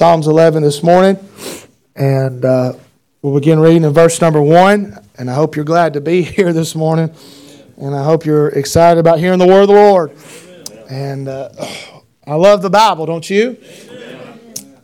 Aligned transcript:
Psalms 0.00 0.28
11 0.28 0.62
this 0.62 0.84
morning, 0.84 1.18
and 1.96 2.44
uh, 2.44 2.72
we'll 3.20 3.34
begin 3.34 3.58
reading 3.58 3.82
in 3.82 3.92
verse 3.92 4.20
number 4.20 4.40
one. 4.40 4.96
And 5.18 5.28
I 5.28 5.34
hope 5.34 5.56
you're 5.56 5.64
glad 5.64 5.94
to 5.94 6.00
be 6.00 6.22
here 6.36 6.52
this 6.52 6.76
morning, 6.76 7.12
and 7.76 7.96
I 7.96 8.04
hope 8.04 8.24
you're 8.24 8.46
excited 8.50 9.00
about 9.00 9.18
hearing 9.18 9.40
the 9.40 9.46
word 9.48 9.62
of 9.62 9.68
the 9.68 9.74
Lord. 9.74 10.12
And 10.88 11.26
uh, 11.26 11.48
I 12.24 12.36
love 12.36 12.62
the 12.62 12.70
Bible, 12.70 13.06
don't 13.06 13.28
you? 13.28 13.58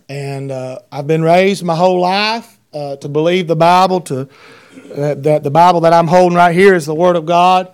And 0.09 0.51
uh, 0.51 0.81
I've 0.91 1.07
been 1.07 1.23
raised 1.23 1.63
my 1.63 1.77
whole 1.77 2.01
life 2.01 2.59
uh, 2.73 2.97
to 2.97 3.09
believe 3.09 3.47
the 3.47 3.55
Bible, 3.55 4.01
to 4.01 4.29
that 4.97 5.45
the 5.45 5.51
Bible 5.51 5.83
that 5.83 5.93
I'm 5.93 6.09
holding 6.09 6.37
right 6.37 6.53
here 6.53 6.75
is 6.75 6.87
the 6.87 6.95
Word 6.95 7.15
of 7.15 7.25
God. 7.25 7.73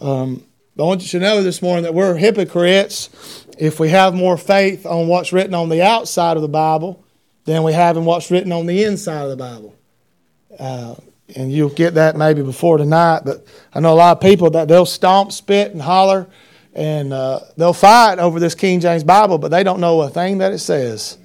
Um, 0.00 0.44
I 0.78 0.82
want 0.82 1.02
you 1.02 1.08
to 1.08 1.18
know 1.18 1.42
this 1.42 1.62
morning 1.62 1.82
that 1.82 1.94
we're 1.94 2.16
hypocrites 2.16 3.44
if 3.58 3.80
we 3.80 3.88
have 3.88 4.14
more 4.14 4.36
faith 4.36 4.86
on 4.86 5.08
what's 5.08 5.32
written 5.32 5.54
on 5.54 5.68
the 5.68 5.82
outside 5.82 6.36
of 6.36 6.42
the 6.42 6.48
Bible 6.48 7.02
than 7.44 7.62
we 7.62 7.72
have 7.72 7.96
in 7.96 8.04
what's 8.04 8.30
written 8.30 8.52
on 8.52 8.66
the 8.66 8.84
inside 8.84 9.22
of 9.22 9.30
the 9.30 9.36
Bible. 9.36 9.74
Uh, 10.58 10.94
and 11.34 11.52
you'll 11.52 11.70
get 11.70 11.94
that 11.94 12.16
maybe 12.16 12.42
before 12.42 12.78
tonight, 12.78 13.22
but 13.24 13.44
I 13.74 13.80
know 13.80 13.92
a 13.92 13.94
lot 13.94 14.16
of 14.16 14.20
people 14.20 14.50
that 14.50 14.68
they'll 14.68 14.86
stomp, 14.86 15.32
spit, 15.32 15.72
and 15.72 15.82
holler, 15.82 16.28
and 16.74 17.12
uh, 17.12 17.40
they'll 17.56 17.72
fight 17.72 18.18
over 18.18 18.38
this 18.38 18.54
King 18.54 18.80
James 18.80 19.02
Bible, 19.02 19.38
but 19.38 19.50
they 19.50 19.64
don't 19.64 19.80
know 19.80 20.02
a 20.02 20.10
thing 20.10 20.38
that 20.38 20.52
it 20.52 20.58
says. 20.58 21.18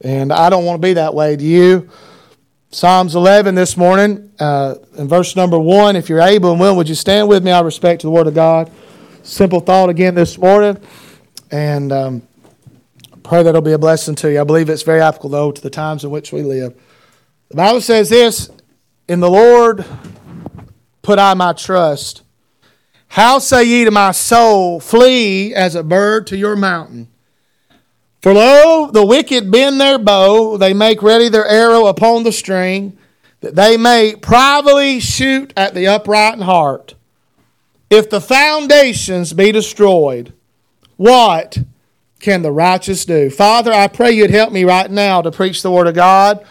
And 0.00 0.32
I 0.32 0.50
don't 0.50 0.64
want 0.64 0.80
to 0.80 0.86
be 0.86 0.94
that 0.94 1.14
way. 1.14 1.36
to 1.36 1.44
you? 1.44 1.90
Psalms 2.70 3.14
11 3.14 3.54
this 3.54 3.76
morning, 3.76 4.32
uh, 4.38 4.76
in 4.96 5.08
verse 5.08 5.36
number 5.36 5.58
1. 5.58 5.96
If 5.96 6.08
you're 6.08 6.22
able 6.22 6.52
and 6.52 6.60
willing, 6.60 6.76
would 6.76 6.88
you 6.88 6.94
stand 6.94 7.28
with 7.28 7.44
me 7.44 7.50
out 7.50 7.60
of 7.60 7.66
respect 7.66 8.00
to 8.00 8.06
the 8.06 8.10
Word 8.10 8.26
of 8.26 8.34
God? 8.34 8.70
Simple 9.22 9.60
thought 9.60 9.90
again 9.90 10.14
this 10.14 10.38
morning 10.38 10.78
and 11.50 11.92
um, 11.92 12.22
pray 13.22 13.42
that 13.42 13.50
it'll 13.50 13.60
be 13.62 13.72
a 13.72 13.78
blessing 13.78 14.14
to 14.16 14.32
you. 14.32 14.40
I 14.40 14.44
believe 14.44 14.68
it's 14.68 14.82
very 14.82 15.00
applicable, 15.00 15.30
though, 15.30 15.52
to 15.52 15.60
the 15.62 15.70
times 15.70 16.04
in 16.04 16.10
which 16.10 16.32
we 16.32 16.42
live. 16.42 16.74
The 17.48 17.56
Bible 17.56 17.80
says 17.80 18.08
this 18.08 18.50
In 19.08 19.20
the 19.20 19.30
Lord 19.30 19.84
put 21.02 21.18
I 21.18 21.34
my 21.34 21.52
trust. 21.52 22.22
How 23.08 23.40
say 23.40 23.64
ye 23.64 23.84
to 23.84 23.90
my 23.90 24.12
soul, 24.12 24.78
Flee 24.78 25.52
as 25.52 25.74
a 25.74 25.82
bird 25.82 26.28
to 26.28 26.36
your 26.36 26.54
mountain? 26.54 27.08
For 28.20 28.34
lo, 28.34 28.90
the 28.90 29.04
wicked 29.04 29.50
bend 29.50 29.80
their 29.80 29.98
bow, 29.98 30.56
they 30.58 30.74
make 30.74 31.02
ready 31.02 31.28
their 31.28 31.46
arrow 31.46 31.86
upon 31.86 32.22
the 32.22 32.32
string, 32.32 32.96
that 33.40 33.56
they 33.56 33.76
may 33.76 34.14
privately 34.14 35.00
shoot 35.00 35.52
at 35.56 35.74
the 35.74 35.88
upright 35.88 36.34
in 36.34 36.42
heart. 36.42 36.94
If 37.88 38.10
the 38.10 38.20
foundations 38.20 39.32
be 39.32 39.50
destroyed, 39.50 40.34
what 41.00 41.56
can 42.18 42.42
the 42.42 42.52
righteous 42.52 43.06
do? 43.06 43.30
Father, 43.30 43.72
I 43.72 43.88
pray 43.88 44.12
you'd 44.12 44.28
help 44.28 44.52
me 44.52 44.64
right 44.64 44.90
now 44.90 45.22
to 45.22 45.30
preach 45.30 45.62
the 45.62 45.70
Word 45.70 45.86
of 45.86 45.94
God. 45.94 46.44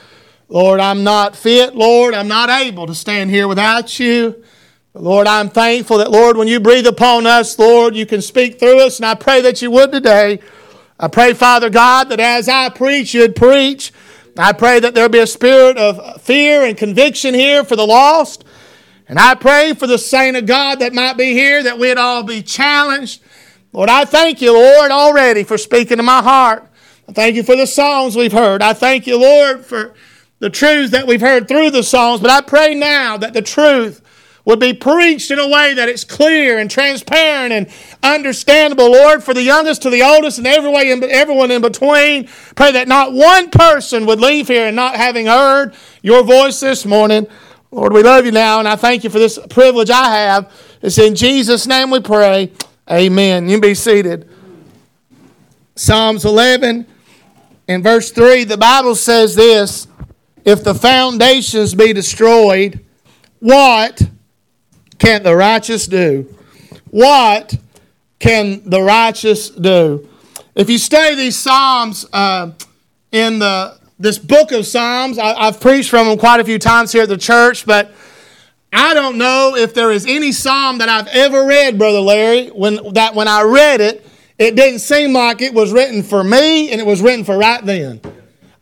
Lord, 0.48 0.80
I'm 0.80 1.04
not 1.04 1.36
fit. 1.36 1.76
Lord, 1.76 2.16
I'm 2.16 2.28
not 2.28 2.50
able 2.50 2.88
to 2.88 2.96
stand 2.96 3.30
here 3.30 3.48
without 3.48 4.00
you. 4.00 4.44
But 4.92 5.04
Lord, 5.04 5.28
I'm 5.28 5.50
thankful 5.50 6.00
that, 6.00 6.10
Lord, 6.10 6.36
when 6.36 6.48
you 6.48 6.60
breathe 6.60 6.88
upon 6.88 7.28
us, 7.28 7.60
Lord, 7.60 7.96
you 7.96 8.08
can 8.08 8.24
speak 8.24 8.58
through 8.58 8.80
us, 8.82 8.98
and 8.98 9.06
I 9.06 9.14
pray 9.14 9.42
that 9.42 9.62
you 9.62 9.70
would 9.70 9.92
today. 9.92 10.40
I 11.00 11.10
pray, 11.10 11.36
Father 11.36 11.70
God, 11.70 12.10
that 12.10 12.20
as 12.20 12.50
I 12.50 12.70
preach, 12.70 13.14
you'd 13.14 13.36
preach. 13.36 13.94
I 14.36 14.52
pray 14.52 14.80
that 14.80 14.96
there'll 14.96 15.10
be 15.10 15.20
a 15.20 15.28
spirit 15.28 15.78
of 15.78 16.24
fear 16.24 16.66
and 16.66 16.76
conviction 16.76 17.36
here 17.36 17.64
for 17.64 17.76
the 17.76 17.86
lost. 17.86 18.46
And 19.08 19.20
I 19.20 19.36
pray 19.36 19.76
for 19.76 19.86
the 19.86 20.00
saint 20.00 20.38
of 20.38 20.48
God 20.48 20.80
that 20.80 20.92
might 20.92 21.18
be 21.18 21.34
here, 21.34 21.62
that 21.62 21.78
we'd 21.78 22.00
all 22.00 22.24
be 22.24 22.42
challenged 22.42 23.22
Lord, 23.72 23.90
I 23.90 24.06
thank 24.06 24.42
you, 24.42 24.54
Lord, 24.54 24.92
already 24.92 25.44
for 25.44 25.58
speaking 25.58 25.98
to 25.98 26.04
my 26.04 26.22
heart. 26.22 26.68
I 27.08 27.12
thank 27.12 27.36
you 27.36 27.44
for 27.44 27.56
the 27.56 27.68
songs 27.68 28.16
we've 28.16 28.32
heard. 28.32 28.62
I 28.62 28.74
thank 28.74 29.06
you, 29.06 29.20
Lord, 29.20 29.66
for 29.66 29.94
the 30.40 30.50
truths 30.50 30.92
that 30.92 31.06
we've 31.06 31.22
heard 31.22 31.48
through 31.48 31.72
the 31.72 31.84
songs. 31.84 32.22
But 32.22 32.32
I 32.32 32.42
pray 32.42 32.74
now 32.74 33.18
that 33.18 33.34
the 33.34 33.42
truth 33.42 34.02
would 34.46 34.60
be 34.60 34.74
preached 34.74 35.30
in 35.30 35.38
a 35.38 35.48
way 35.48 35.76
that 35.76 35.88
it's 35.90 36.04
clear 36.04 36.58
and 36.58 36.72
transparent 36.72 37.54
and 37.54 37.68
understandable, 38.02 38.92
Lord, 38.92 39.24
for 39.24 39.36
the 39.36 39.44
youngest 39.44 39.84
to 39.84 39.92
the 39.92 40.02
oldest 40.02 40.40
and 40.40 40.48
every 40.48 40.72
way 40.72 40.92
in, 40.92 41.04
everyone 41.04 41.52
in 41.52 41.62
between. 41.62 42.28
Pray 42.56 42.72
that 42.72 42.88
not 42.88 43.14
one 43.14 43.52
person 43.52 44.08
would 44.08 44.20
leave 44.20 44.48
here 44.48 44.66
and 44.66 44.76
not 44.76 44.96
having 44.96 45.28
heard 45.28 45.76
your 46.02 46.24
voice 46.24 46.60
this 46.60 46.86
morning. 46.86 47.28
Lord, 47.70 47.94
we 47.94 48.02
love 48.02 48.26
you 48.26 48.32
now, 48.32 48.58
and 48.58 48.68
I 48.68 48.76
thank 48.76 49.04
you 49.04 49.12
for 49.12 49.20
this 49.20 49.38
privilege 49.50 49.92
I 49.92 50.10
have. 50.10 50.52
It's 50.82 50.98
in 50.98 51.14
Jesus' 51.14 51.68
name 51.68 51.92
we 51.92 52.00
pray. 52.00 52.52
Amen. 52.92 53.48
You 53.48 53.62
be 53.62 53.76
seated. 53.76 54.28
Psalms 55.76 56.26
11 56.26 56.88
in 57.68 57.84
verse 57.84 58.10
3, 58.10 58.46
the 58.46 58.58
Bible 58.58 58.96
says 58.96 59.36
this 59.36 59.88
If 60.44 60.64
the 60.64 60.74
foundations 60.74 61.76
be 61.76 61.94
destroyed, 61.94 62.84
what 63.40 64.02
can 64.98 65.22
the 65.22 65.36
righteous 65.36 65.86
do? 65.86 66.36
What 66.90 67.56
can 68.18 68.68
the 68.68 68.82
righteous 68.82 69.52
do? 69.52 70.10
If 70.56 70.68
you 70.68 70.80
study 70.80 71.16
these 71.16 71.38
Psalms 71.38 72.08
uh, 72.12 72.52
in 73.12 73.38
the 73.38 73.78
this 74.00 74.18
book 74.18 74.52
of 74.52 74.66
Psalms, 74.66 75.20
I, 75.20 75.34
I've 75.34 75.62
preached 75.62 75.90
from 75.90 76.08
them 76.08 76.18
quite 76.18 76.40
a 76.40 76.44
few 76.44 76.58
times 76.58 76.92
here 76.92 77.04
at 77.04 77.10
the 77.10 77.18
church, 77.18 77.66
but 77.66 77.92
I 78.72 78.94
don't 78.94 79.18
know 79.18 79.56
if 79.56 79.74
there 79.74 79.92
is 79.92 80.06
any 80.06 80.32
psalm 80.32 80.78
that 80.78 80.90
I've 80.90 81.08
ever 81.08 81.46
read, 81.46 81.78
Brother 81.78 82.00
Larry, 82.00 82.48
when, 82.48 82.94
that 82.94 83.16
when 83.16 83.28
I 83.28 83.42
read 83.42 83.82
it, 83.82 84.06
it 84.38 84.56
didn't 84.56 84.80
seem 84.80 85.14
like 85.14 85.42
it 85.42 85.54
was 85.54 85.74
written 85.74 86.04
for 86.04 86.24
me 86.24 86.72
and 86.72 86.80
it 86.80 86.88
was 86.88 87.02
written 87.02 87.26
for 87.26 87.38
right 87.38 87.64
then. 87.66 88.00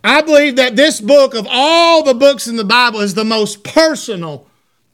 I 0.03 0.21
believe 0.21 0.55
that 0.55 0.75
this 0.75 1.01
book, 1.01 1.35
of 1.35 1.47
all 1.49 2.03
the 2.03 2.13
books 2.13 2.47
in 2.47 2.55
the 2.55 2.63
Bible, 2.63 3.01
is 3.01 3.13
the 3.13 3.25
most 3.25 3.63
personal 3.63 4.47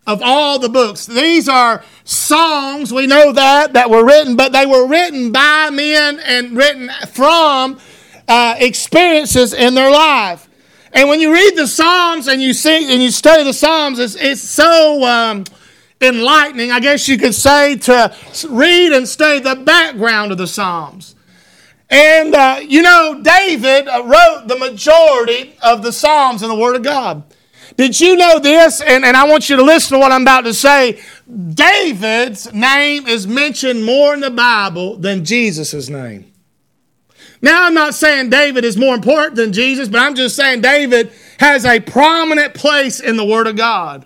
of 0.06 0.22
all 0.22 0.60
the 0.60 0.70
books. 0.70 1.06
These 1.06 1.48
are 1.48 1.84
songs, 2.04 2.92
we 2.92 3.08
know 3.08 3.32
that, 3.32 3.74
that 3.74 3.90
were 3.90 4.06
written, 4.06 4.36
but 4.36 4.52
they 4.52 4.66
were 4.66 4.88
written 4.88 5.32
by 5.32 5.70
men 5.70 6.20
and 6.20 6.58
written 6.58 6.90
from 7.12 7.80
uh, 8.28 8.56
experiences 8.58 9.54
in 9.54 9.76
their 9.76 9.92
life. 9.92 10.50
And 10.94 11.10
when 11.10 11.20
you 11.20 11.34
read 11.34 11.56
the 11.56 11.68
Psalms 11.68 12.28
and 12.28 12.42
you 12.42 12.54
see 12.54 12.94
and 12.94 13.02
you 13.02 13.10
study 13.10 13.44
the 13.44 13.54
Psalms, 13.54 13.98
it's, 13.98 14.16
it's 14.16 14.42
so 14.42 15.04
um, 15.04 15.44
enlightening, 16.00 16.72
I 16.72 16.80
guess 16.80 17.08
you 17.08 17.18
could 17.18 17.34
say, 17.34 17.76
to 17.78 18.16
read 18.50 18.92
and 18.94 19.08
study 19.08 19.40
the 19.40 19.56
background 19.56 20.32
of 20.32 20.38
the 20.38 20.48
Psalms. 20.48 21.16
And 21.90 22.36
uh, 22.36 22.60
you 22.62 22.82
know, 22.82 23.22
David 23.22 23.88
uh, 23.88 24.04
wrote 24.04 24.48
the 24.48 24.58
majority 24.58 25.56
of 25.64 25.84
the 25.84 25.92
Psalms 25.92 26.44
in 26.44 26.50
the 26.50 26.56
Word 26.56 26.76
of 26.76 26.84
God. 26.84 27.24
Did 27.76 28.00
you 28.00 28.16
know 28.16 28.40
this? 28.40 28.82
And, 28.82 29.04
and 29.04 29.18
I 29.18 29.28
want 29.28 29.50
you 29.50 29.56
to 29.56 29.64
listen 29.64 29.94
to 29.94 30.00
what 30.00 30.12
I'm 30.12 30.22
about 30.22 30.42
to 30.42 30.54
say. 30.54 31.02
David's 31.54 32.54
name 32.54 33.08
is 33.08 33.26
mentioned 33.26 33.84
more 33.84 34.14
in 34.14 34.20
the 34.20 34.30
Bible 34.30 34.98
than 34.98 35.26
Jesus' 35.26 35.90
name. 35.90 36.33
Now, 37.44 37.66
I'm 37.66 37.74
not 37.74 37.94
saying 37.94 38.30
David 38.30 38.64
is 38.64 38.78
more 38.78 38.96
important 38.96 39.36
than 39.36 39.52
Jesus, 39.52 39.90
but 39.90 40.00
I'm 40.00 40.16
just 40.16 40.34
saying 40.34 40.62
David 40.62 41.12
has 41.40 41.66
a 41.66 41.82
prominent 41.82 42.54
place 42.54 43.02
in 43.02 43.18
the 43.18 43.26
Word 43.26 43.48
of 43.48 43.58
God. 43.58 44.06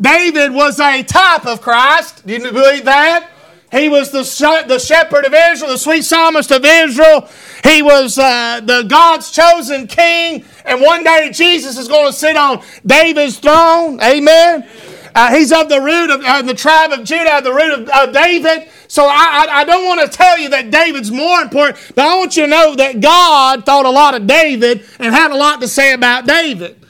David 0.00 0.52
was 0.52 0.80
a 0.80 1.04
type 1.04 1.46
of 1.46 1.62
Christ. 1.62 2.26
Do 2.26 2.34
you 2.34 2.40
believe 2.40 2.84
that? 2.84 3.30
He 3.70 3.88
was 3.88 4.10
the, 4.10 4.22
the 4.66 4.80
shepherd 4.80 5.24
of 5.24 5.32
Israel, 5.32 5.70
the 5.70 5.78
sweet 5.78 6.02
psalmist 6.02 6.50
of 6.50 6.64
Israel. 6.64 7.28
He 7.62 7.82
was 7.82 8.18
uh, 8.18 8.60
the 8.60 8.82
God's 8.82 9.30
chosen 9.30 9.86
king. 9.86 10.44
And 10.64 10.80
one 10.80 11.04
day 11.04 11.30
Jesus 11.32 11.78
is 11.78 11.86
going 11.86 12.10
to 12.10 12.12
sit 12.12 12.36
on 12.36 12.64
David's 12.84 13.38
throne. 13.38 14.00
Amen. 14.02 14.68
Uh, 15.14 15.34
he's 15.34 15.52
of 15.52 15.68
the 15.68 15.80
root 15.80 16.10
of 16.10 16.20
uh, 16.24 16.42
the 16.42 16.54
tribe 16.54 16.90
of 16.90 17.04
Judah, 17.04 17.40
the 17.42 17.52
root 17.52 17.88
of 17.88 18.12
David. 18.12 18.68
So 18.88 19.04
I, 19.04 19.46
I, 19.48 19.60
I 19.60 19.64
don't 19.64 19.84
want 19.84 20.00
to 20.00 20.16
tell 20.16 20.38
you 20.38 20.48
that 20.50 20.70
David's 20.70 21.10
more 21.10 21.40
important, 21.40 21.92
but 21.94 22.06
I 22.06 22.16
want 22.16 22.36
you 22.36 22.44
to 22.44 22.48
know 22.48 22.74
that 22.76 23.00
God 23.00 23.64
thought 23.64 23.86
a 23.86 23.90
lot 23.90 24.14
of 24.14 24.26
David 24.26 24.84
and 24.98 25.14
had 25.14 25.30
a 25.30 25.36
lot 25.36 25.60
to 25.60 25.68
say 25.68 25.92
about 25.92 26.26
David. 26.26 26.80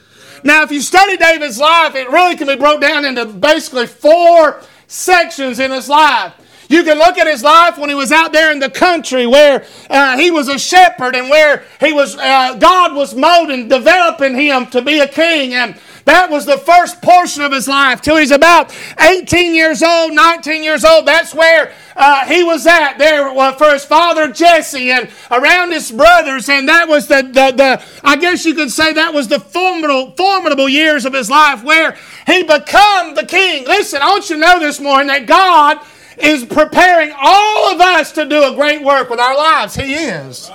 Now, 0.43 0.63
if 0.63 0.71
you 0.71 0.81
study 0.81 1.17
David's 1.17 1.59
life, 1.59 1.95
it 1.95 2.09
really 2.09 2.35
can 2.35 2.47
be 2.47 2.55
broke 2.55 2.81
down 2.81 3.05
into 3.05 3.25
basically 3.25 3.87
four 3.87 4.61
sections 4.87 5.59
in 5.59 5.71
his 5.71 5.89
life. 5.89 6.33
You 6.69 6.83
can 6.83 6.97
look 6.97 7.17
at 7.17 7.27
his 7.27 7.43
life 7.43 7.77
when 7.77 7.89
he 7.89 7.95
was 7.95 8.11
out 8.11 8.33
there 8.33 8.51
in 8.51 8.59
the 8.59 8.69
country 8.69 9.25
where 9.25 9.65
uh, 9.89 10.17
he 10.17 10.31
was 10.31 10.49
a 10.49 10.59
shepherd 10.59 11.15
and 11.15 11.29
where 11.29 11.63
he 11.79 11.93
was, 11.93 12.17
uh, 12.17 12.55
God 12.55 12.93
was 12.93 13.15
molding, 13.15 13.69
developing 13.69 14.35
him 14.35 14.67
to 14.67 14.81
be 14.81 14.99
a 14.99 15.07
king. 15.07 15.53
And 15.53 15.79
that 16.07 16.29
was 16.29 16.45
the 16.45 16.57
first 16.57 17.01
portion 17.01 17.43
of 17.43 17.51
his 17.51 17.67
life 17.67 18.01
till 18.01 18.15
he's 18.15 18.31
about 18.31 18.73
18 18.99 19.53
years 19.53 19.83
old, 19.83 20.13
19 20.13 20.63
years 20.63 20.85
old. 20.85 21.05
That's 21.05 21.33
where 21.33 21.73
uh, 21.97 22.25
he 22.25 22.43
was 22.43 22.65
at 22.65 22.97
there 22.97 23.29
for 23.53 23.71
his 23.71 23.83
father 23.83 24.31
Jesse 24.31 24.89
and 24.89 25.09
around 25.31 25.73
his 25.73 25.91
brothers. 25.91 26.47
And 26.47 26.69
that 26.69 26.87
was 26.87 27.07
the, 27.07 27.23
the, 27.23 27.51
the 27.51 27.83
I 28.03 28.15
guess 28.15 28.45
you 28.45 28.53
could 28.53 28.71
say 28.71 28.93
that 28.93 29.13
was 29.13 29.27
the 29.27 29.39
formidable, 29.39 30.11
formidable 30.11 30.69
years 30.69 31.05
of 31.05 31.13
his 31.13 31.29
life 31.29 31.61
where 31.63 31.97
he 32.25 32.43
become 32.43 33.15
the 33.15 33.25
king. 33.27 33.65
Listen, 33.65 34.01
I 34.01 34.07
want 34.07 34.29
you 34.29 34.37
to 34.37 34.41
know 34.41 34.59
this 34.59 34.79
morning 34.79 35.07
that 35.07 35.25
God 35.25 35.79
is 36.17 36.45
preparing 36.45 37.13
all 37.17 37.73
of 37.73 37.81
us 37.81 38.13
to 38.13 38.25
do 38.25 38.43
a 38.43 38.55
great 38.55 38.81
work 38.81 39.09
with 39.09 39.19
our 39.19 39.35
lives. 39.35 39.75
He 39.75 39.93
is. 39.93 40.49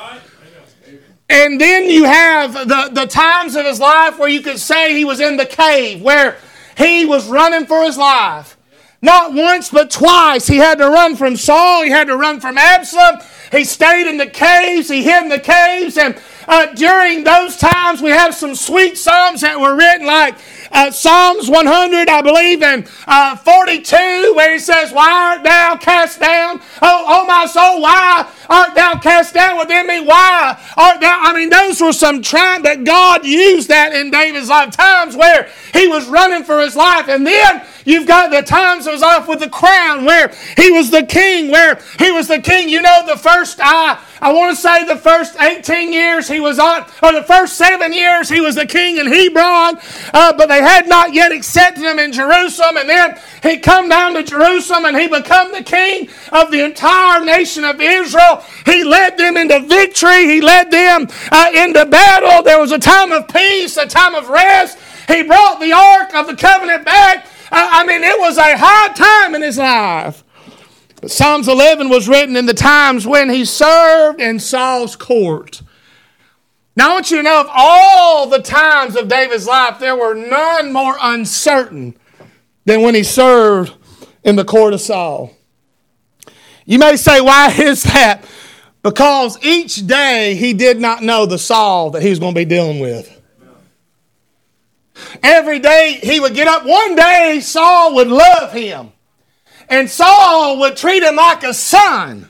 And 1.33 1.59
then 1.59 1.89
you 1.89 2.05
have 2.05 2.53
the, 2.53 2.91
the 2.93 3.07
times 3.07 3.57
of 3.57 3.65
his 3.65 3.81
life 3.81 4.19
where 4.19 4.29
you 4.29 4.43
could 4.43 4.59
say 4.59 4.95
he 4.95 5.07
was 5.07 5.19
in 5.19 5.39
the 5.39 5.47
cave, 5.47 6.03
where 6.03 6.37
he 6.77 7.07
was 7.07 7.27
running 7.27 7.65
for 7.65 7.83
his 7.85 7.97
life. 7.97 8.59
Not 9.01 9.33
once, 9.33 9.71
but 9.71 9.91
twice. 9.91 10.47
He 10.47 10.59
had 10.59 10.77
to 10.77 10.89
run 10.91 11.17
from 11.17 11.37
Saul. 11.37 11.85
He 11.85 11.91
had 11.91 12.09
to 12.09 12.17
run 12.19 12.39
from 12.39 12.59
Absalom. 12.59 13.21
He 13.53 13.65
stayed 13.65 14.09
in 14.09 14.17
the 14.17 14.27
caves. 14.27 14.89
He 14.89 15.03
hid 15.03 15.25
in 15.25 15.29
the 15.29 15.39
caves. 15.39 15.99
And 15.99 16.19
uh, 16.49 16.75
during 16.75 17.23
those 17.23 17.57
times, 17.57 18.03
we 18.03 18.11
have 18.11 18.35
some 18.35 18.55
sweet 18.55 18.99
psalms 18.99 19.43
that 19.43 19.61
were 19.61 19.77
written, 19.77 20.07
like 20.07 20.35
uh, 20.73 20.91
Psalms 20.91 21.51
100, 21.51 22.09
I 22.09 22.23
believe, 22.23 22.63
and 22.63 22.89
uh, 23.07 23.37
42, 23.37 24.33
where 24.35 24.53
he 24.53 24.59
says, 24.59 24.91
Why 24.91 25.35
art 25.35 25.45
thou 25.45 25.77
cast 25.77 26.19
down? 26.19 26.61
Oh, 26.81 27.05
oh, 27.07 27.27
my 27.27 27.47
soul, 27.47 27.83
why 27.83 28.27
art 28.49 28.75
thou 28.75 28.99
cast 28.99 29.35
down 29.35 29.59
within 29.59 29.87
me? 29.87 30.01
Why 30.01 30.59
art 30.77 31.01
thou? 31.01 31.21
I 31.23 31.35
mean, 31.35 31.51
those 31.51 31.81
were 31.81 31.93
some 31.93 32.23
trying 32.23 32.63
that 32.63 32.85
God 32.85 33.27
used 33.27 33.69
that 33.69 33.93
in 33.93 34.11
David's 34.11 34.49
life, 34.49 34.71
times 34.71 35.15
where 35.15 35.51
he 35.75 35.89
was 35.89 36.09
running 36.09 36.43
for 36.43 36.61
his 36.61 36.75
life. 36.75 37.09
And 37.09 37.27
then 37.27 37.65
you've 37.85 38.07
got 38.07 38.31
the 38.31 38.43
times 38.43 38.87
of 38.87 38.95
his 38.95 39.03
life 39.03 39.29
with 39.29 39.41
the 39.41 39.51
crown, 39.51 40.05
where 40.07 40.33
he 40.57 40.71
was 40.71 40.91
the 40.91 41.05
king, 41.05 41.51
where 41.51 41.79
he 41.99 42.11
was 42.11 42.29
the 42.29 42.41
king. 42.41 42.69
You 42.69 42.81
know, 42.81 43.05
the 43.07 43.17
first 43.17 43.42
I, 43.59 43.99
I 44.21 44.33
want 44.33 44.55
to 44.55 44.61
say 44.61 44.85
the 44.85 44.97
first 44.97 45.41
18 45.41 45.93
years 45.93 46.29
he 46.29 46.41
was 46.41 46.59
on, 46.59 46.85
or 47.03 47.13
the 47.13 47.23
first 47.23 47.57
seven 47.57 47.93
years 47.93 48.29
he 48.29 48.41
was 48.41 48.55
the 48.55 48.67
king 48.67 48.99
in 48.99 49.07
Hebron, 49.07 49.79
uh, 50.15 50.33
but 50.37 50.49
they 50.49 50.63
had 50.63 50.89
not 50.89 51.13
yet 51.13 51.33
accepted 51.33 51.83
him 51.83 51.99
in 51.99 52.13
Jerusalem. 52.13 52.77
And 52.77 52.89
then 52.89 53.19
he 53.43 53.59
come 53.59 53.89
down 53.89 54.15
to 54.15 54.23
Jerusalem 54.23 54.85
and 54.85 54.97
he 54.97 55.09
become 55.09 55.53
the 55.53 55.63
king 55.63 56.09
of 56.31 56.51
the 56.51 56.65
entire 56.65 57.25
nation 57.25 57.65
of 57.65 57.81
Israel. 57.81 58.45
He 58.65 58.85
led 58.85 59.19
them 59.19 59.37
into 59.37 59.61
victory. 59.61 60.27
He 60.27 60.41
led 60.41 60.71
them 60.71 61.09
uh, 61.31 61.51
into 61.55 61.85
battle. 61.87 62.43
There 62.43 62.61
was 62.61 62.73
a 62.73 62.79
time 62.79 63.13
of 63.13 63.29
peace, 63.29 63.77
a 63.77 63.87
time 63.87 64.15
of 64.15 64.29
rest. 64.29 64.79
He 65.09 65.23
brought 65.23 65.61
the 65.61 65.73
ark 65.73 66.15
of 66.15 66.27
the 66.27 66.37
covenant 66.37 66.85
back. 66.85 67.27
Uh, 67.51 67.69
I 67.71 67.85
mean, 67.87 68.03
it 68.03 68.19
was 68.19 68.39
a 68.39 68.57
hard 68.57 68.97
time 68.97 69.35
in 69.35 69.43
his 69.43 69.59
life. 69.59 70.22
But 71.03 71.11
Psalms 71.11 71.49
11 71.49 71.89
was 71.89 72.09
written 72.09 72.37
in 72.37 72.47
the 72.47 72.55
times 72.55 73.09
when 73.09 73.29
he 73.29 73.45
served 73.45 74.21
in 74.21 74.39
Saul's 74.39 74.95
court. 74.95 75.61
Now, 76.77 76.91
I 76.91 76.95
want 76.95 77.11
you 77.11 77.17
to 77.17 77.23
know 77.25 77.41
of 77.41 77.49
all 77.53 78.29
the 78.29 78.41
times 78.41 78.95
of 78.95 79.09
David's 79.09 79.47
life, 79.47 79.81
there 79.81 79.97
were 79.97 80.15
none 80.15 80.73
more 80.73 80.97
uncertain 81.03 81.97
than 82.65 82.83
when 82.83 82.95
he 82.95 83.03
served 83.03 83.75
in 84.23 84.37
the 84.37 84.45
court 84.45 84.75
of 84.75 84.81
Saul. 84.81 85.37
You 86.65 86.79
may 86.79 86.95
say, 86.95 87.21
why 87.21 87.53
is 87.59 87.83
that? 87.83 88.25
Because 88.85 89.45
each 89.45 89.85
day 89.87 90.37
he 90.37 90.53
did 90.53 90.81
not 90.81 91.03
know 91.03 91.27
the 91.27 91.39
Saul 91.39 91.91
that 91.91 92.03
he 92.03 92.11
was 92.11 92.21
going 92.21 92.33
to 92.33 92.41
be 92.41 92.45
dealing 92.45 92.79
with. 92.79 93.21
Every 95.21 95.59
day 95.59 95.99
he 96.01 96.21
would 96.21 96.35
get 96.35 96.47
up. 96.47 96.65
One 96.65 96.95
day 96.95 97.41
Saul 97.43 97.97
would 97.97 98.09
love 98.09 98.53
him, 98.53 98.93
and 99.73 99.89
Saul 99.89 100.59
would 100.59 100.77
treat 100.77 101.03
him 101.03 101.17
like 101.17 101.43
a 101.45 101.55
son. 101.55 102.29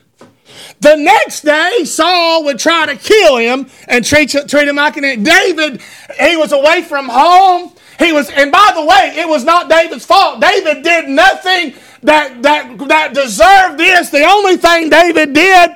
The 0.78 0.94
next 0.94 1.40
day, 1.40 1.82
Saul 1.84 2.44
would 2.44 2.60
try 2.60 2.86
to 2.86 2.94
kill 2.94 3.36
him 3.36 3.66
and 3.88 4.04
treat, 4.04 4.30
treat 4.30 4.68
him 4.68 4.76
like 4.76 4.96
an 4.96 5.24
David, 5.24 5.82
he 6.20 6.36
was 6.36 6.52
away 6.52 6.82
from 6.82 7.08
home. 7.08 7.72
He 7.98 8.12
was, 8.12 8.30
and 8.30 8.52
by 8.52 8.70
the 8.76 8.84
way, 8.84 9.14
it 9.16 9.28
was 9.28 9.44
not 9.44 9.68
David's 9.68 10.06
fault. 10.06 10.40
David 10.40 10.84
did 10.84 11.08
nothing 11.08 11.74
that, 12.04 12.42
that, 12.42 12.78
that 12.86 13.12
deserved 13.12 13.76
this. 13.76 14.10
The 14.10 14.22
only 14.22 14.56
thing 14.56 14.88
David 14.88 15.32
did 15.32 15.70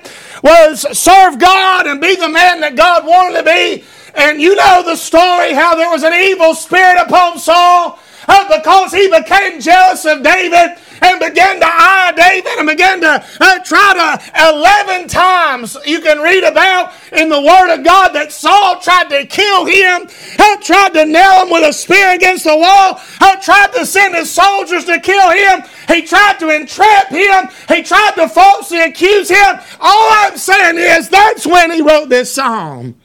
was 0.44 0.86
serve 0.96 1.40
God 1.40 1.88
and 1.88 2.00
be 2.00 2.14
the 2.14 2.28
man 2.28 2.60
that 2.60 2.76
God 2.76 3.04
wanted 3.04 3.38
to 3.38 3.44
be. 3.44 3.84
And 4.14 4.40
you 4.40 4.54
know 4.54 4.84
the 4.84 4.94
story 4.94 5.52
how 5.52 5.74
there 5.74 5.90
was 5.90 6.04
an 6.04 6.14
evil 6.14 6.54
spirit 6.54 7.02
upon 7.02 7.40
Saul 7.40 7.98
uh, 8.28 8.56
because 8.56 8.92
he 8.92 9.10
became 9.10 9.60
jealous 9.60 10.04
of 10.04 10.22
David 10.22 10.78
and 11.02 11.20
began 11.20 11.60
to 11.60 11.66
eye 11.66 12.12
David 12.16 12.58
and 12.58 12.68
began 12.68 13.00
to 13.00 13.24
uh, 13.40 13.58
try 13.60 13.92
to 13.94 14.52
11 14.52 15.08
times 15.08 15.76
you 15.84 16.00
can 16.00 16.20
read 16.20 16.44
about 16.44 16.92
in 17.12 17.28
the 17.28 17.40
Word 17.40 17.74
of 17.74 17.84
God 17.84 18.12
that 18.14 18.32
Saul 18.32 18.80
tried 18.80 19.08
to 19.10 19.26
kill 19.26 19.64
him, 19.64 20.08
uh, 20.38 20.56
tried 20.62 20.94
to 20.94 21.06
nail 21.06 21.44
him 21.44 21.50
with 21.50 21.68
a 21.68 21.72
spear 21.72 22.14
against 22.14 22.44
the 22.44 22.56
wall, 22.56 23.00
uh, 23.20 23.36
tried 23.40 23.72
to 23.74 23.86
send 23.86 24.14
his 24.14 24.30
soldiers 24.30 24.84
to 24.84 25.00
kill 25.00 25.30
him. 25.30 25.62
He 25.88 26.02
tried 26.02 26.38
to 26.40 26.50
entrap 26.50 27.08
him. 27.08 27.48
He 27.68 27.82
tried 27.82 28.12
to 28.16 28.28
falsely 28.28 28.80
accuse 28.80 29.28
him. 29.28 29.56
All 29.80 30.08
I'm 30.12 30.36
saying 30.36 30.78
is 30.78 31.08
that's 31.08 31.46
when 31.46 31.70
he 31.70 31.82
wrote 31.82 32.08
this 32.08 32.34
psalm 32.34 32.96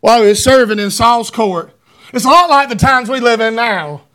while 0.00 0.22
he 0.22 0.28
was 0.28 0.42
serving 0.42 0.78
in 0.78 0.90
Saul's 0.90 1.30
court. 1.30 1.72
It's 2.12 2.24
a 2.24 2.28
lot 2.28 2.48
like 2.48 2.68
the 2.68 2.76
times 2.76 3.08
we 3.08 3.20
live 3.20 3.40
in 3.40 3.56
now. 3.56 4.05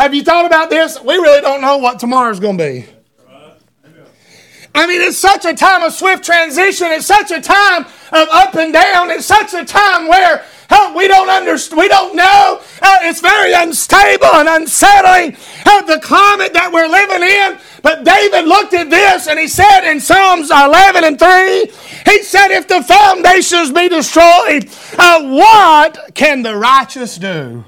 Have 0.00 0.14
you 0.14 0.24
thought 0.24 0.46
about 0.46 0.70
this? 0.70 0.98
We 0.98 1.12
really 1.12 1.42
don't 1.42 1.60
know 1.60 1.76
what 1.76 1.98
tomorrow's 1.98 2.40
going 2.40 2.56
to 2.56 2.64
be. 2.64 2.86
I 4.74 4.86
mean, 4.86 5.02
it's 5.02 5.18
such 5.18 5.44
a 5.44 5.52
time 5.52 5.82
of 5.82 5.92
swift 5.92 6.24
transition. 6.24 6.86
It's 6.90 7.04
such 7.04 7.30
a 7.30 7.38
time 7.38 7.84
of 7.84 8.28
up 8.32 8.54
and 8.54 8.72
down. 8.72 9.10
It's 9.10 9.26
such 9.26 9.52
a 9.52 9.62
time 9.62 10.08
where 10.08 10.42
we 10.96 11.06
don't 11.06 11.28
understand. 11.28 11.82
We 11.82 11.88
don't 11.88 12.16
know. 12.16 12.62
Uh, 12.80 12.96
it's 13.02 13.20
very 13.20 13.52
unstable 13.52 14.32
and 14.36 14.48
unsettling. 14.48 15.36
Uh, 15.66 15.82
the 15.82 16.00
climate 16.00 16.54
that 16.54 16.70
we're 16.72 16.88
living 16.88 17.22
in. 17.22 17.58
But 17.82 18.02
David 18.02 18.48
looked 18.48 18.72
at 18.72 18.88
this 18.88 19.26
and 19.26 19.38
he 19.38 19.48
said 19.48 19.82
in 19.84 20.00
Psalms 20.00 20.50
11 20.50 21.04
and 21.04 21.18
3, 21.18 21.72
he 22.10 22.22
said, 22.22 22.48
If 22.48 22.68
the 22.68 22.82
foundations 22.82 23.70
be 23.70 23.90
destroyed, 23.90 24.66
uh, 24.98 25.28
what 25.28 26.14
can 26.14 26.40
the 26.40 26.56
righteous 26.56 27.18
do? 27.18 27.66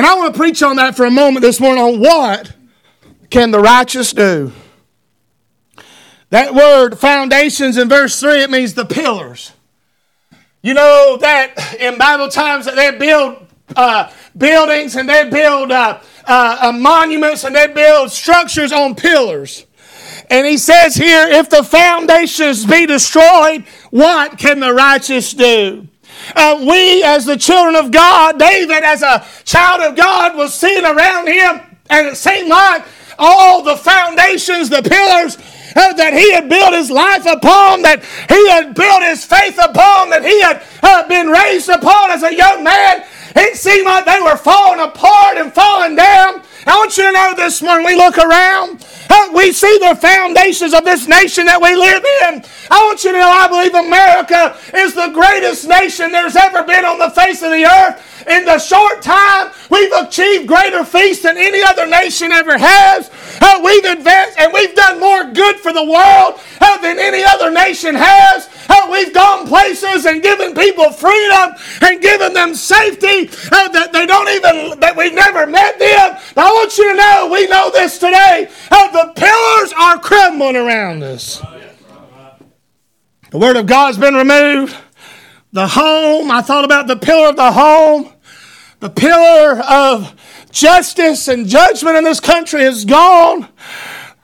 And 0.00 0.06
I 0.06 0.14
want 0.14 0.32
to 0.32 0.40
preach 0.40 0.62
on 0.62 0.76
that 0.76 0.96
for 0.96 1.04
a 1.04 1.10
moment 1.10 1.42
this 1.42 1.60
morning 1.60 1.84
on 1.84 2.00
what 2.00 2.54
can 3.28 3.50
the 3.50 3.60
righteous 3.60 4.14
do? 4.14 4.50
That 6.30 6.54
word 6.54 6.98
foundations 6.98 7.76
in 7.76 7.90
verse 7.90 8.18
3, 8.18 8.44
it 8.44 8.50
means 8.50 8.72
the 8.72 8.86
pillars. 8.86 9.52
You 10.62 10.72
know 10.72 11.18
that 11.20 11.74
in 11.78 11.98
Bible 11.98 12.30
times 12.30 12.64
that 12.64 12.76
they 12.76 12.96
build 12.96 13.46
uh, 13.76 14.10
buildings 14.34 14.96
and 14.96 15.06
they 15.06 15.28
build 15.28 15.70
uh, 15.70 16.00
uh, 16.26 16.58
uh 16.62 16.72
monuments 16.72 17.44
and 17.44 17.54
they 17.54 17.66
build 17.66 18.10
structures 18.10 18.72
on 18.72 18.94
pillars. 18.94 19.66
And 20.30 20.46
he 20.46 20.56
says 20.56 20.94
here, 20.94 21.28
if 21.28 21.50
the 21.50 21.62
foundations 21.62 22.64
be 22.64 22.86
destroyed, 22.86 23.66
what 23.90 24.38
can 24.38 24.60
the 24.60 24.72
righteous 24.72 25.34
do? 25.34 25.88
Uh, 26.34 26.64
we, 26.68 27.02
as 27.02 27.24
the 27.24 27.36
children 27.36 27.76
of 27.76 27.90
God, 27.90 28.38
David, 28.38 28.82
as 28.82 29.02
a 29.02 29.24
child 29.44 29.82
of 29.82 29.96
God, 29.96 30.36
was 30.36 30.54
seeing 30.54 30.84
around 30.84 31.26
him, 31.28 31.60
and 31.88 32.08
it 32.08 32.16
seemed 32.16 32.48
like 32.48 32.84
all 33.18 33.62
the 33.62 33.76
foundations, 33.76 34.70
the 34.70 34.82
pillars 34.82 35.36
uh, 35.76 35.92
that 35.94 36.12
he 36.14 36.32
had 36.32 36.48
built 36.48 36.72
his 36.72 36.90
life 36.90 37.26
upon, 37.26 37.82
that 37.82 38.02
he 38.28 38.48
had 38.48 38.74
built 38.74 39.02
his 39.02 39.24
faith 39.24 39.58
upon, 39.58 40.10
that 40.10 40.24
he 40.24 40.40
had 40.40 40.62
uh, 40.82 41.06
been 41.06 41.28
raised 41.28 41.68
upon 41.68 42.10
as 42.10 42.22
a 42.22 42.34
young 42.34 42.64
man, 42.64 43.04
it 43.36 43.56
seemed 43.56 43.86
like 43.86 44.04
they 44.04 44.20
were 44.20 44.36
falling 44.36 44.80
apart 44.80 45.38
and 45.38 45.52
falling 45.52 45.94
down. 45.94 46.42
I 46.66 46.76
want 46.76 46.96
you 46.96 47.04
to 47.04 47.12
know 47.12 47.34
this 47.36 47.62
morning 47.62 47.86
we 47.86 47.96
look 47.96 48.18
around, 48.18 48.84
we 49.34 49.52
see 49.52 49.78
the 49.78 49.96
foundations 49.96 50.74
of 50.74 50.84
this 50.84 51.06
nation 51.06 51.46
that 51.46 51.60
we 51.60 51.74
live 51.74 52.04
in. 52.28 52.44
I 52.70 52.84
want 52.84 53.02
you 53.04 53.12
to 53.12 53.18
know 53.18 53.30
I 53.30 53.48
believe 53.48 53.74
America 53.74 54.56
is 54.74 54.94
the 54.94 55.08
greatest 55.14 55.66
nation 55.68 56.12
there's 56.12 56.36
ever 56.36 56.62
been 56.64 56.84
on 56.84 56.98
the 56.98 57.10
face 57.10 57.42
of 57.42 57.50
the 57.50 57.64
earth. 57.64 58.26
In 58.28 58.44
the 58.44 58.58
short 58.58 59.02
time, 59.02 59.50
we've 59.70 59.92
achieved 59.92 60.46
greater 60.46 60.84
feats 60.84 61.22
than 61.22 61.38
any 61.38 61.62
other 61.62 61.86
nation 61.86 62.32
ever 62.32 62.58
has. 62.58 63.10
We've 63.64 63.84
advanced 63.84 64.38
and 64.38 64.52
we've 64.52 64.74
done 64.74 65.00
more 65.00 65.24
good 65.32 65.56
for 65.56 65.72
the 65.72 65.84
world 65.84 66.40
than 66.82 66.98
any 66.98 67.22
other 67.24 67.50
nation 67.50 67.94
has. 67.94 68.48
We've 68.90 69.14
gone 69.14 69.46
places 69.46 70.04
and 70.04 70.22
given 70.22 70.54
people 70.54 70.90
freedom 70.92 71.54
and 71.80 72.02
given 72.02 72.34
them 72.34 72.54
safety 72.54 73.30
uh, 73.50 73.68
that 73.68 73.92
they 73.92 74.04
don't 74.04 74.28
even, 74.28 74.78
that 74.80 74.94
we've 74.94 75.14
never 75.14 75.46
met 75.46 75.78
them. 75.78 76.18
But 76.34 76.44
I 76.44 76.50
want 76.50 76.76
you 76.76 76.90
to 76.90 76.96
know, 76.96 77.30
we 77.32 77.46
know 77.46 77.70
this 77.70 77.98
today. 77.98 78.50
Uh, 78.70 78.90
the 78.90 79.12
pillars 79.14 79.72
are 79.78 79.98
crumbling 79.98 80.56
around 80.56 81.02
us. 81.02 81.40
The 83.30 83.38
Word 83.38 83.56
of 83.56 83.66
God's 83.66 83.96
been 83.96 84.14
removed. 84.14 84.76
The 85.52 85.68
home, 85.68 86.30
I 86.30 86.42
thought 86.42 86.64
about 86.64 86.86
the 86.86 86.96
pillar 86.96 87.30
of 87.30 87.36
the 87.36 87.52
home. 87.52 88.12
The 88.80 88.90
pillar 88.90 89.62
of 89.62 90.14
justice 90.50 91.28
and 91.28 91.46
judgment 91.46 91.96
in 91.96 92.04
this 92.04 92.20
country 92.20 92.64
is 92.64 92.84
gone. 92.84 93.48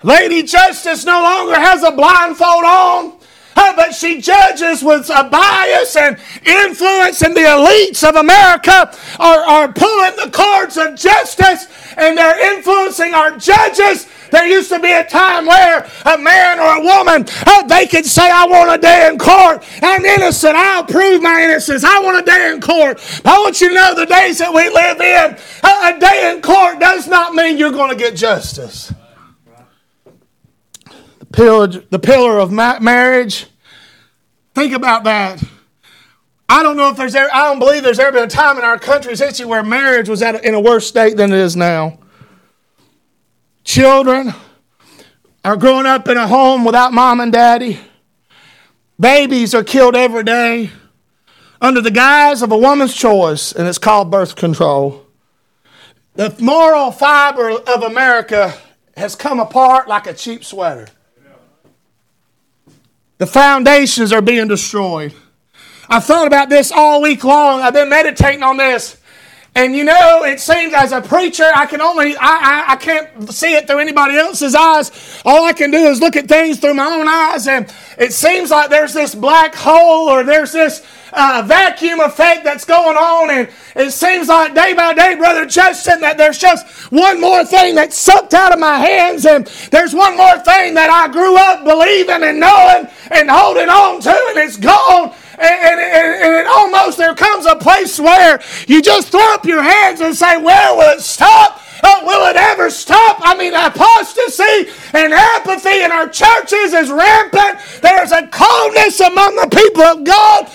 Lady 0.03 0.43
Justice 0.43 1.05
no 1.05 1.23
longer 1.23 1.55
has 1.55 1.83
a 1.83 1.93
blindfold 1.93 2.65
on. 2.65 3.15
But 3.57 3.95
she 3.95 4.21
judges 4.21 4.83
with 4.83 5.11
a 5.11 5.25
bias 5.25 5.97
and 5.97 6.19
influence, 6.45 7.23
and 7.23 7.37
the 7.37 7.41
elites 7.41 8.07
of 8.07 8.17
America 8.17 8.93
are, 9.19 9.45
are 9.45 9.73
pulling 9.73 10.17
the 10.17 10.31
cords 10.33 10.77
of 10.77 10.97
justice 10.97 11.67
and 11.97 12.19
they're 12.19 12.57
influencing 12.57 13.15
our 13.15 13.37
judges 13.37 14.07
There 14.31 14.47
used 14.47 14.71
to 14.71 14.81
be 14.81 14.93
a 14.93 15.05
time 15.05 15.47
where 15.47 15.89
a 16.05 16.19
man 16.19 16.59
or 16.59 16.77
a 16.77 16.81
woman, 16.81 17.27
they 17.69 17.87
could 17.87 18.05
say, 18.05 18.29
I 18.29 18.45
want 18.47 18.77
a 18.77 18.79
day 18.79 19.09
in 19.09 19.19
court. 19.19 19.65
I'm 19.83 20.05
innocent. 20.05 20.57
I'll 20.57 20.85
prove 20.85 21.23
my 21.23 21.43
innocence. 21.43 21.85
I 21.85 22.01
want 22.01 22.19
a 22.19 22.23
day 22.23 22.51
in 22.53 22.61
court. 22.61 22.99
But 23.23 23.33
I 23.33 23.39
want 23.39 23.61
you 23.61 23.69
to 23.69 23.75
know 23.75 23.95
the 23.95 24.07
days 24.07 24.39
that 24.39 24.53
we 24.53 24.69
live 24.69 25.01
in, 25.01 25.37
a 25.63 26.01
day 26.01 26.33
in 26.33 26.43
court 26.43 26.81
does 26.81 27.07
not 27.07 27.35
mean 27.35 27.57
you're 27.57 27.71
going 27.71 27.91
to 27.91 27.97
get 27.97 28.17
justice. 28.17 28.93
The 31.37 31.43
pillar, 31.43 31.66
the 31.66 31.99
pillar 31.99 32.38
of 32.38 32.50
marriage, 32.50 33.45
think 34.55 34.73
about 34.73 35.05
that. 35.05 35.45
I 36.49 36.62
don't 36.62 36.78
know 36.78 36.88
if 36.88 36.97
there's 36.97 37.14
ever, 37.14 37.28
I 37.31 37.49
don't 37.50 37.59
believe 37.59 37.83
there's 37.83 37.99
ever 37.99 38.12
been 38.12 38.25
a 38.25 38.26
time 38.26 38.57
in 38.57 38.64
our 38.64 38.78
country's 38.78 39.19
history 39.19 39.45
where 39.45 39.62
marriage 39.62 40.09
was 40.09 40.23
at 40.23 40.37
a, 40.37 40.49
in 40.49 40.55
a 40.55 40.61
worse 40.61 40.87
state 40.87 41.19
than 41.19 41.35
it 41.35 41.38
is 41.38 41.55
now. 41.55 41.99
Children 43.64 44.33
are 45.45 45.59
growing 45.59 45.85
up 45.85 46.09
in 46.09 46.16
a 46.16 46.26
home 46.26 46.64
without 46.64 46.95
mom 46.95 47.21
and 47.21 47.31
daddy. 47.31 47.81
Babies 48.99 49.55
are 49.55 49.62
killed 49.62 49.95
every 49.95 50.25
day 50.25 50.71
under 51.61 51.83
the 51.83 51.90
guise 51.90 52.40
of 52.40 52.50
a 52.50 52.57
woman's 52.57 52.95
choice, 52.95 53.52
and 53.52 53.69
it's 53.69 53.76
called 53.76 54.11
birth 54.11 54.37
control. 54.37 55.05
The 56.14 56.35
moral 56.40 56.93
fiber 56.93 57.50
of 57.50 57.83
America 57.83 58.55
has 58.97 59.14
come 59.14 59.38
apart 59.38 59.87
like 59.87 60.07
a 60.07 60.14
cheap 60.14 60.43
sweater. 60.43 60.88
The 63.18 63.26
foundations 63.26 64.12
are 64.12 64.20
being 64.20 64.49
destroyed. 64.49 65.14
I've 65.88 66.04
thought 66.04 66.26
about 66.26 66.49
this 66.49 66.73
all 66.73 67.00
week 67.00 67.25
long. 67.25 67.61
I've 67.61 67.73
been 67.73 67.88
meditating 67.88 68.42
on 68.42 68.56
this. 68.56 68.99
And 69.57 69.75
you 69.75 69.85
know, 69.85 70.23
it 70.23 70.39
seems 70.39 70.75
as 70.75 70.93
a 70.93 71.01
preacher, 71.01 71.51
I 71.55 71.65
can 71.65 71.81
only, 71.81 72.15
I, 72.19 72.19
I, 72.21 72.65
I, 72.73 72.77
can't 72.77 73.33
see 73.33 73.55
it 73.55 73.67
through 73.67 73.79
anybody 73.79 74.19
else's 74.19 74.55
eyes. 74.55 75.23
All 75.25 75.47
I 75.47 75.55
can 75.55 75.71
do 75.71 75.79
is 75.79 75.99
look 75.99 76.15
at 76.15 76.29
things 76.29 76.61
through 76.61 76.75
my 76.75 76.85
own 76.85 77.09
eyes. 77.09 77.49
And 77.49 77.75
it 77.97 78.13
seems 78.13 78.51
like 78.51 78.69
there's 78.69 78.93
this 78.93 79.15
black 79.15 79.55
hole 79.55 80.11
or 80.11 80.25
there's 80.25 80.53
this 80.53 80.85
uh, 81.11 81.43
vacuum 81.47 82.01
effect 82.01 82.45
that's 82.45 82.67
going 82.67 82.99
on. 82.99 83.31
And 83.31 83.49
it 83.77 83.93
seems 83.93 84.29
like 84.29 84.55
day 84.55 84.75
by 84.75 84.93
day, 84.93 85.15
Brother 85.15 85.47
Justin, 85.47 86.03
that 86.03 86.19
there's 86.19 86.37
just 86.37 86.93
one 86.93 87.19
more 87.19 87.43
thing 87.43 87.77
that's 87.77 87.97
sucked 87.97 88.35
out 88.35 88.53
of 88.53 88.59
my 88.59 88.77
hands. 88.77 89.25
And 89.25 89.47
there's 89.71 89.95
one 89.95 90.19
more 90.19 90.39
thing 90.39 90.75
that 90.75 90.91
I 90.91 91.11
grew 91.11 91.35
up 91.35 91.65
believing 91.65 92.29
and 92.29 92.39
knowing 92.39 92.89
and 93.11 93.31
holding 93.31 93.71
on 93.71 94.03
to, 94.03 94.11
and 94.11 94.37
it's 94.37 94.59
gone. 94.59 95.15
And, 95.38 95.81
and, 95.81 95.81
and, 95.81 96.35
it 96.35 96.47
almost 96.47 96.97
there 96.97 97.14
comes 97.14 97.45
a 97.47 97.57
place 97.57 98.00
where 98.00 98.40
you 98.66 98.81
just 98.81 99.09
throw 99.09 99.35
up 99.35 99.45
your 99.45 99.62
hands 99.62 100.00
and 100.00 100.14
say, 100.14 100.37
Where 100.37 100.75
will 100.75 100.97
it 100.97 101.02
stop? 101.02 101.61
Uh, 101.83 102.00
will 102.05 102.26
it 102.31 102.37
ever 102.37 102.71
stop? 102.71 103.19
I 103.21 103.37
mean, 103.37 103.52
apostasy 103.52 104.73
and 104.95 105.12
apathy 105.12 105.85
in 105.85 105.93
our 105.93 106.09
churches 106.09 106.73
is 106.73 106.90
rampant. 106.90 107.61
There's 107.83 108.12
a 108.12 108.26
coldness 108.28 109.00
among 109.00 109.37
the 109.37 109.49
people 109.52 109.83
of 109.83 110.05
God. 110.05 110.49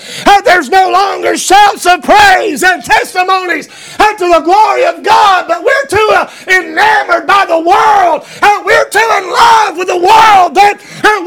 There's 0.43 0.69
no 0.69 0.89
longer 0.89 1.38
shouts 1.38 1.85
of 1.85 2.01
praise 2.01 2.63
and 2.63 2.83
testimonies 2.83 3.69
unto 4.00 4.27
the 4.27 4.41
glory 4.41 4.85
of 4.85 5.03
God, 5.03 5.47
but 5.47 5.63
we're 5.63 5.88
too 5.88 6.09
uh, 6.11 6.29
enamored 6.47 7.27
by 7.27 7.45
the 7.45 7.59
world. 7.59 8.25
We're 8.65 8.89
too 8.89 9.00
in 9.00 9.25
love 9.29 9.77
with 9.77 9.88
the 9.88 10.01
world 10.01 10.55
that 10.57 10.81
uh, 10.81 11.23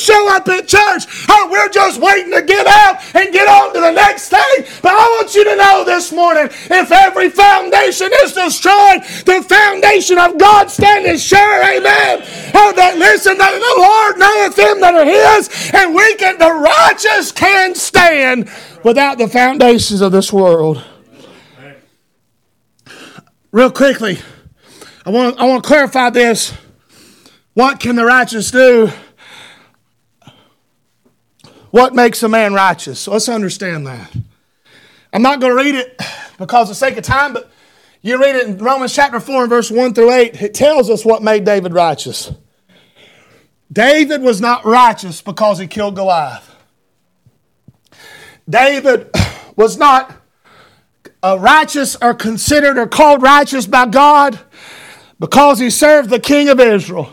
show 0.00 0.34
up 0.34 0.48
at 0.48 0.66
church, 0.66 1.04
oh, 1.28 1.48
we're 1.50 1.68
just 1.68 2.00
waiting 2.00 2.32
to 2.32 2.42
get 2.42 2.66
out 2.66 2.98
and 3.14 3.32
get 3.32 3.48
on 3.48 3.72
to 3.74 3.80
the 3.80 3.92
next 3.92 4.28
thing. 4.28 4.64
But 4.82 4.92
I 4.92 5.04
want 5.18 5.34
you 5.34 5.44
to 5.44 5.56
know 5.56 5.84
this 5.84 6.12
morning 6.12 6.46
if 6.46 6.90
every 6.90 7.30
foundation 7.30 8.10
is 8.24 8.32
destroyed, 8.32 9.02
the 9.26 9.44
foundation 9.46 10.18
of 10.18 10.38
God 10.38 10.70
standing 10.70 11.18
sure. 11.18 11.64
Amen. 11.64 12.22
Oh, 12.54 12.72
that 12.76 12.96
listen, 12.98 13.38
that 13.38 13.52
the 13.52 13.74
Lord 13.80 14.18
knoweth 14.18 14.56
them 14.56 14.80
that 14.80 14.94
are 14.94 15.04
His, 15.04 15.70
and 15.74 15.94
we 15.94 16.14
can, 16.16 16.38
the 16.38 16.52
righteous 16.52 17.32
can 17.32 17.74
stand 17.74 18.50
without 18.84 19.18
the 19.18 19.28
foundations 19.28 20.00
of 20.00 20.12
this 20.12 20.32
world. 20.32 20.82
Real 23.52 23.70
quickly, 23.70 24.18
I 25.04 25.10
want, 25.10 25.38
I 25.40 25.44
want 25.44 25.64
to 25.64 25.66
clarify 25.66 26.10
this. 26.10 26.54
What 27.54 27.80
can 27.80 27.96
the 27.96 28.04
righteous 28.04 28.52
do? 28.52 28.90
What 31.70 31.94
makes 31.94 32.22
a 32.22 32.28
man 32.28 32.52
righteous? 32.52 33.00
So 33.00 33.12
let's 33.12 33.28
understand 33.28 33.86
that. 33.86 34.12
I'm 35.12 35.22
not 35.22 35.40
going 35.40 35.56
to 35.56 35.62
read 35.62 35.74
it 35.74 36.00
because 36.38 36.68
of 36.68 36.68
the 36.70 36.74
sake 36.74 36.96
of 36.96 37.04
time, 37.04 37.32
but 37.32 37.50
you 38.02 38.20
read 38.20 38.36
it 38.36 38.46
in 38.46 38.58
Romans 38.58 38.94
chapter 38.94 39.20
4 39.20 39.42
and 39.42 39.50
verse 39.50 39.70
1 39.70 39.94
through 39.94 40.10
8, 40.10 40.42
it 40.42 40.54
tells 40.54 40.88
us 40.88 41.04
what 41.04 41.22
made 41.22 41.44
David 41.44 41.72
righteous. 41.72 42.32
David 43.72 44.22
was 44.22 44.40
not 44.40 44.64
righteous 44.64 45.22
because 45.22 45.58
he 45.58 45.66
killed 45.66 45.94
Goliath. 45.94 46.48
David 48.48 49.10
was 49.54 49.76
not 49.76 50.16
uh, 51.22 51.36
righteous 51.38 51.96
or 52.00 52.14
considered 52.14 52.78
or 52.78 52.86
called 52.88 53.22
righteous 53.22 53.66
by 53.66 53.86
God 53.86 54.40
because 55.20 55.58
he 55.60 55.70
served 55.70 56.10
the 56.10 56.18
king 56.18 56.48
of 56.48 56.58
Israel. 56.58 57.12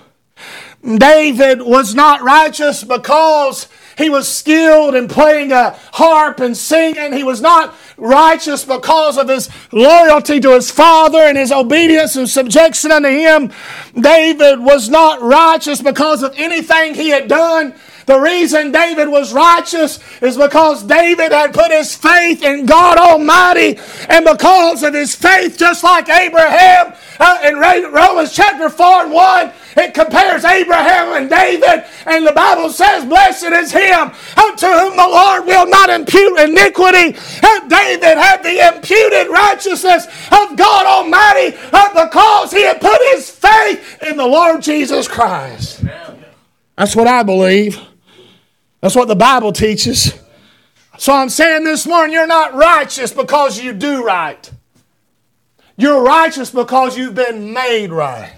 David 0.84 1.62
was 1.62 1.94
not 1.94 2.22
righteous 2.22 2.84
because 2.84 3.68
he 3.98 4.10
was 4.10 4.28
skilled 4.28 4.94
in 4.94 5.08
playing 5.08 5.52
a 5.52 5.72
harp 5.94 6.40
and 6.40 6.56
singing. 6.56 7.14
He 7.14 7.24
was 7.24 7.42
not 7.42 7.76
righteous 7.98 8.64
because 8.64 9.18
of 9.18 9.28
his 9.28 9.50
loyalty 9.72 10.40
to 10.40 10.54
his 10.54 10.70
father 10.70 11.18
and 11.18 11.38
his 11.38 11.52
obedience 11.52 12.16
and 12.16 12.30
subjection 12.30 12.92
unto 12.92 13.10
him. 13.10 13.52
David 14.00 14.60
was 14.60 14.88
not 14.88 15.22
righteous 15.22 15.82
because 15.82 16.22
of 16.22 16.34
anything 16.38 16.94
he 16.94 17.10
had 17.10 17.28
done. 17.28 17.74
The 18.06 18.20
reason 18.20 18.72
David 18.72 19.10
was 19.10 19.34
righteous 19.34 20.00
is 20.22 20.38
because 20.38 20.84
David 20.84 21.34
had 21.34 21.54
put 21.54 21.72
his 21.72 21.94
faith 21.94 22.42
in 22.42 22.66
God 22.66 22.98
Almighty, 22.98 23.78
and 24.08 24.24
because 24.24 24.82
of 24.82 24.94
his 24.94 25.14
faith, 25.14 25.58
just 25.58 25.84
like 25.84 26.08
Abraham 26.08 26.94
uh, 27.20 27.40
in 27.44 27.58
Romans 27.58 28.32
chapter 28.32 28.70
4 28.70 29.04
and 29.04 29.12
1, 29.12 29.52
it 29.78 29.94
compares 29.94 30.44
Abraham 30.44 31.14
and 31.14 31.30
David, 31.30 31.86
and 32.06 32.26
the 32.26 32.32
Bible 32.32 32.70
says, 32.70 33.06
Blessed 33.06 33.46
is 33.46 33.72
him 33.72 34.12
unto 34.38 34.66
whom 34.66 34.98
the 34.98 35.08
Lord 35.08 35.46
will 35.46 35.68
not 35.68 35.90
impute 35.90 36.40
iniquity. 36.40 37.18
And 37.44 37.70
David 37.70 38.18
had 38.18 38.44
the 38.44 38.76
imputed 38.76 39.28
righteousness 39.28 40.06
of 40.32 40.58
God 40.58 40.86
Almighty 40.86 41.58
uh, 41.72 42.06
because 42.06 42.52
he 42.52 42.64
had 42.64 42.82
put 42.82 43.00
his 43.14 43.30
faith 43.30 44.04
in 44.04 44.18
the 44.18 44.26
Lord 44.26 44.62
Jesus 44.62 45.08
Christ. 45.08 45.84
That's 46.76 46.96
what 46.96 47.08
I 47.08 47.24
believe. 47.24 47.80
That's 48.82 48.96
what 48.96 49.08
the 49.08 49.16
Bible 49.16 49.52
teaches. 49.52 50.14
So 50.98 51.14
I'm 51.14 51.30
saying 51.30 51.64
this 51.64 51.86
morning, 51.86 52.14
you're 52.14 52.28
not 52.28 52.54
righteous 52.54 53.12
because 53.12 53.60
you 53.60 53.74
do 53.74 54.04
right. 54.04 54.52
You're 55.76 56.02
righteous 56.02 56.50
because 56.50 56.98
you've 56.98 57.14
been 57.14 57.54
made 57.54 57.92
right. 57.92 58.34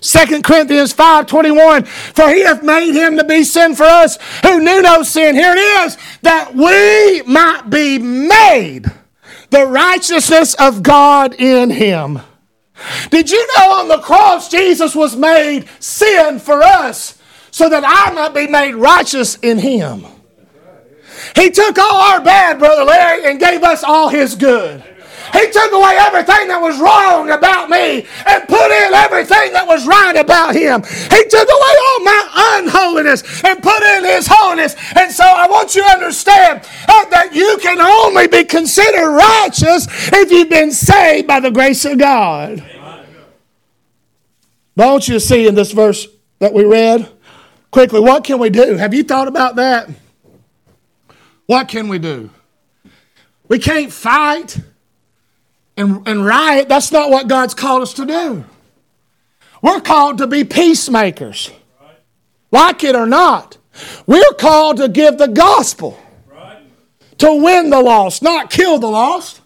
2 0.00 0.42
Corinthians 0.42 0.92
5:21 0.92 1.86
For 1.86 2.28
he 2.30 2.42
hath 2.42 2.62
made 2.62 2.94
him 2.94 3.16
to 3.18 3.24
be 3.24 3.44
sin 3.44 3.74
for 3.74 3.84
us 3.84 4.18
who 4.42 4.60
knew 4.60 4.82
no 4.82 5.02
sin. 5.02 5.34
Here 5.34 5.52
it 5.52 5.58
is 5.58 5.98
that 6.22 6.54
we 6.54 7.22
might 7.22 7.68
be 7.68 7.98
made 7.98 8.86
the 9.50 9.66
righteousness 9.66 10.54
of 10.54 10.82
God 10.82 11.34
in 11.34 11.70
him. 11.70 12.20
Did 13.10 13.30
you 13.30 13.46
know 13.56 13.72
on 13.72 13.88
the 13.88 13.98
cross 13.98 14.48
Jesus 14.48 14.94
was 14.94 15.16
made 15.16 15.68
sin 15.80 16.38
for 16.38 16.62
us 16.62 17.18
so 17.50 17.68
that 17.68 17.84
I 17.84 18.12
might 18.12 18.32
be 18.32 18.46
made 18.46 18.74
righteous 18.74 19.36
in 19.36 19.58
him? 19.58 20.06
He 21.36 21.50
took 21.50 21.78
all 21.78 22.00
our 22.12 22.20
bad, 22.22 22.58
Brother 22.58 22.84
Larry, 22.84 23.30
and 23.30 23.38
gave 23.38 23.62
us 23.62 23.84
all 23.84 24.08
his 24.08 24.34
good. 24.34 24.82
He 25.32 25.50
took 25.50 25.72
away 25.72 25.96
everything 26.00 26.48
that 26.48 26.60
was 26.60 26.78
wrong 26.80 27.30
about 27.30 27.70
me 27.70 28.06
and 28.26 28.48
put 28.48 28.70
in 28.70 28.94
everything 28.94 29.52
that 29.52 29.66
was 29.66 29.86
right 29.86 30.16
about 30.16 30.54
him. 30.54 30.82
He 30.82 31.22
took 31.28 31.48
away 31.48 31.74
all 31.86 32.00
my 32.00 32.58
unholiness 32.58 33.22
and 33.44 33.62
put 33.62 33.82
in 33.82 34.04
his 34.04 34.26
holiness. 34.30 34.74
And 34.96 35.10
so 35.12 35.24
I 35.24 35.46
want 35.48 35.74
you 35.74 35.82
to 35.82 35.88
understand 35.88 36.66
uh, 36.88 37.04
that 37.10 37.34
you 37.34 37.58
can 37.62 37.80
only 37.80 38.26
be 38.26 38.44
considered 38.44 39.10
righteous 39.10 39.86
if 40.12 40.30
you've 40.30 40.50
been 40.50 40.72
saved 40.72 41.26
by 41.26 41.40
the 41.40 41.50
grace 41.50 41.84
of 41.84 41.98
God. 41.98 42.64
But 44.76 44.88
I 44.88 44.92
want 44.92 45.08
you 45.08 45.14
to 45.14 45.20
see 45.20 45.46
in 45.46 45.54
this 45.54 45.72
verse 45.72 46.06
that 46.38 46.52
we 46.52 46.64
read 46.64 47.08
quickly 47.70 48.00
what 48.00 48.24
can 48.24 48.38
we 48.38 48.50
do? 48.50 48.76
Have 48.76 48.94
you 48.94 49.04
thought 49.04 49.28
about 49.28 49.56
that? 49.56 49.88
What 51.46 51.68
can 51.68 51.88
we 51.88 51.98
do? 51.98 52.30
We 53.48 53.58
can't 53.58 53.92
fight 53.92 54.58
and, 55.80 56.06
and 56.06 56.24
riot. 56.24 56.68
That's 56.68 56.92
not 56.92 57.10
what 57.10 57.26
God's 57.26 57.54
called 57.54 57.82
us 57.82 57.94
to 57.94 58.06
do. 58.06 58.44
We're 59.62 59.80
called 59.80 60.18
to 60.18 60.26
be 60.26 60.44
peacemakers, 60.44 61.50
like 62.50 62.84
it 62.84 62.94
or 62.94 63.06
not. 63.06 63.58
We're 64.06 64.34
called 64.38 64.78
to 64.78 64.88
give 64.88 65.18
the 65.18 65.28
gospel, 65.28 65.98
to 67.18 67.42
win 67.42 67.70
the 67.70 67.80
lost, 67.80 68.22
not 68.22 68.50
kill 68.50 68.78
the 68.78 68.88
lost. 68.88 69.39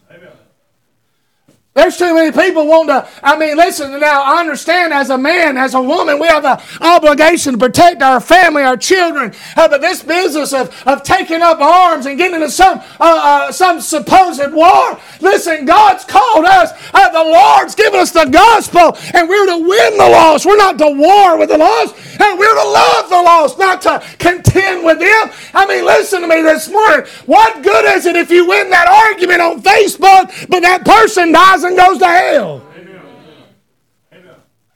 There's 1.75 1.97
too 1.97 2.15
many 2.15 2.31
people 2.31 2.67
want 2.67 2.87
to. 2.87 3.05
I 3.21 3.37
mean, 3.37 3.57
listen 3.57 3.99
now. 3.99 4.23
I 4.23 4.39
understand 4.39 4.93
as 4.93 5.09
a 5.09 5.17
man, 5.17 5.57
as 5.57 5.73
a 5.73 5.81
woman, 5.81 6.19
we 6.19 6.27
have 6.27 6.43
the 6.43 6.63
obligation 6.79 7.51
to 7.51 7.57
protect 7.57 8.01
our 8.01 8.21
family, 8.21 8.63
our 8.63 8.77
children. 8.77 9.33
Uh, 9.57 9.67
but 9.67 9.81
this 9.81 10.01
business 10.01 10.53
of, 10.53 10.73
of 10.87 11.03
taking 11.03 11.41
up 11.41 11.59
arms 11.59 12.05
and 12.05 12.17
getting 12.17 12.35
into 12.35 12.49
some 12.49 12.77
uh, 12.77 12.93
uh, 13.01 13.51
some 13.51 13.81
supposed 13.81 14.53
war. 14.53 14.97
Listen, 15.19 15.65
God's 15.65 16.05
called 16.05 16.45
us. 16.45 16.71
Uh, 16.93 17.09
the 17.09 17.29
Lord's 17.29 17.75
given 17.75 17.99
us 17.99 18.11
the 18.11 18.23
gospel, 18.23 18.97
and 19.13 19.27
we're 19.27 19.45
to 19.47 19.57
win 19.57 19.97
the 19.97 20.07
lost. 20.09 20.45
We're 20.45 20.55
not 20.55 20.77
to 20.77 20.89
war 20.89 21.37
with 21.37 21.49
the 21.49 21.57
lost, 21.57 21.93
and 22.21 22.39
we're 22.39 22.55
to 22.55 22.69
love 22.69 23.09
the 23.09 23.21
lost, 23.21 23.59
not 23.59 23.81
to 23.81 24.01
contend 24.17 24.85
with 24.85 24.99
them. 24.99 25.29
I 25.53 25.65
mean, 25.67 25.83
listen 25.83 26.21
to 26.21 26.27
me 26.29 26.41
this 26.41 26.69
morning. 26.69 27.05
What 27.25 27.61
good 27.63 27.83
is 27.97 28.05
it 28.05 28.15
if 28.15 28.31
you 28.31 28.47
win 28.47 28.69
that 28.69 28.87
argument 28.87 29.41
on 29.41 29.61
Facebook, 29.61 30.47
but 30.47 30.61
that 30.61 30.85
person 30.85 31.33
dies? 31.33 31.64
And 31.67 31.77
goes 31.77 31.97
to 31.99 32.07
hell. 32.07 32.61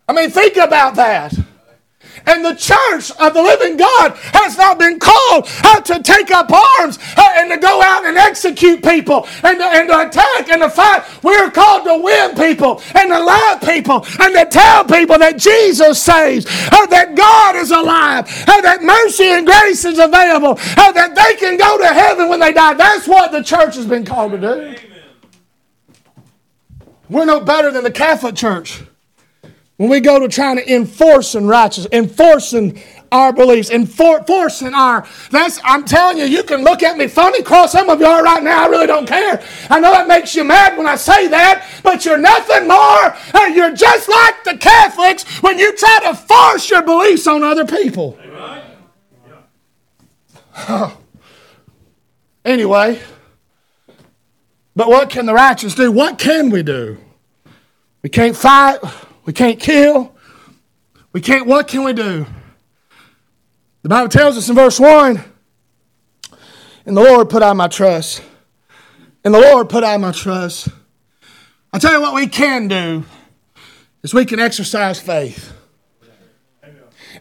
I 0.08 0.13
mean, 0.13 0.31
think 0.31 0.58
about 0.58 0.96
that. 0.96 1.38
And 2.25 2.43
the 2.43 2.55
church 2.55 3.12
of 3.19 3.34
the 3.34 3.41
living 3.41 3.77
God 3.77 4.15
has 4.34 4.58
not 4.58 4.79
been 4.79 5.00
called 5.00 5.48
uh, 5.63 5.81
to 5.81 6.01
take 6.01 6.31
up 6.31 6.51
arms 6.51 6.98
uh, 7.15 7.34
and 7.38 7.51
to 7.51 7.58
go 7.58 7.81
out 7.81 8.05
and 8.05 8.17
execute 8.17 8.84
people 8.84 9.27
and 9.43 9.58
to, 9.58 9.63
and 9.65 9.88
to 9.89 10.08
attack 10.08 10.50
and 10.50 10.62
to 10.62 10.69
fight. 10.69 11.03
We're 11.24 11.51
called 11.51 11.86
to 11.86 11.98
win 12.03 12.36
people 12.36 12.81
and 12.96 13.10
to 13.10 13.19
love 13.19 13.62
people 13.62 14.05
and 14.19 14.34
to 14.36 14.46
tell 14.50 14.84
people 14.86 15.17
that 15.19 15.38
Jesus 15.38 16.01
saves, 16.01 16.46
uh, 16.48 16.86
that 16.88 17.15
God 17.15 17.55
is 17.55 17.72
alive, 17.72 18.25
uh, 18.48 18.62
that 18.62 18.84
mercy 18.84 19.25
and 19.25 19.46
grace 19.46 19.86
is 19.86 20.00
available, 20.00 20.58
uh, 20.77 20.91
that 20.91 21.15
they 21.15 21.36
can 21.36 21.58
go 21.58 21.77
to 21.77 21.88
heaven 21.88 22.29
when 22.29 22.39
they 22.39 22.51
die. 22.51 22.74
That's 22.74 23.08
what 23.08 23.31
the 23.31 23.43
church 23.43 23.75
has 23.75 23.86
been 23.86 24.05
called 24.05 24.31
to 24.34 24.38
do. 24.38 24.88
We're 27.09 27.25
no 27.25 27.39
better 27.39 27.71
than 27.71 27.83
the 27.83 27.91
Catholic 27.91 28.35
Church. 28.35 28.83
When 29.77 29.89
we 29.89 29.99
go 30.01 30.19
to 30.19 30.27
trying 30.27 30.57
to 30.57 30.73
enforce 30.73 31.35
and 31.35 31.47
righteous, 31.47 31.87
enforcing 31.91 32.81
our 33.11 33.31
beliefs, 33.31 33.69
enforcing 33.71 34.73
our 34.73 35.07
that's 35.31 35.59
I'm 35.63 35.85
telling 35.85 36.17
you, 36.17 36.25
you 36.25 36.43
can 36.43 36.63
look 36.63 36.83
at 36.83 36.97
me 36.97 37.07
funny, 37.07 37.41
cross 37.41 37.71
some 37.71 37.89
of 37.89 37.99
you 37.99 38.05
are 38.05 38.21
right 38.21 38.43
now. 38.43 38.65
I 38.65 38.67
really 38.67 38.87
don't 38.87 39.07
care. 39.07 39.41
I 39.69 39.79
know 39.79 39.91
that 39.91 40.07
makes 40.07 40.35
you 40.35 40.43
mad 40.43 40.77
when 40.77 40.85
I 40.85 40.95
say 40.95 41.27
that, 41.29 41.65
but 41.81 42.03
you're 42.05 42.17
nothing 42.17 42.67
more. 42.67 43.15
And 43.41 43.55
you're 43.55 43.73
just 43.73 44.09
like 44.09 44.43
the 44.43 44.57
Catholics 44.57 45.23
when 45.41 45.57
you 45.57 45.75
try 45.77 45.99
to 46.03 46.13
force 46.13 46.69
your 46.69 46.81
beliefs 46.83 47.25
on 47.25 47.43
other 47.43 47.65
people. 47.65 48.19
Anyway. 52.45 52.99
But 54.79 54.88
what 54.88 55.09
can 55.09 55.25
the 55.25 55.33
righteous 55.33 55.75
do? 55.75 55.91
What 55.91 56.17
can 56.17 56.50
we 56.50 56.63
do? 56.63 56.98
We 58.01 58.09
can't 58.09 58.33
fight. 58.33 58.77
We 59.25 59.33
can't 59.33 59.59
kill. 59.59 60.15
We 61.12 61.19
can't, 61.19 61.45
what 61.45 61.67
can 61.67 61.83
we 61.83 61.91
do? 61.91 62.25
The 63.81 63.89
Bible 63.89 64.07
tells 64.07 64.38
us 64.38 64.48
in 64.48 64.55
verse 64.55 64.79
1 64.79 65.21
In 66.86 66.93
the 66.93 67.01
Lord 67.01 67.29
put 67.29 67.43
I 67.43 67.51
my 67.51 67.67
trust. 67.67 68.24
In 69.25 69.33
the 69.33 69.39
Lord 69.41 69.67
put 69.67 69.83
I 69.83 69.98
my 69.98 70.13
trust. 70.13 70.69
I'll 71.74 71.81
tell 71.81 71.91
you 71.91 72.00
what 72.00 72.15
we 72.15 72.27
can 72.27 72.69
do 72.69 73.03
is 74.01 74.13
we 74.13 74.24
can 74.24 74.39
exercise 74.39 74.98
faith. 74.98 75.51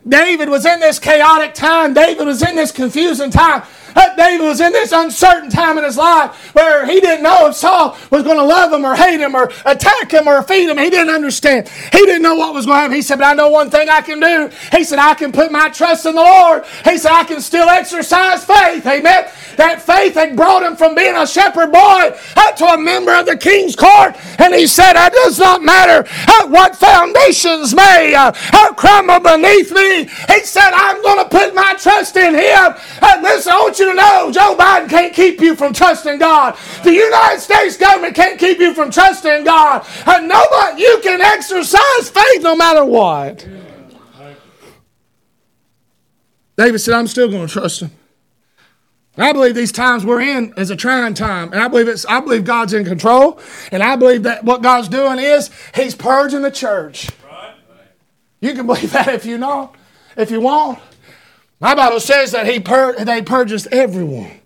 David 0.06 0.48
was 0.48 0.64
in 0.64 0.78
this 0.78 1.00
chaotic 1.00 1.54
time. 1.54 1.92
David 1.92 2.24
was 2.24 2.40
in 2.40 2.54
this 2.54 2.70
confusing 2.70 3.32
time. 3.32 3.64
David 3.94 4.44
was 4.44 4.60
in 4.60 4.72
this 4.72 4.92
uncertain 4.92 5.48
time 5.48 5.78
in 5.78 5.84
his 5.84 5.96
life 5.96 6.54
where 6.54 6.84
he 6.86 7.00
didn't 7.00 7.22
know 7.22 7.48
if 7.48 7.54
Saul 7.54 7.96
was 8.10 8.22
going 8.22 8.36
to 8.36 8.44
love 8.44 8.72
him 8.72 8.84
or 8.84 8.96
hate 8.96 9.20
him 9.20 9.34
or 9.34 9.50
attack 9.64 10.10
him 10.10 10.26
or 10.26 10.42
feed 10.42 10.68
him. 10.68 10.76
He 10.76 10.90
didn't 10.90 11.14
understand. 11.14 11.68
He 11.68 11.98
didn't 11.98 12.22
know 12.22 12.34
what 12.34 12.52
was 12.52 12.66
going 12.66 12.76
to 12.76 12.80
happen. 12.80 12.96
He 12.96 13.02
said, 13.02 13.18
But 13.18 13.26
I 13.26 13.34
know 13.34 13.48
one 13.48 13.70
thing 13.70 13.88
I 13.88 14.00
can 14.00 14.20
do. 14.20 14.50
He 14.76 14.84
said, 14.84 14.98
I 14.98 15.14
can 15.14 15.32
put 15.32 15.52
my 15.52 15.68
trust 15.68 16.04
in 16.06 16.14
the 16.14 16.20
Lord. 16.20 16.64
He 16.84 16.98
said, 16.98 17.12
I 17.12 17.24
can 17.24 17.40
still 17.40 17.68
exercise 17.68 18.44
faith. 18.44 18.86
Amen. 18.86 19.30
That 19.56 19.82
faith 19.82 20.14
had 20.14 20.36
brought 20.36 20.62
him 20.62 20.76
from 20.76 20.94
being 20.94 21.16
a 21.16 21.26
shepherd 21.26 21.72
boy 21.72 22.16
to 22.56 22.66
a 22.66 22.78
member 22.78 23.14
of 23.14 23.26
the 23.26 23.36
king's 23.36 23.76
court. 23.76 24.16
And 24.38 24.54
he 24.54 24.66
said, 24.66 24.94
It 24.96 25.12
does 25.12 25.38
not 25.38 25.62
matter 25.62 26.08
what 26.48 26.76
foundations 26.76 27.74
may 27.74 28.14
uh, 28.14 28.32
crumble 28.74 29.20
beneath 29.20 29.72
me. 29.72 30.04
He 30.04 30.44
said, 30.44 30.70
I'm 30.72 31.00
going 31.02 31.18
to 31.18 31.28
put 31.28 31.54
my 31.54 31.74
trust 31.74 32.16
in 32.16 32.34
him. 32.34 32.74
And 33.02 33.22
listen, 33.22 33.52
I 33.54 33.70
want 33.78 33.96
you 33.96 34.02
to 34.02 34.08
know 34.08 34.32
Joe 34.32 34.56
Biden 34.56 34.88
can't 34.88 35.14
keep 35.14 35.40
you 35.40 35.54
from 35.54 35.72
trusting 35.72 36.18
God. 36.18 36.56
The 36.82 36.92
United 36.92 37.40
States 37.40 37.76
government 37.76 38.14
can't 38.14 38.38
keep 38.38 38.58
you 38.58 38.74
from 38.74 38.90
trusting 38.90 39.44
God. 39.44 39.86
And 40.06 40.28
nobody, 40.28 40.82
you 40.82 41.00
can 41.02 41.20
exercise 41.20 42.10
faith 42.10 42.42
no 42.42 42.56
matter 42.56 42.84
what. 42.84 43.46
David 46.56 46.78
said, 46.80 46.94
I'm 46.94 47.06
still 47.06 47.28
going 47.30 47.46
to 47.46 47.52
trust 47.52 47.82
him. 47.82 47.90
I 49.16 49.32
believe 49.32 49.56
these 49.56 49.72
times 49.72 50.04
we're 50.04 50.20
in 50.20 50.54
is 50.56 50.70
a 50.70 50.76
trying 50.76 51.14
time, 51.14 51.52
and 51.52 51.60
I 51.60 51.66
believe 51.66 51.88
it's. 51.88 52.06
I 52.06 52.20
believe 52.20 52.44
God's 52.44 52.72
in 52.72 52.84
control, 52.84 53.40
and 53.72 53.82
I 53.82 53.96
believe 53.96 54.22
that 54.22 54.44
what 54.44 54.62
God's 54.62 54.86
doing 54.86 55.18
is 55.18 55.50
He's 55.74 55.96
purging 55.96 56.42
the 56.42 56.52
church. 56.52 57.10
You 58.40 58.54
can 58.54 58.64
believe 58.68 58.92
that 58.92 59.08
if 59.08 59.26
you 59.26 59.36
know, 59.36 59.72
if 60.16 60.30
you 60.30 60.40
want. 60.40 60.78
My 61.60 61.74
Bible 61.74 62.00
says 62.00 62.32
that 62.32 62.46
he 62.46 62.60
pur- 62.60 63.04
they 63.04 63.22
purges 63.22 63.66
everyone. 63.72 64.37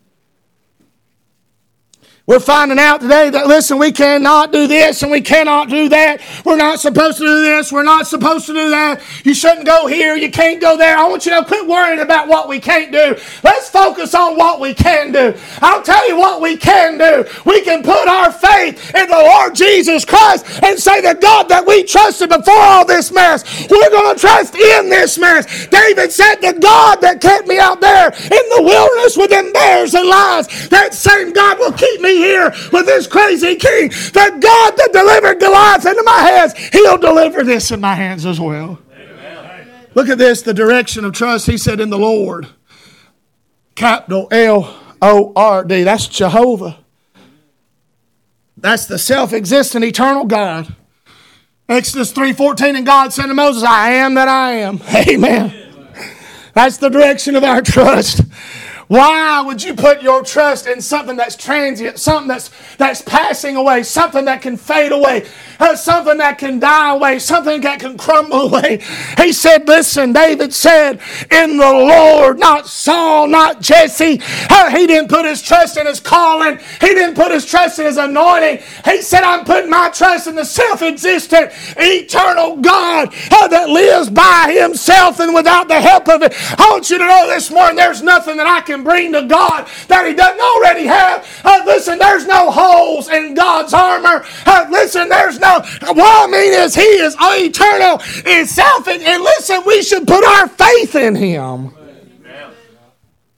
We're 2.24 2.38
finding 2.38 2.78
out 2.78 3.00
today 3.00 3.30
that, 3.30 3.48
listen, 3.48 3.78
we 3.78 3.90
cannot 3.90 4.52
do 4.52 4.68
this 4.68 5.02
and 5.02 5.10
we 5.10 5.20
cannot 5.20 5.68
do 5.68 5.88
that. 5.88 6.20
We're 6.44 6.56
not 6.56 6.78
supposed 6.78 7.18
to 7.18 7.24
do 7.24 7.42
this. 7.42 7.72
We're 7.72 7.82
not 7.82 8.06
supposed 8.06 8.46
to 8.46 8.52
do 8.52 8.70
that. 8.70 9.02
You 9.24 9.34
shouldn't 9.34 9.66
go 9.66 9.88
here. 9.88 10.14
You 10.14 10.30
can't 10.30 10.60
go 10.60 10.76
there. 10.76 10.96
I 10.96 11.08
want 11.08 11.26
you 11.26 11.34
to 11.34 11.44
quit 11.44 11.66
worrying 11.66 11.98
about 11.98 12.28
what 12.28 12.48
we 12.48 12.60
can't 12.60 12.92
do. 12.92 13.18
Let's 13.42 13.68
focus 13.68 14.14
on 14.14 14.36
what 14.36 14.60
we 14.60 14.72
can 14.72 15.10
do. 15.10 15.34
I'll 15.62 15.82
tell 15.82 16.06
you 16.08 16.16
what 16.16 16.40
we 16.40 16.56
can 16.56 16.96
do. 16.96 17.28
We 17.44 17.60
can 17.62 17.82
put 17.82 18.06
our 18.06 18.30
faith 18.30 18.94
in 18.94 19.08
the 19.08 19.16
Lord 19.16 19.56
Jesus 19.56 20.04
Christ 20.04 20.46
and 20.62 20.78
say, 20.78 21.00
the 21.00 21.18
God 21.20 21.48
that 21.48 21.66
we 21.66 21.82
trusted 21.82 22.28
before 22.28 22.54
all 22.54 22.86
this 22.86 23.10
mess, 23.10 23.68
we're 23.68 23.90
going 23.90 24.14
to 24.14 24.20
trust 24.20 24.54
in 24.54 24.88
this 24.88 25.18
mess. 25.18 25.66
David 25.66 26.12
said, 26.12 26.36
the 26.36 26.52
God 26.52 27.00
that 27.00 27.20
kept 27.20 27.48
me 27.48 27.58
out 27.58 27.80
there 27.80 28.10
in 28.12 28.44
the 28.54 28.62
wilderness 28.62 29.16
with 29.16 29.30
them 29.30 29.52
bears 29.52 29.94
and 29.94 30.08
lions, 30.08 30.68
that 30.68 30.94
same 30.94 31.32
God 31.32 31.58
will 31.58 31.72
keep 31.72 32.00
me 32.00 32.12
here 32.22 32.50
with 32.72 32.86
this 32.86 33.06
crazy 33.06 33.56
king. 33.56 33.90
That 34.12 34.40
God 34.40 34.76
that 34.76 34.90
delivered 34.92 35.40
Goliath 35.40 35.86
into 35.86 36.02
my 36.04 36.20
hands, 36.20 36.54
he'll 36.72 36.98
deliver 36.98 37.42
this 37.42 37.70
in 37.70 37.80
my 37.80 37.94
hands 37.94 38.24
as 38.24 38.40
well. 38.40 38.78
Amen. 38.94 39.66
Look 39.94 40.08
at 40.08 40.18
this 40.18 40.42
the 40.42 40.54
direction 40.54 41.04
of 41.04 41.12
trust. 41.12 41.46
He 41.46 41.58
said, 41.58 41.80
In 41.80 41.90
the 41.90 41.98
Lord. 41.98 42.48
Capital 43.74 44.28
L 44.30 44.78
O 45.00 45.32
R 45.34 45.64
D. 45.64 45.82
That's 45.82 46.06
Jehovah. 46.06 46.78
That's 48.56 48.86
the 48.86 48.98
self 48.98 49.32
existent 49.32 49.84
eternal 49.84 50.24
God. 50.24 50.74
Exodus 51.68 52.12
3:14 52.12 52.76
and 52.76 52.86
God 52.86 53.12
said 53.12 53.26
to 53.26 53.34
Moses, 53.34 53.62
I 53.62 53.92
am 53.92 54.14
that 54.14 54.28
I 54.28 54.52
am. 54.52 54.80
Amen. 54.94 55.54
That's 56.54 56.76
the 56.76 56.90
direction 56.90 57.34
of 57.34 57.44
our 57.44 57.62
trust. 57.62 58.20
Why 58.92 59.40
would 59.40 59.62
you 59.62 59.72
put 59.72 60.02
your 60.02 60.22
trust 60.22 60.66
in 60.66 60.82
something 60.82 61.16
that's 61.16 61.34
transient, 61.34 61.98
something 61.98 62.28
that's, 62.28 62.50
that's 62.76 63.00
passing 63.00 63.56
away, 63.56 63.84
something 63.84 64.26
that 64.26 64.42
can 64.42 64.58
fade 64.58 64.92
away, 64.92 65.26
uh, 65.58 65.74
something 65.76 66.18
that 66.18 66.36
can 66.36 66.58
die 66.58 66.94
away, 66.94 67.18
something 67.18 67.62
that 67.62 67.80
can 67.80 67.96
crumble 67.96 68.40
away? 68.54 68.82
He 69.16 69.32
said, 69.32 69.66
Listen, 69.66 70.12
David 70.12 70.52
said, 70.52 71.00
In 71.30 71.56
the 71.56 71.72
Lord, 71.72 72.38
not 72.38 72.66
Saul, 72.66 73.28
not 73.28 73.62
Jesse. 73.62 74.20
Uh, 74.50 74.68
he 74.68 74.86
didn't 74.86 75.08
put 75.08 75.24
his 75.24 75.40
trust 75.40 75.78
in 75.78 75.86
his 75.86 75.98
calling, 75.98 76.58
he 76.58 76.88
didn't 76.88 77.14
put 77.14 77.32
his 77.32 77.46
trust 77.46 77.78
in 77.78 77.86
his 77.86 77.96
anointing. 77.96 78.62
He 78.84 79.00
said, 79.00 79.22
I'm 79.22 79.46
putting 79.46 79.70
my 79.70 79.88
trust 79.88 80.26
in 80.26 80.34
the 80.34 80.44
self 80.44 80.82
existent, 80.82 81.50
eternal 81.78 82.56
God 82.56 83.08
uh, 83.30 83.48
that 83.48 83.70
lives 83.70 84.10
by 84.10 84.54
himself 84.54 85.18
and 85.18 85.32
without 85.32 85.68
the 85.68 85.80
help 85.80 86.10
of 86.10 86.20
it. 86.20 86.34
I 86.60 86.68
want 86.70 86.90
you 86.90 86.98
to 86.98 87.06
know 87.06 87.26
this 87.28 87.50
morning 87.50 87.76
there's 87.76 88.02
nothing 88.02 88.36
that 88.36 88.46
I 88.46 88.60
can 88.60 88.81
bring 88.82 89.12
to 89.12 89.22
God 89.22 89.68
that 89.88 90.06
He 90.06 90.14
doesn't 90.14 90.40
already 90.40 90.86
have. 90.86 91.26
Uh, 91.44 91.62
listen, 91.64 91.98
there's 91.98 92.26
no 92.26 92.50
holes 92.50 93.08
in 93.08 93.34
God's 93.34 93.72
armor. 93.74 94.24
Uh, 94.46 94.66
listen, 94.70 95.08
there's 95.08 95.38
no. 95.38 95.60
What 95.82 96.28
I 96.28 96.30
mean 96.30 96.52
is, 96.52 96.74
He 96.74 96.82
is 96.82 97.16
eternal, 97.20 98.00
is 98.26 98.54
self, 98.54 98.86
and, 98.88 99.02
and 99.02 99.22
listen, 99.22 99.62
we 99.66 99.82
should 99.82 100.06
put 100.06 100.24
our 100.24 100.48
faith 100.48 100.94
in 100.94 101.14
Him. 101.14 101.74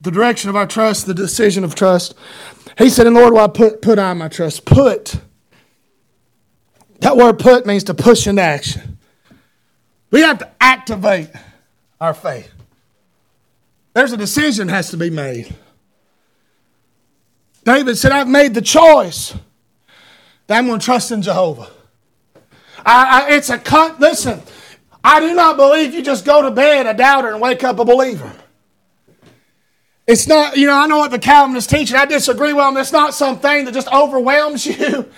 The 0.00 0.10
direction 0.10 0.50
of 0.50 0.56
our 0.56 0.66
trust, 0.66 1.06
the 1.06 1.14
decision 1.14 1.64
of 1.64 1.74
trust. 1.74 2.14
He 2.76 2.90
said, 2.90 3.06
and 3.06 3.16
Lord, 3.16 3.36
I 3.36 3.46
put 3.46 3.80
put 3.82 3.98
on 3.98 4.18
my 4.18 4.28
trust? 4.28 4.64
Put." 4.64 5.16
That 7.00 7.16
word 7.16 7.38
"put" 7.38 7.66
means 7.66 7.84
to 7.84 7.94
push 7.94 8.26
into 8.26 8.42
action. 8.42 8.98
We 10.10 10.20
have 10.20 10.38
to 10.38 10.50
activate 10.60 11.28
our 12.00 12.14
faith. 12.14 12.53
There's 13.94 14.12
a 14.12 14.16
decision 14.16 14.68
has 14.68 14.90
to 14.90 14.96
be 14.96 15.08
made. 15.08 15.54
David 17.64 17.96
said, 17.96 18.12
I've 18.12 18.28
made 18.28 18.52
the 18.52 18.60
choice 18.60 19.34
that 20.46 20.58
I'm 20.58 20.66
going 20.66 20.80
to 20.80 20.84
trust 20.84 21.10
in 21.12 21.22
Jehovah. 21.22 21.70
I, 22.84 23.22
I, 23.30 23.36
it's 23.36 23.48
a 23.48 23.56
cut. 23.56 24.00
Listen, 24.00 24.42
I 25.02 25.20
do 25.20 25.34
not 25.34 25.56
believe 25.56 25.94
you 25.94 26.02
just 26.02 26.24
go 26.24 26.42
to 26.42 26.50
bed 26.50 26.86
a 26.86 26.92
doubter 26.92 27.28
and 27.28 27.40
wake 27.40 27.64
up 27.64 27.78
a 27.78 27.84
believer. 27.84 28.30
It's 30.06 30.26
not, 30.26 30.58
you 30.58 30.66
know, 30.66 30.76
I 30.76 30.86
know 30.86 30.98
what 30.98 31.12
the 31.12 31.18
Calvinists 31.18 31.72
teach, 31.72 31.90
and 31.90 31.98
I 31.98 32.04
disagree 32.04 32.52
with 32.52 32.64
them. 32.64 32.76
It's 32.76 32.92
not 32.92 33.14
something 33.14 33.64
that 33.64 33.72
just 33.72 33.88
overwhelms 33.88 34.66
you. 34.66 35.08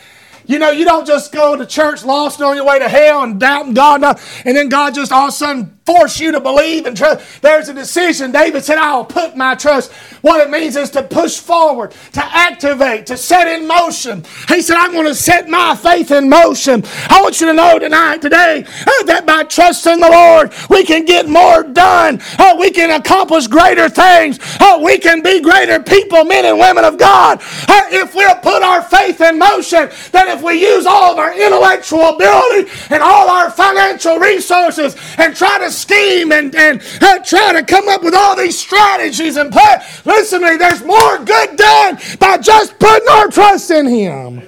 You 0.45 0.61
know, 0.61 0.71
you 0.71 0.85
don't 0.85 1.07
just 1.07 1.33
go 1.33 1.57
to 1.57 1.67
church 1.67 2.05
lost 2.05 2.41
on 2.41 2.55
your 2.55 2.65
way 2.65 2.79
to 2.79 2.89
hell 2.89 3.25
and 3.25 3.41
doubting 3.41 3.75
God, 3.75 4.05
and 4.45 4.57
then 4.57 4.69
God 4.69 4.95
just 4.95 5.11
all 5.11 5.25
of 5.25 5.29
a 5.31 5.33
sudden 5.33 5.76
force 5.87 6.19
you 6.19 6.33
to 6.33 6.41
believe 6.41 6.85
and 6.85 6.97
trust. 6.97 7.41
There's 7.41 7.69
a 7.69 7.75
decision. 7.75 8.33
David 8.33 8.65
said, 8.65 8.77
I'll 8.77 9.05
put 9.05 9.37
my 9.37 9.55
trust. 9.55 9.93
What 10.21 10.45
it 10.45 10.51
means 10.51 10.75
is 10.77 10.91
to 10.91 11.03
push 11.03 11.39
forward, 11.39 11.93
to 12.13 12.25
activate, 12.25 13.07
to 13.07 13.17
set 13.17 13.47
in 13.47 13.69
motion. 13.69 14.25
He 14.49 14.61
said, 14.61 14.77
I'm 14.77 14.93
going 14.93 15.07
to 15.07 15.15
set 15.15 15.49
my 15.49 15.77
faith 15.77 16.11
in 16.11 16.29
motion. 16.29 16.83
I 17.09 17.23
want 17.23 17.41
you 17.41 17.47
to 17.47 17.55
know 17.55 17.79
tonight, 17.79 18.21
today, 18.21 18.65
uh, 18.67 19.05
that 19.05 19.25
by 19.25 19.45
trusting 19.45 20.01
the 20.01 20.11
Lord, 20.11 20.53
we 20.69 20.85
can 20.85 21.05
get 21.05 21.29
more 21.29 21.63
done. 21.63 22.21
Uh, 22.37 22.57
we 22.59 22.73
can 22.73 22.91
accomplish 22.91 23.47
greater 23.47 23.89
things. 23.89 24.41
Uh, 24.61 24.81
we 24.83 24.99
can 24.99 25.23
be 25.23 25.41
greater 25.41 25.79
people, 25.79 26.25
men 26.25 26.45
and 26.45 26.59
women 26.59 26.85
of 26.85 26.99
God. 26.99 27.41
If 27.89 28.15
we'll 28.15 28.35
put 28.37 28.63
our 28.63 28.83
faith 28.83 29.21
in 29.21 29.39
motion, 29.39 29.89
that 30.11 30.27
if 30.29 30.43
we 30.43 30.61
use 30.61 30.87
all 30.87 31.13
of 31.13 31.19
our 31.19 31.33
intellectual 31.33 32.03
ability 32.03 32.71
and 32.91 33.03
all 33.03 33.31
our 33.31 33.51
financial 33.51 34.19
resources 34.19 34.97
and 35.19 35.37
try 35.37 35.59
to 35.61 35.71
scheme 35.77 36.33
and, 36.33 36.55
and 36.55 36.83
uh, 37.01 37.19
try 37.21 37.53
to 37.53 37.63
come 37.63 37.89
up 37.89 38.03
with 38.03 38.15
all 38.15 38.35
these 38.37 38.59
strategies 38.59 39.37
and 39.37 39.53
plans. 39.53 39.85
Listen 40.05 40.41
to 40.41 40.51
me, 40.51 40.57
there's 40.57 40.83
more 40.83 41.19
good 41.19 41.57
done 41.57 41.99
by 42.19 42.39
just 42.39 42.79
putting 42.79 43.09
our 43.09 43.29
trust 43.29 43.71
in 43.71 43.87
Him. 43.87 44.43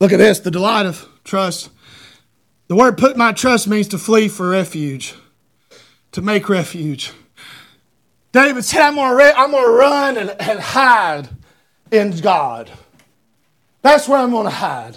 Look 0.00 0.12
at 0.12 0.18
this 0.18 0.40
the 0.40 0.50
delight 0.50 0.86
of 0.86 1.08
trust. 1.24 1.70
The 2.68 2.76
word 2.76 2.98
put 2.98 3.16
my 3.16 3.32
trust 3.32 3.68
means 3.68 3.88
to 3.88 3.98
flee 3.98 4.28
for 4.28 4.48
refuge, 4.48 5.14
to 6.12 6.22
make 6.22 6.48
refuge. 6.48 7.12
David 8.32 8.64
said, 8.64 8.80
I'm 8.80 8.96
going 8.96 9.16
to, 9.16 9.38
I'm 9.38 9.52
to 9.52 9.56
run 9.56 10.16
and, 10.16 10.30
and 10.40 10.58
hide 10.58 11.28
in 11.92 12.10
God. 12.18 12.70
That's 13.82 14.08
where 14.08 14.18
I'm 14.18 14.30
going 14.30 14.46
to 14.46 14.50
hide. 14.50 14.96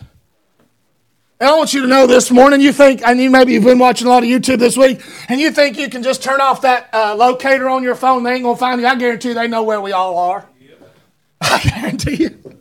And 1.40 1.48
I 1.48 1.56
want 1.56 1.72
you 1.72 1.82
to 1.82 1.88
know 1.88 2.08
this 2.08 2.32
morning, 2.32 2.62
you 2.62 2.74
think, 2.74 3.04
and 3.06 3.20
you 3.20 3.30
maybe 3.30 3.54
you've 3.54 3.64
been 3.64 3.78
watching 3.78 4.08
a 4.08 4.10
lot 4.10 4.24
of 4.24 4.30
YouTube 4.30 4.58
this 4.58 4.76
week, 4.76 5.02
and 5.30 5.40
you 5.40 5.52
think 5.52 5.78
you 5.78 5.88
can 5.88 6.02
just 6.02 6.24
turn 6.24 6.42
off 6.42 6.62
that 6.62 6.90
uh, 6.92 7.16
locator 7.16 7.70
on 7.70 7.84
your 7.84 7.94
phone, 7.94 8.24
they 8.24 8.34
ain't 8.34 8.44
to 8.44 8.56
find 8.56 8.82
you. 8.82 8.88
I 8.88 8.96
guarantee 8.96 9.30
you 9.30 9.34
they 9.36 9.48
know 9.48 9.62
where 9.62 9.80
we 9.80 9.92
all 9.92 10.18
are. 10.18 10.50
Yep. 10.60 10.96
I 11.42 11.60
guarantee 11.60 12.16
you. 12.16 12.60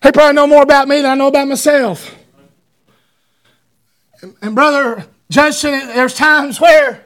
They 0.00 0.12
probably 0.12 0.34
know 0.34 0.46
more 0.46 0.62
about 0.62 0.88
me 0.88 0.96
than 0.96 1.10
I 1.10 1.14
know 1.14 1.28
about 1.28 1.46
myself. 1.46 2.14
And, 4.22 4.34
and 4.40 4.54
brother 4.54 5.06
Justin, 5.30 5.88
there's 5.88 6.14
times 6.14 6.60
where 6.60 7.04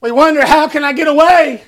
we 0.00 0.10
wonder, 0.10 0.44
how 0.44 0.68
can 0.68 0.84
I 0.84 0.92
get 0.92 1.08
away? 1.08 1.62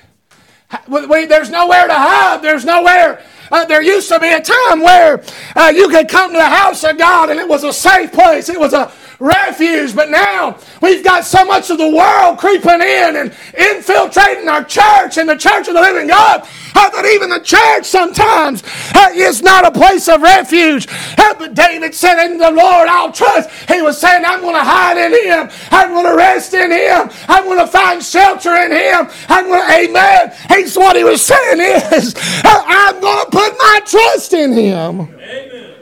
We, 0.88 1.06
we, 1.06 1.24
there's 1.26 1.48
nowhere 1.48 1.86
to 1.86 1.94
hide. 1.94 2.42
There's 2.42 2.64
nowhere 2.64 3.24
uh, 3.50 3.64
there 3.64 3.82
used 3.82 4.08
to 4.08 4.20
be 4.20 4.32
a 4.32 4.40
time 4.40 4.80
where 4.80 5.22
uh, 5.54 5.72
you 5.74 5.88
could 5.88 6.08
come 6.08 6.32
to 6.32 6.38
the 6.38 6.44
house 6.44 6.84
of 6.84 6.98
God 6.98 7.30
and 7.30 7.38
it 7.38 7.48
was 7.48 7.64
a 7.64 7.72
safe 7.72 8.12
place. 8.12 8.48
It 8.48 8.58
was 8.58 8.72
a 8.72 8.92
refuge. 9.18 9.94
But 9.94 10.10
now 10.10 10.58
we've 10.82 11.04
got 11.04 11.24
so 11.24 11.44
much 11.44 11.70
of 11.70 11.78
the 11.78 11.88
world 11.88 12.38
creeping 12.38 12.80
in 12.80 13.16
and 13.16 13.34
infiltrating 13.56 14.48
our 14.48 14.64
church 14.64 15.18
and 15.18 15.28
the 15.28 15.36
church 15.36 15.68
of 15.68 15.74
the 15.74 15.80
living 15.80 16.08
God 16.08 16.46
uh, 16.74 16.90
that 16.90 17.06
even 17.06 17.30
the 17.30 17.40
church 17.40 17.86
sometimes 17.86 18.62
uh, 18.94 19.10
is 19.14 19.42
not 19.42 19.66
a 19.66 19.70
place 19.70 20.08
of 20.08 20.20
refuge. 20.20 20.86
Uh, 21.16 21.34
but 21.38 21.54
David 21.54 21.94
said, 21.94 22.24
In 22.24 22.38
the 22.38 22.50
Lord 22.50 22.88
I'll 22.88 23.12
trust. 23.12 23.50
He 23.68 23.80
was 23.80 23.98
saying, 23.98 24.24
I'm 24.24 24.40
going 24.40 24.54
to 24.54 24.64
hide 24.64 24.98
in 24.98 25.12
Him. 25.12 25.50
I'm 25.70 25.90
going 25.90 26.06
to 26.06 26.16
rest 26.16 26.54
in 26.54 26.70
Him. 26.70 27.10
I'm 27.28 27.44
going 27.44 27.58
to 27.58 27.66
find 27.66 28.02
shelter 28.02 28.54
in 28.54 28.72
Him. 28.72 29.08
I'm 29.28 29.46
going 29.46 29.66
to, 29.66 29.74
amen. 29.74 30.32
He's 30.50 30.76
what 30.76 30.96
he 30.96 31.04
was 31.04 31.24
saying 31.24 31.60
is, 31.92 32.14
uh, 32.44 32.62
I'm 32.66 33.00
going 33.00 33.24
to 33.24 33.30
put 33.36 33.58
my 33.58 33.80
trust 33.84 34.32
in 34.32 34.52
Him. 34.52 35.00
Amen. 35.00 35.74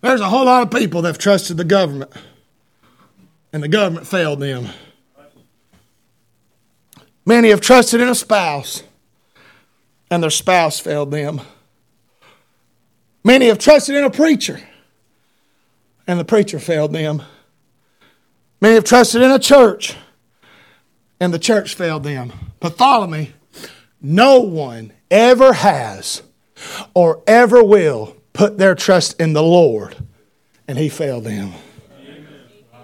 There's 0.00 0.20
a 0.20 0.28
whole 0.28 0.44
lot 0.44 0.62
of 0.62 0.70
people 0.70 1.02
that 1.02 1.08
have 1.08 1.18
trusted 1.18 1.56
the 1.56 1.64
government, 1.64 2.12
and 3.52 3.62
the 3.62 3.68
government 3.68 4.06
failed 4.06 4.40
them. 4.40 4.68
Many 7.26 7.50
have 7.50 7.60
trusted 7.60 8.00
in 8.00 8.08
a 8.08 8.14
spouse, 8.14 8.82
and 10.10 10.22
their 10.22 10.30
spouse 10.30 10.78
failed 10.78 11.10
them. 11.10 11.40
Many 13.24 13.46
have 13.46 13.58
trusted 13.58 13.96
in 13.96 14.04
a 14.04 14.10
preacher, 14.10 14.60
and 16.06 16.18
the 16.18 16.24
preacher 16.24 16.58
failed 16.58 16.92
them. 16.92 17.22
Many 18.60 18.76
have 18.76 18.84
trusted 18.84 19.20
in 19.20 19.30
a 19.30 19.38
church, 19.38 19.96
and 21.18 21.34
the 21.34 21.38
church 21.38 21.74
failed 21.74 22.04
them. 22.04 22.32
Bartholomew, 22.60 23.26
no 24.00 24.40
one 24.40 24.92
ever 25.10 25.52
has 25.52 26.22
or 26.94 27.22
ever 27.26 27.62
will 27.62 28.16
put 28.32 28.58
their 28.58 28.74
trust 28.74 29.20
in 29.20 29.32
the 29.32 29.42
Lord, 29.42 29.96
and 30.68 30.78
he 30.78 30.88
failed 30.88 31.24
them. 31.24 31.52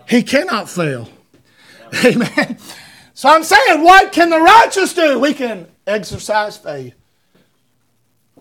He 0.09 0.23
cannot 0.23 0.69
fail. 0.69 1.09
Amen. 2.05 2.59
So 3.15 3.29
I'm 3.29 3.43
saying, 3.43 3.83
what 3.83 4.13
can 4.13 4.31
the 4.31 4.41
righteous 4.41 4.93
do? 4.93 5.19
We 5.19 5.35
can 5.35 5.67
exercise 5.87 6.57
faith. 6.57 6.95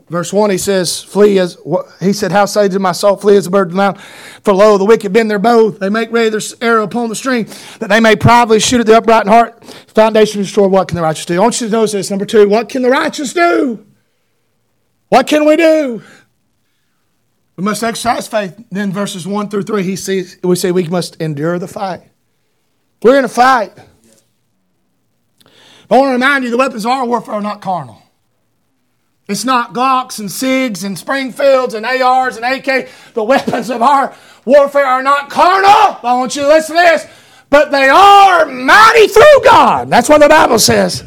Verse 0.08 0.32
1, 0.32 0.52
he 0.52 0.58
says, 0.60 1.02
Flee 1.02 1.40
as, 1.40 1.58
he 2.00 2.14
said, 2.14 2.32
How 2.32 2.46
say 2.46 2.68
to 2.68 2.80
my 2.80 2.92
soul, 2.92 3.18
flee 3.18 3.38
as 3.38 3.48
a 3.48 3.50
bird 3.50 3.70
to 3.70 3.72
the 3.72 3.78
mountain? 3.78 4.04
For 4.44 4.54
lo, 4.54 4.78
the 4.78 4.86
wicked 4.86 5.12
bend 5.12 5.32
their 5.32 5.40
bow. 5.40 5.72
They 5.72 5.90
make 5.90 6.12
ready 6.12 6.30
their 6.30 6.42
arrow 6.62 6.84
upon 6.84 7.10
the 7.10 7.16
string, 7.16 7.46
that 7.80 7.90
they 7.90 8.00
may 8.00 8.16
privately 8.16 8.60
shoot 8.60 8.80
at 8.82 8.86
the 8.86 8.96
upright 8.96 9.26
in 9.26 9.32
heart. 9.32 9.64
Foundation 9.88 10.42
destroyed. 10.42 10.72
What 10.72 10.88
can 10.88 10.96
the 10.96 11.02
righteous 11.02 11.26
do? 11.26 11.36
I 11.36 11.40
want 11.40 11.60
you 11.60 11.68
to 11.68 11.72
notice 11.72 11.94
this. 11.94 12.10
Number 12.12 12.26
two, 12.26 12.48
what 12.48 12.70
can 12.70 12.84
the 12.84 12.90
righteous 12.90 13.34
do? 13.34 13.84
What 15.10 15.26
can 15.26 15.44
we 15.46 15.56
do? 15.56 16.04
We 17.56 17.64
must 17.64 17.84
exercise 17.84 18.28
faith. 18.28 18.64
Then 18.70 18.92
verses 18.92 19.26
1 19.26 19.50
through 19.50 19.64
3, 19.64 19.82
he 19.82 19.96
sees, 19.96 20.38
we 20.44 20.56
say 20.56 20.72
we 20.72 20.88
must 20.88 21.20
endure 21.20 21.58
the 21.58 21.68
fight. 21.68 22.02
We're 23.02 23.18
in 23.18 23.26
a 23.26 23.30
fight. 23.30 23.72
I 25.90 25.98
want 25.98 26.10
to 26.10 26.14
remind 26.14 26.44
you 26.44 26.52
the 26.52 26.58
weapons 26.58 26.86
of 26.86 26.92
our 26.92 27.06
warfare 27.06 27.36
are 27.36 27.42
not 27.42 27.62
carnal. 27.62 28.02
It's 29.28 29.44
not 29.44 29.74
Glocks 29.74 30.20
and 30.20 30.30
SIGs 30.30 30.84
and 30.84 30.98
Springfields 30.98 31.74
and 31.74 31.86
ARs 31.86 32.38
and 32.38 32.46
AK. 32.46 32.90
The 33.14 33.24
weapons 33.24 33.70
of 33.70 33.82
our 33.82 34.16
warfare 34.46 34.86
are 34.86 35.02
not 35.02 35.30
carnal. 35.30 36.00
I 36.04 36.14
want 36.14 36.36
you 36.36 36.44
to 36.44 36.48
listen 36.48 36.76
to 36.76 36.82
this. 36.82 37.08
But 37.50 37.72
they 37.72 37.90
are 37.90 38.46
mighty 38.46 39.08
through 39.08 39.44
God. 39.44 39.90
That's 39.90 40.10
what 40.10 40.22
the 40.22 40.30
Bible 40.30 40.60
says 40.60 41.04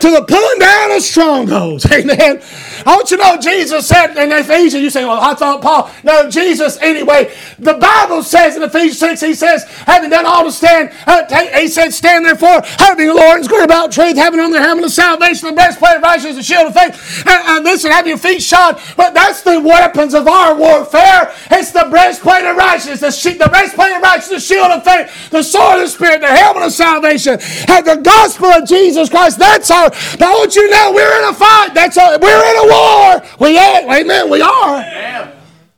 to 0.00 0.10
the 0.10 0.22
pulling 0.24 0.58
down 0.58 0.92
of 0.92 1.02
strongholds. 1.02 1.86
Amen. 1.92 2.40
I 2.86 2.96
want 2.96 3.10
you 3.10 3.16
to 3.18 3.22
know 3.22 3.38
Jesus 3.38 3.86
said 3.88 4.16
in 4.16 4.32
Ephesians, 4.32 4.82
you 4.82 4.90
say, 4.90 5.04
well, 5.04 5.20
I 5.20 5.34
thought 5.34 5.62
Paul. 5.62 5.90
No, 6.04 6.30
Jesus, 6.30 6.78
anyway. 6.80 7.32
The 7.58 7.74
Bible 7.74 8.22
says 8.22 8.56
in 8.56 8.62
Ephesians 8.62 8.98
6, 8.98 9.20
he 9.20 9.34
says, 9.34 9.64
having 9.86 10.10
done 10.10 10.26
all 10.26 10.44
to 10.44 10.52
stand, 10.52 10.92
uh, 11.06 11.24
he 11.58 11.68
said, 11.68 11.90
stand 11.90 12.24
therefore, 12.24 12.62
having 12.78 13.08
the 13.08 13.14
Lord's 13.14 13.48
girded 13.48 13.64
about 13.66 13.92
truth, 13.92 14.16
having 14.16 14.40
on 14.40 14.50
the 14.50 14.60
helmet 14.60 14.84
of 14.86 14.92
salvation, 14.92 15.48
the 15.48 15.54
breastplate 15.54 15.96
of 15.96 16.02
righteousness, 16.02 16.36
the 16.36 16.42
shield 16.42 16.68
of 16.68 16.74
faith, 16.74 17.24
and, 17.26 17.48
and 17.48 17.64
listen, 17.64 17.90
have 17.90 18.06
your 18.06 18.18
feet 18.18 18.42
shod. 18.42 18.80
But 18.96 19.14
that's 19.14 19.42
the 19.42 19.60
weapons 19.60 20.14
of 20.14 20.26
our 20.28 20.54
warfare. 20.54 21.32
It's 21.50 21.72
the 21.72 21.86
breastplate 21.90 22.44
of 22.44 22.56
righteousness, 22.56 23.00
the, 23.00 23.10
she- 23.10 23.38
the 23.38 23.48
breastplate 23.48 23.92
of 23.96 24.02
righteousness, 24.02 24.48
the 24.48 24.54
shield 24.54 24.70
of 24.72 24.84
faith, 24.84 25.30
the 25.30 25.42
sword 25.42 25.76
of 25.76 25.80
the 25.82 25.88
Spirit, 25.88 26.20
the 26.20 26.28
helmet 26.28 26.62
of 26.64 26.72
salvation, 26.72 27.38
and 27.68 27.86
the 27.86 28.00
gospel 28.02 28.46
of 28.48 28.66
Jesus 28.66 29.08
Christ. 29.08 29.38
That's 29.38 29.70
our 29.70 29.87
want 30.20 30.56
you 30.56 30.70
know 30.70 30.92
we're 30.94 31.18
in 31.18 31.28
a 31.28 31.34
fight. 31.34 31.70
That's 31.74 31.96
a, 31.96 32.18
we're 32.20 32.50
in 32.50 32.56
a 32.56 32.72
war. 32.72 33.22
We 33.40 33.58
are. 33.58 34.00
Amen. 34.00 34.30
We 34.30 34.40
are. 34.40 35.32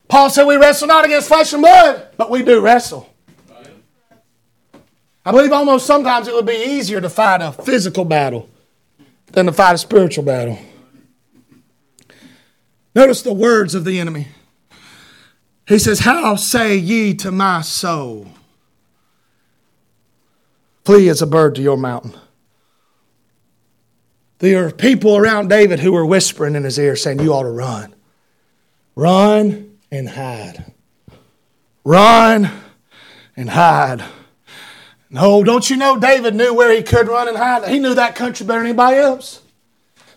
Paul 0.07 0.29
said 0.29 0.45
we 0.45 0.57
wrestle 0.57 0.87
not 0.87 1.05
against 1.05 1.27
flesh 1.27 1.53
and 1.53 1.61
blood, 1.61 2.07
but 2.17 2.29
we 2.29 2.43
do 2.43 2.61
wrestle. 2.61 3.07
I 5.25 5.31
believe 5.31 5.51
almost 5.51 5.85
sometimes 5.85 6.27
it 6.27 6.33
would 6.33 6.47
be 6.47 6.65
easier 6.65 6.99
to 6.99 7.09
fight 7.09 7.41
a 7.41 7.51
physical 7.51 8.05
battle 8.05 8.49
than 9.27 9.45
to 9.45 9.51
fight 9.51 9.75
a 9.75 9.77
spiritual 9.77 10.23
battle. 10.23 10.57
Notice 12.95 13.21
the 13.21 13.33
words 13.33 13.75
of 13.75 13.85
the 13.85 13.99
enemy. 13.99 14.27
He 15.67 15.79
says, 15.79 15.99
How 15.99 16.35
say 16.35 16.75
ye 16.75 17.13
to 17.15 17.31
my 17.31 17.61
soul? 17.61 18.27
Flee 20.83 21.07
as 21.07 21.21
a 21.21 21.27
bird 21.27 21.55
to 21.55 21.61
your 21.61 21.77
mountain. 21.77 22.15
There 24.41 24.65
are 24.65 24.71
people 24.71 25.17
around 25.17 25.49
David 25.49 25.81
who 25.81 25.91
were 25.91 26.03
whispering 26.03 26.55
in 26.55 26.63
his 26.63 26.79
ear 26.79 26.95
saying, 26.95 27.19
You 27.19 27.31
ought 27.31 27.43
to 27.43 27.51
run. 27.51 27.93
Run 28.95 29.77
and 29.91 30.09
hide. 30.09 30.73
Run 31.83 32.49
and 33.37 33.51
hide. 33.51 34.03
No, 35.11 35.43
don't 35.43 35.69
you 35.69 35.77
know 35.77 35.95
David 35.95 36.33
knew 36.33 36.55
where 36.55 36.75
he 36.75 36.81
could 36.81 37.07
run 37.07 37.27
and 37.27 37.37
hide? 37.37 37.67
He 37.67 37.77
knew 37.77 37.93
that 37.93 38.15
country 38.15 38.47
better 38.47 38.61
than 38.61 38.69
anybody 38.69 38.97
else. 38.97 39.40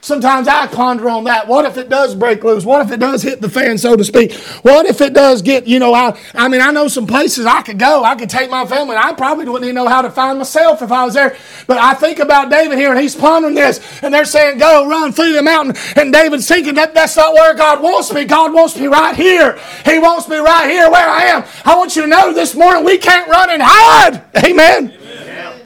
Sometimes 0.04 0.48
I 0.48 0.66
ponder 0.66 1.08
on 1.08 1.24
that. 1.24 1.48
What 1.48 1.64
if 1.64 1.78
it 1.78 1.88
does 1.88 2.14
break 2.14 2.44
loose? 2.44 2.66
What 2.66 2.84
if 2.84 2.92
it 2.92 3.00
does 3.00 3.22
hit 3.22 3.40
the 3.40 3.48
fan, 3.48 3.78
so 3.78 3.96
to 3.96 4.04
speak? 4.04 4.34
What 4.60 4.84
if 4.84 5.00
it 5.00 5.14
does 5.14 5.40
get, 5.40 5.66
you 5.66 5.78
know, 5.78 5.94
I, 5.94 6.14
I 6.34 6.48
mean, 6.48 6.60
I 6.60 6.72
know 6.72 6.88
some 6.88 7.06
places 7.06 7.46
I 7.46 7.62
could 7.62 7.78
go. 7.78 8.04
I 8.04 8.14
could 8.14 8.28
take 8.28 8.50
my 8.50 8.66
family. 8.66 8.96
I 8.96 9.14
probably 9.14 9.46
wouldn't 9.46 9.64
even 9.64 9.76
know 9.76 9.88
how 9.88 10.02
to 10.02 10.10
find 10.10 10.36
myself 10.36 10.82
if 10.82 10.92
I 10.92 11.06
was 11.06 11.14
there. 11.14 11.38
But 11.66 11.78
I 11.78 11.94
think 11.94 12.18
about 12.18 12.50
David 12.50 12.76
here, 12.76 12.90
and 12.90 13.00
he's 13.00 13.16
pondering 13.16 13.54
this, 13.54 14.02
and 14.02 14.12
they're 14.12 14.26
saying, 14.26 14.58
go, 14.58 14.86
run, 14.86 15.10
through 15.10 15.32
the 15.32 15.42
mountain. 15.42 15.74
And 15.96 16.12
David's 16.12 16.46
thinking 16.46 16.74
that 16.74 16.92
that's 16.92 17.16
not 17.16 17.32
where 17.32 17.54
God 17.54 17.82
wants 17.82 18.12
me. 18.12 18.26
God 18.26 18.52
wants 18.52 18.78
me 18.78 18.88
right 18.88 19.16
here. 19.16 19.58
He 19.86 19.98
wants 19.98 20.28
me 20.28 20.36
right 20.36 20.68
here 20.68 20.90
where 20.90 21.08
I 21.08 21.22
am. 21.28 21.44
I 21.64 21.78
want 21.78 21.96
you 21.96 22.02
to 22.02 22.08
know 22.08 22.34
this 22.34 22.54
morning 22.54 22.84
we 22.84 22.98
can't 22.98 23.26
run 23.30 23.48
and 23.48 23.62
hide. 23.64 24.22
Amen. 24.44 24.92
Amen. 24.92 25.64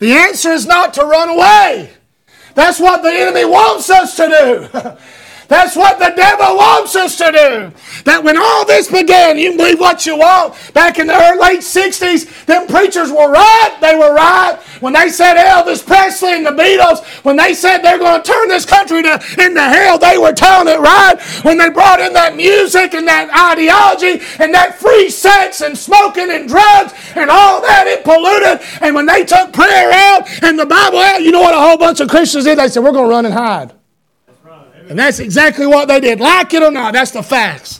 The 0.00 0.12
answer 0.12 0.50
is 0.50 0.66
not 0.66 0.92
to 0.94 1.06
run 1.06 1.30
away. 1.30 1.94
That's 2.54 2.80
what 2.80 3.02
the 3.02 3.10
enemy 3.10 3.44
wants 3.44 3.90
us 3.90 4.16
to 4.16 4.68
do. 4.72 4.88
That's 5.50 5.74
what 5.74 5.98
the 5.98 6.12
devil 6.14 6.56
wants 6.56 6.94
us 6.94 7.18
to 7.18 7.24
do. 7.32 8.02
That 8.04 8.22
when 8.22 8.38
all 8.38 8.64
this 8.64 8.88
began, 8.88 9.36
you 9.36 9.50
can 9.50 9.56
believe 9.56 9.80
what 9.80 10.06
you 10.06 10.16
want. 10.16 10.54
Back 10.74 11.00
in 11.00 11.08
the 11.08 11.12
early, 11.12 11.40
late 11.40 11.60
60s, 11.66 12.46
them 12.46 12.68
preachers 12.68 13.10
were 13.10 13.28
right. 13.28 13.76
They 13.80 13.96
were 13.96 14.14
right. 14.14 14.60
When 14.78 14.92
they 14.92 15.08
said 15.08 15.34
Elvis 15.34 15.84
Presley 15.84 16.34
and 16.34 16.46
the 16.46 16.52
Beatles, 16.52 17.04
when 17.24 17.34
they 17.34 17.52
said 17.52 17.78
they're 17.78 17.98
going 17.98 18.22
to 18.22 18.32
turn 18.32 18.46
this 18.46 18.64
country 18.64 19.02
to, 19.02 19.14
into 19.38 19.60
hell, 19.60 19.98
they 19.98 20.18
were 20.18 20.32
telling 20.32 20.72
it 20.72 20.78
right. 20.78 21.20
When 21.42 21.58
they 21.58 21.68
brought 21.68 21.98
in 21.98 22.12
that 22.12 22.36
music 22.36 22.94
and 22.94 23.08
that 23.08 23.26
ideology 23.34 24.22
and 24.38 24.54
that 24.54 24.78
free 24.78 25.10
sex 25.10 25.62
and 25.62 25.76
smoking 25.76 26.30
and 26.30 26.48
drugs 26.48 26.94
and 27.16 27.28
all 27.28 27.60
that, 27.60 27.88
it 27.88 28.04
polluted. 28.04 28.64
And 28.80 28.94
when 28.94 29.06
they 29.06 29.24
took 29.24 29.52
prayer 29.52 29.90
out 29.90 30.30
and 30.44 30.56
the 30.56 30.66
Bible 30.66 31.00
out, 31.00 31.24
you 31.24 31.32
know 31.32 31.40
what 31.40 31.54
a 31.54 31.60
whole 31.60 31.76
bunch 31.76 31.98
of 31.98 32.08
Christians 32.08 32.44
did? 32.44 32.56
They 32.56 32.68
said, 32.68 32.84
we're 32.84 32.92
going 32.92 33.06
to 33.06 33.10
run 33.10 33.26
and 33.26 33.34
hide. 33.34 33.79
And 34.90 34.98
that's 34.98 35.20
exactly 35.20 35.66
what 35.66 35.86
they 35.86 36.00
did. 36.00 36.18
Like 36.18 36.52
it 36.52 36.64
or 36.64 36.70
not, 36.72 36.94
that's 36.94 37.12
the 37.12 37.22
facts. 37.22 37.79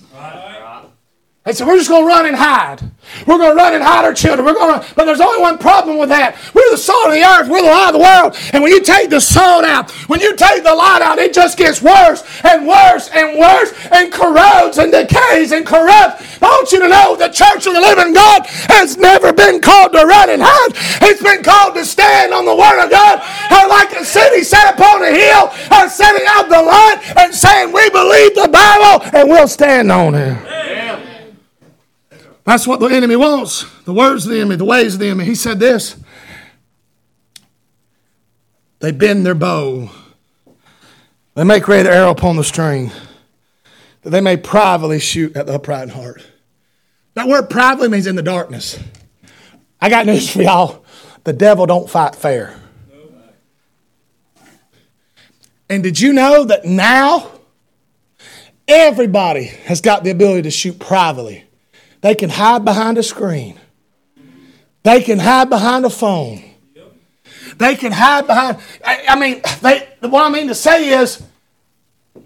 Said, 1.52 1.66
we're 1.66 1.78
just 1.78 1.90
going 1.90 2.04
to 2.04 2.08
run 2.08 2.26
and 2.26 2.36
hide. 2.36 2.80
We're 3.26 3.38
going 3.38 3.50
to 3.50 3.56
run 3.56 3.74
and 3.74 3.82
hide 3.82 4.04
our 4.04 4.14
children. 4.14 4.46
We're 4.46 4.54
going 4.54 4.80
to, 4.80 4.86
but 4.94 5.04
there's 5.04 5.20
only 5.20 5.40
one 5.40 5.58
problem 5.58 5.98
with 5.98 6.10
that. 6.10 6.38
We're 6.54 6.70
the 6.70 6.78
salt 6.78 7.06
of 7.06 7.12
the 7.12 7.26
earth. 7.26 7.48
We're 7.48 7.62
the 7.62 7.68
light 7.68 7.90
of 7.90 7.98
the 7.98 8.04
world. 8.06 8.38
And 8.54 8.62
when 8.62 8.70
you 8.70 8.80
take 8.82 9.10
the 9.10 9.20
salt 9.20 9.64
out, 9.64 9.90
when 10.06 10.20
you 10.20 10.36
take 10.36 10.62
the 10.62 10.74
light 10.74 11.02
out, 11.02 11.18
it 11.18 11.34
just 11.34 11.58
gets 11.58 11.82
worse 11.82 12.22
and 12.44 12.66
worse 12.66 13.10
and 13.10 13.38
worse 13.38 13.74
and 13.90 14.12
corrodes 14.12 14.78
and 14.78 14.92
decays 14.92 15.50
and 15.50 15.66
corrupts. 15.66 16.38
I 16.40 16.46
want 16.46 16.70
you 16.70 16.80
to 16.80 16.88
know 16.88 17.16
the 17.16 17.28
church 17.28 17.66
of 17.66 17.74
the 17.74 17.82
living 17.82 18.14
God 18.14 18.46
has 18.70 18.96
never 18.96 19.32
been 19.32 19.60
called 19.60 19.92
to 19.92 20.06
run 20.06 20.30
and 20.30 20.42
hide. 20.44 20.72
It's 21.02 21.22
been 21.22 21.42
called 21.42 21.74
to 21.74 21.84
stand 21.84 22.32
on 22.32 22.46
the 22.46 22.54
word 22.54 22.78
of 22.78 22.90
God. 22.90 23.20
And 23.50 23.68
like 23.68 23.92
a 23.92 24.04
city 24.04 24.44
set 24.44 24.74
upon 24.74 25.02
a 25.02 25.10
hill, 25.10 25.50
or 25.74 25.88
setting 25.88 26.26
out 26.30 26.48
the 26.48 26.62
light 26.62 27.02
and 27.16 27.34
saying, 27.34 27.72
we 27.72 27.90
believe 27.90 28.34
the 28.38 28.48
Bible 28.48 29.04
and 29.18 29.28
we'll 29.28 29.48
stand 29.48 29.90
on 29.90 30.14
it. 30.14 30.49
That's 32.50 32.66
what 32.66 32.80
the 32.80 32.86
enemy 32.86 33.14
wants. 33.14 33.64
The 33.84 33.92
words 33.92 34.26
of 34.26 34.32
the 34.32 34.40
enemy, 34.40 34.56
the 34.56 34.64
ways 34.64 34.94
of 34.94 35.00
the 35.00 35.06
enemy. 35.06 35.24
He 35.24 35.36
said 35.36 35.60
this. 35.60 35.94
They 38.80 38.90
bend 38.90 39.24
their 39.24 39.36
bow. 39.36 39.88
They 41.36 41.44
make 41.44 41.68
ready 41.68 41.84
the 41.84 41.92
arrow 41.94 42.10
upon 42.10 42.34
the 42.34 42.42
string, 42.42 42.90
that 44.02 44.10
they 44.10 44.20
may 44.20 44.36
privately 44.36 44.98
shoot 44.98 45.36
at 45.36 45.46
the 45.46 45.54
upright 45.54 45.84
in 45.84 45.88
heart. 45.90 46.26
That 47.14 47.28
word 47.28 47.50
privately 47.50 47.88
means 47.88 48.08
in 48.08 48.16
the 48.16 48.22
darkness. 48.22 48.80
I 49.80 49.88
got 49.88 50.06
news 50.06 50.28
for 50.28 50.42
y'all. 50.42 50.84
The 51.22 51.32
devil 51.32 51.66
don't 51.66 51.88
fight 51.88 52.16
fair. 52.16 52.58
And 55.68 55.84
did 55.84 56.00
you 56.00 56.12
know 56.12 56.42
that 56.46 56.64
now 56.64 57.30
everybody 58.66 59.44
has 59.44 59.80
got 59.80 60.02
the 60.02 60.10
ability 60.10 60.42
to 60.42 60.50
shoot 60.50 60.80
privately? 60.80 61.44
They 62.00 62.14
can 62.14 62.30
hide 62.30 62.64
behind 62.64 62.98
a 62.98 63.02
screen. 63.02 63.58
They 64.82 65.02
can 65.02 65.18
hide 65.18 65.50
behind 65.50 65.84
a 65.84 65.90
phone. 65.90 66.42
They 67.56 67.76
can 67.76 67.92
hide 67.92 68.26
behind. 68.26 68.58
I, 68.84 69.04
I 69.08 69.20
mean, 69.20 69.42
they, 69.60 69.86
what 70.08 70.24
I 70.24 70.30
mean 70.30 70.48
to 70.48 70.54
say 70.54 70.90
is 71.00 71.22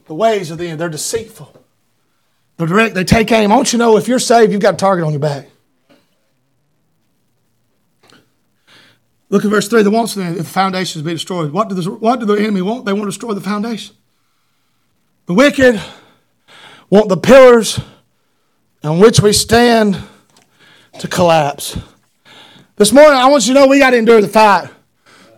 the 0.06 0.14
ways 0.14 0.50
of 0.50 0.58
the 0.58 0.68
end, 0.68 0.80
they're 0.80 0.88
deceitful. 0.88 1.52
They're 2.56 2.68
direct, 2.68 2.94
they 2.94 3.04
take 3.04 3.32
aim. 3.32 3.50
I 3.50 3.56
want 3.56 3.72
you 3.72 3.78
to 3.78 3.84
know 3.84 3.96
if 3.96 4.06
you're 4.06 4.20
saved, 4.20 4.52
you've 4.52 4.60
got 4.60 4.74
a 4.74 4.76
target 4.76 5.04
on 5.04 5.12
your 5.12 5.20
back. 5.20 5.48
Look 9.28 9.44
at 9.44 9.50
verse 9.50 9.66
3. 9.66 9.82
The 9.82 9.90
They 9.90 9.96
want 9.96 10.14
the 10.14 10.44
foundations 10.44 11.02
be 11.04 11.12
destroyed. 11.12 11.50
What 11.50 11.68
do, 11.68 11.74
the, 11.74 11.90
what 11.90 12.20
do 12.20 12.26
the 12.26 12.34
enemy 12.34 12.62
want? 12.62 12.84
They 12.84 12.92
want 12.92 13.04
to 13.04 13.08
destroy 13.08 13.34
the 13.34 13.40
foundation. 13.40 13.96
The 15.26 15.34
wicked 15.34 15.82
want 16.90 17.08
the 17.08 17.16
pillars 17.16 17.80
on 18.84 18.98
which 18.98 19.20
we 19.20 19.32
stand 19.32 19.98
to 21.00 21.08
collapse. 21.08 21.78
This 22.76 22.92
morning, 22.92 23.14
I 23.14 23.28
want 23.28 23.46
you 23.46 23.54
to 23.54 23.60
know 23.60 23.66
we 23.66 23.78
got 23.78 23.90
to 23.90 23.96
endure 23.96 24.20
the 24.20 24.28
fight. 24.28 24.68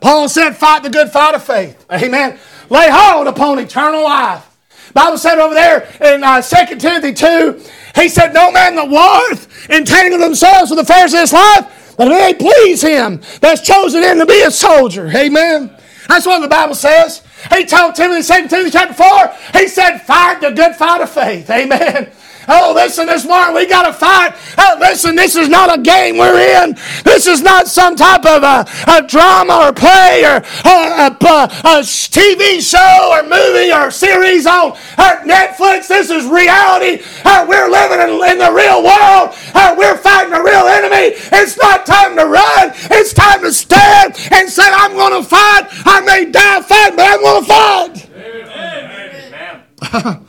Paul 0.00 0.28
said, 0.28 0.56
Fight 0.56 0.82
the 0.82 0.90
good 0.90 1.10
fight 1.10 1.34
of 1.34 1.44
faith. 1.44 1.84
Amen. 1.90 2.38
Lay 2.68 2.88
hold 2.90 3.26
upon 3.28 3.58
eternal 3.58 4.04
life. 4.04 4.44
Bible 4.92 5.18
said 5.18 5.38
over 5.38 5.54
there 5.54 5.88
in 6.00 6.24
uh, 6.24 6.40
2 6.40 6.76
Timothy 6.76 7.12
2, 7.12 7.62
he 7.94 8.08
said, 8.08 8.32
No 8.32 8.50
man 8.50 8.74
that 8.76 8.88
warreth 8.88 9.68
entangle 9.70 10.18
themselves 10.18 10.70
with 10.70 10.78
the 10.78 10.82
affairs 10.82 11.12
of 11.12 11.20
this 11.20 11.32
life, 11.32 11.94
but 11.96 12.08
they 12.08 12.34
please 12.34 12.82
him 12.82 13.20
that's 13.40 13.60
chosen 13.60 14.02
him 14.02 14.18
to 14.18 14.26
be 14.26 14.42
a 14.42 14.50
soldier. 14.50 15.08
Amen. 15.14 15.70
That's 16.08 16.26
what 16.26 16.40
the 16.40 16.48
Bible 16.48 16.74
says. 16.74 17.22
He 17.54 17.64
told 17.66 17.94
Timothy, 17.94 18.22
2 18.22 18.48
Timothy 18.48 18.70
chapter 18.70 18.94
4, 18.94 19.60
he 19.60 19.68
said, 19.68 19.98
Fight 19.98 20.40
the 20.40 20.50
good 20.50 20.74
fight 20.74 21.02
of 21.02 21.10
faith. 21.10 21.50
Amen. 21.50 22.10
Oh, 22.48 22.72
listen, 22.74 23.06
this 23.06 23.26
morning 23.26 23.54
we 23.54 23.66
got 23.66 23.86
to 23.86 23.92
fight. 23.92 24.34
Oh, 24.56 24.76
listen, 24.78 25.16
this 25.16 25.34
is 25.34 25.48
not 25.48 25.76
a 25.76 25.82
game 25.82 26.16
we're 26.16 26.62
in. 26.62 26.76
This 27.02 27.26
is 27.26 27.42
not 27.42 27.66
some 27.66 27.96
type 27.96 28.24
of 28.24 28.42
a, 28.42 28.66
a 28.86 29.06
drama 29.06 29.66
or 29.66 29.72
play 29.72 30.22
or 30.24 30.36
a, 30.64 30.70
a, 30.70 31.10
a, 31.10 31.82
TV 31.82 32.60
show 32.62 33.10
or 33.12 33.22
movie 33.24 33.72
or 33.72 33.90
series 33.90 34.46
on 34.46 34.72
uh, 34.96 35.20
Netflix. 35.24 35.88
This 35.88 36.08
is 36.08 36.24
reality. 36.26 37.02
Oh, 37.24 37.46
we're 37.48 37.68
living 37.68 38.00
in, 38.00 38.30
in 38.30 38.38
the 38.38 38.52
real 38.52 38.82
world. 38.82 39.34
Oh, 39.54 39.74
we're 39.76 39.96
fighting 39.96 40.32
a 40.32 40.42
real 40.42 40.66
enemy. 40.66 41.18
It's 41.32 41.58
not 41.58 41.84
time 41.84 42.16
to 42.16 42.26
run. 42.26 42.70
It's 42.92 43.12
time 43.12 43.40
to 43.42 43.52
stand 43.52 44.14
and 44.30 44.48
say, 44.48 44.64
I'm 44.66 44.92
going 44.92 45.20
to 45.20 45.28
fight. 45.28 45.66
I 45.84 46.00
may 46.02 46.30
die 46.30 46.62
fighting, 46.62 46.96
but 46.96 47.06
I'm 47.06 47.20
going 47.20 47.42
to 47.42 47.48
fight. 47.48 48.10
Amen. 48.14 49.62
Amen. 49.92 50.22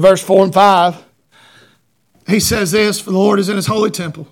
verse 0.00 0.22
4 0.22 0.44
and 0.44 0.54
5, 0.54 1.04
he 2.26 2.40
says 2.40 2.72
this 2.72 3.00
For 3.00 3.10
the 3.10 3.18
Lord 3.18 3.38
is 3.38 3.48
in 3.48 3.56
his 3.56 3.66
holy 3.66 3.90
temple. 3.90 4.28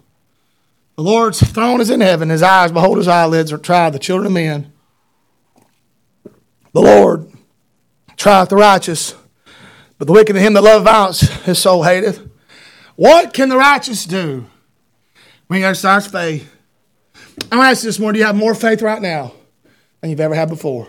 The 0.96 1.02
Lord's 1.02 1.40
throne 1.40 1.80
is 1.80 1.90
in 1.90 2.00
heaven. 2.00 2.28
His 2.28 2.42
eyes 2.42 2.72
behold 2.72 2.98
his 2.98 3.08
eyelids 3.08 3.52
are 3.52 3.58
tried 3.58 3.92
the 3.92 3.98
children 3.98 4.26
of 4.26 4.32
men. 4.32 4.72
The 6.72 6.82
Lord 6.82 7.30
trieth 8.16 8.48
the 8.48 8.56
righteous, 8.56 9.14
but 9.96 10.06
the 10.06 10.12
wicked 10.12 10.36
and 10.36 10.44
him 10.44 10.54
that 10.54 10.62
love 10.62 10.84
violence 10.84 11.20
his 11.44 11.58
soul 11.60 11.82
hateth. 11.82 12.20
What 12.96 13.32
can 13.32 13.48
the 13.48 13.56
righteous 13.56 14.04
do 14.04 14.46
when 15.46 15.60
he 15.60 15.64
exercise 15.64 16.06
faith? 16.06 16.52
I'm 17.42 17.58
going 17.58 17.62
to 17.62 17.68
ask 17.68 17.84
you 17.84 17.88
this 17.88 17.98
morning 17.98 18.14
do 18.14 18.20
you 18.20 18.26
have 18.26 18.36
more 18.36 18.54
faith 18.54 18.82
right 18.82 19.00
now 19.00 19.32
than 20.00 20.10
you've 20.10 20.20
ever 20.20 20.34
had 20.34 20.48
before? 20.48 20.88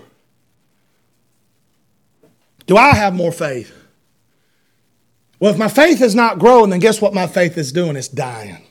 Do 2.66 2.78
I 2.78 2.96
have 2.96 3.14
more 3.14 3.32
faith? 3.32 3.79
Well, 5.40 5.52
if 5.52 5.58
my 5.58 5.70
faith 5.70 6.02
is 6.02 6.16
not 6.16 6.40
growing, 6.40 6.70
then 6.70 6.80
guess 6.80 7.02
what 7.02 7.14
my 7.14 7.28
faith 7.28 7.58
is 7.58 7.72
doing? 7.72 7.96
It's 7.96 8.08
dying. 8.08 8.62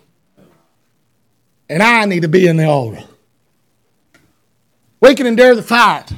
And 1.68 1.82
I 1.82 2.04
need 2.04 2.22
to 2.22 2.28
be 2.28 2.46
in 2.46 2.56
the 2.56 2.64
altar. 2.64 3.04
We 5.00 5.14
can 5.14 5.26
endure 5.26 5.54
the 5.54 5.62
fight. 5.62 6.12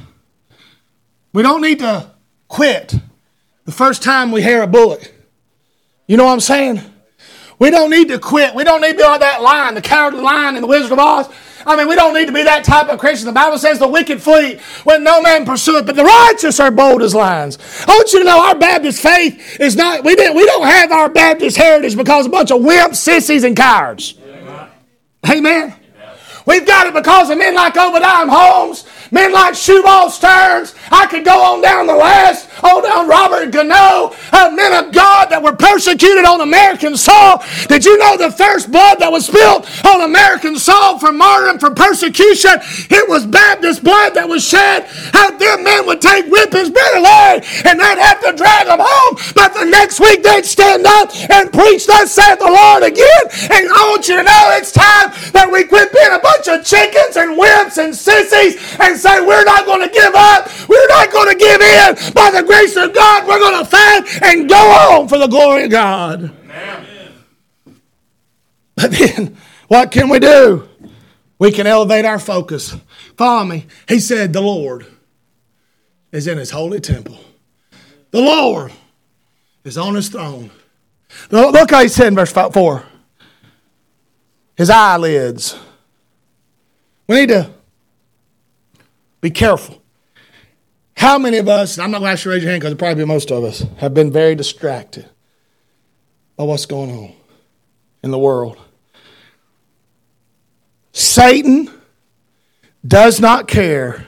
We 1.33 1.43
don't 1.43 1.61
need 1.61 1.79
to 1.79 2.11
quit 2.47 2.95
the 3.65 3.71
first 3.71 4.03
time 4.03 4.31
we 4.31 4.41
hear 4.41 4.61
a 4.61 4.67
bullet. 4.67 5.13
You 6.07 6.17
know 6.17 6.25
what 6.25 6.33
I'm 6.33 6.39
saying? 6.41 6.81
We 7.59 7.69
don't 7.69 7.89
need 7.89 8.09
to 8.09 8.19
quit. 8.19 8.55
We 8.55 8.63
don't 8.63 8.81
need 8.81 8.93
to 8.93 8.97
be 8.97 9.03
on 9.03 9.19
that 9.19 9.41
line, 9.41 9.75
the 9.75 9.81
cowardly 9.81 10.21
lion 10.21 10.55
in 10.55 10.61
the 10.61 10.67
Wizard 10.67 10.91
of 10.91 10.99
Oz. 10.99 11.29
I 11.65 11.75
mean, 11.75 11.87
we 11.87 11.95
don't 11.95 12.13
need 12.13 12.25
to 12.25 12.31
be 12.31 12.43
that 12.43 12.63
type 12.63 12.89
of 12.89 12.99
Christian. 12.99 13.27
The 13.27 13.33
Bible 13.33 13.57
says 13.57 13.79
the 13.79 13.87
wicked 13.87 14.21
flee 14.21 14.59
when 14.83 15.03
no 15.03 15.21
man 15.21 15.45
pursueth, 15.45 15.85
but 15.85 15.95
the 15.95 16.03
righteous 16.03 16.59
are 16.59 16.71
bold 16.71 17.01
as 17.01 17.13
lions. 17.15 17.57
I 17.87 17.91
want 17.91 18.11
you 18.13 18.19
to 18.19 18.25
know 18.25 18.39
our 18.39 18.55
Baptist 18.55 19.01
faith 19.01 19.59
is 19.59 19.75
not, 19.75 20.03
we, 20.03 20.15
didn't, 20.15 20.35
we 20.35 20.45
don't 20.45 20.65
have 20.65 20.91
our 20.91 21.09
Baptist 21.09 21.57
heritage 21.57 21.95
because 21.95 22.25
a 22.25 22.29
bunch 22.29 22.51
of 22.51 22.61
wimps, 22.61 22.95
sissies, 22.95 23.43
and 23.43 23.55
cowards. 23.55 24.15
Amen. 25.29 25.75
We've 26.45 26.65
got 26.65 26.87
it 26.87 26.93
because 26.93 27.29
of 27.29 27.37
men 27.37 27.53
like 27.53 27.77
Obadiah 27.77 28.27
Holmes, 28.27 28.85
men 29.11 29.31
like 29.33 29.53
Shubal 29.53 30.09
Stearns. 30.09 30.73
I 30.91 31.05
could 31.07 31.23
go 31.23 31.37
on 31.43 31.61
down 31.61 31.87
the 31.87 31.95
list. 31.95 32.49
on 32.63 32.83
down 32.83 33.07
Robert 33.07 33.51
Gano, 33.51 34.15
uh, 34.31 34.51
men 34.53 34.73
of 34.73 34.93
God 34.93 35.29
that 35.29 35.41
were 35.41 35.55
persecuted 35.55 36.25
on 36.25 36.41
American 36.41 36.95
soil. 36.95 37.43
Did 37.67 37.85
you 37.85 37.97
know 37.97 38.17
the 38.17 38.31
first 38.31 38.71
blood 38.71 38.99
that 38.99 39.11
was 39.11 39.27
spilled 39.27 39.67
on 39.85 40.01
American 40.01 40.57
soil 40.57 40.99
for 40.99 41.11
martyrdom, 41.11 41.59
for 41.59 41.71
persecution? 41.71 42.51
It 42.89 43.07
was 43.09 43.25
Baptist 43.25 43.83
blood 43.83 44.13
that 44.15 44.27
was 44.27 44.43
shed. 44.43 44.85
How 45.13 45.31
them 45.31 45.63
men 45.63 45.85
would 45.87 46.01
take 46.01 46.25
whippings, 46.27 46.69
Brother 46.69 46.99
Larry, 46.99 47.41
and 47.65 47.79
they'd 47.79 47.99
have 47.99 48.21
to 48.21 48.33
drag 48.33 48.67
them 48.67 48.79
home. 48.81 49.17
But 49.33 49.53
the 49.53 49.65
next 49.65 49.99
week 49.99 50.23
they'd 50.23 50.45
stand 50.45 50.85
up 50.85 51.11
and 51.29 51.51
preach, 51.51 51.87
Thus 51.87 52.11
saith 52.11 52.39
the 52.39 52.51
Lord 52.51 52.83
again. 52.83 53.25
And 53.51 53.67
I 53.67 53.81
want 53.89 54.07
you 54.07 54.15
to 54.15 54.23
know 54.23 54.43
it's 54.55 54.71
time 54.71 55.11
that 55.33 55.49
we 55.51 55.65
quit 55.65 55.91
being 55.91 56.13
a 56.13 56.21
bunch 56.21 56.47
of 56.47 56.63
chickens 56.63 57.17
and 57.17 57.35
wimps 57.39 57.81
and 57.81 57.95
sissies 57.95 58.61
and 58.79 59.00
say, 59.01 59.19
We're 59.25 59.43
not 59.43 59.65
going 59.65 59.87
to 59.87 59.93
give 59.93 60.13
up. 60.15 60.49
We're 60.69 60.87
not 60.87 61.11
going 61.11 61.29
to 61.31 61.37
give 61.37 61.61
in. 61.61 62.13
By 62.13 62.31
the 62.31 62.43
grace 62.45 62.75
of 62.75 62.93
God, 62.93 63.27
we're 63.27 63.39
going 63.39 63.63
to 63.63 63.69
fight 63.69 64.23
and 64.23 64.49
go 64.49 64.55
on 64.55 65.07
for 65.07 65.17
the 65.17 65.27
glory 65.27 65.65
of 65.65 65.71
God. 65.71 66.33
Amen. 66.43 66.87
But 68.75 68.91
then, 68.91 69.37
what 69.67 69.91
can 69.91 70.09
we 70.09 70.19
do? 70.19 70.67
We 71.37 71.51
can 71.51 71.67
elevate 71.67 72.05
our 72.05 72.19
focus. 72.19 72.75
Follow 73.17 73.43
me. 73.43 73.65
He 73.87 73.99
said, 73.99 74.33
The 74.33 74.41
Lord 74.41 74.85
is 76.11 76.27
in 76.27 76.37
his 76.37 76.51
holy 76.51 76.79
temple. 76.79 77.17
The 78.11 78.21
Lord 78.21 78.71
is 79.63 79.77
on 79.77 79.95
his 79.95 80.09
throne. 80.09 80.51
Look 81.29 81.71
how 81.71 81.81
he 81.81 81.87
said 81.87 82.07
in 82.07 82.15
verse 82.15 82.31
4 82.31 82.85
his 84.55 84.69
eyelids. 84.69 85.57
We 87.07 87.21
need 87.21 87.29
to 87.29 87.49
be 89.21 89.29
careful. 89.29 89.81
How 90.97 91.17
many 91.17 91.37
of 91.37 91.47
us, 91.47 91.79
I'm 91.79 91.91
not 91.91 91.99
going 91.99 92.09
to 92.09 92.13
ask 92.13 92.25
you 92.25 92.31
to 92.31 92.35
raise 92.35 92.43
your 92.43 92.51
hand 92.51 92.61
because 92.61 92.75
probably 92.75 93.05
most 93.05 93.31
of 93.31 93.43
us, 93.43 93.65
have 93.77 93.93
been 93.93 94.11
very 94.11 94.35
distracted 94.35 95.07
by 96.35 96.43
what's 96.43 96.65
going 96.65 96.91
on 96.91 97.13
in 98.03 98.11
the 98.11 98.19
world? 98.19 98.57
Satan 100.91 101.71
does 102.85 103.19
not 103.19 103.47
care 103.47 104.05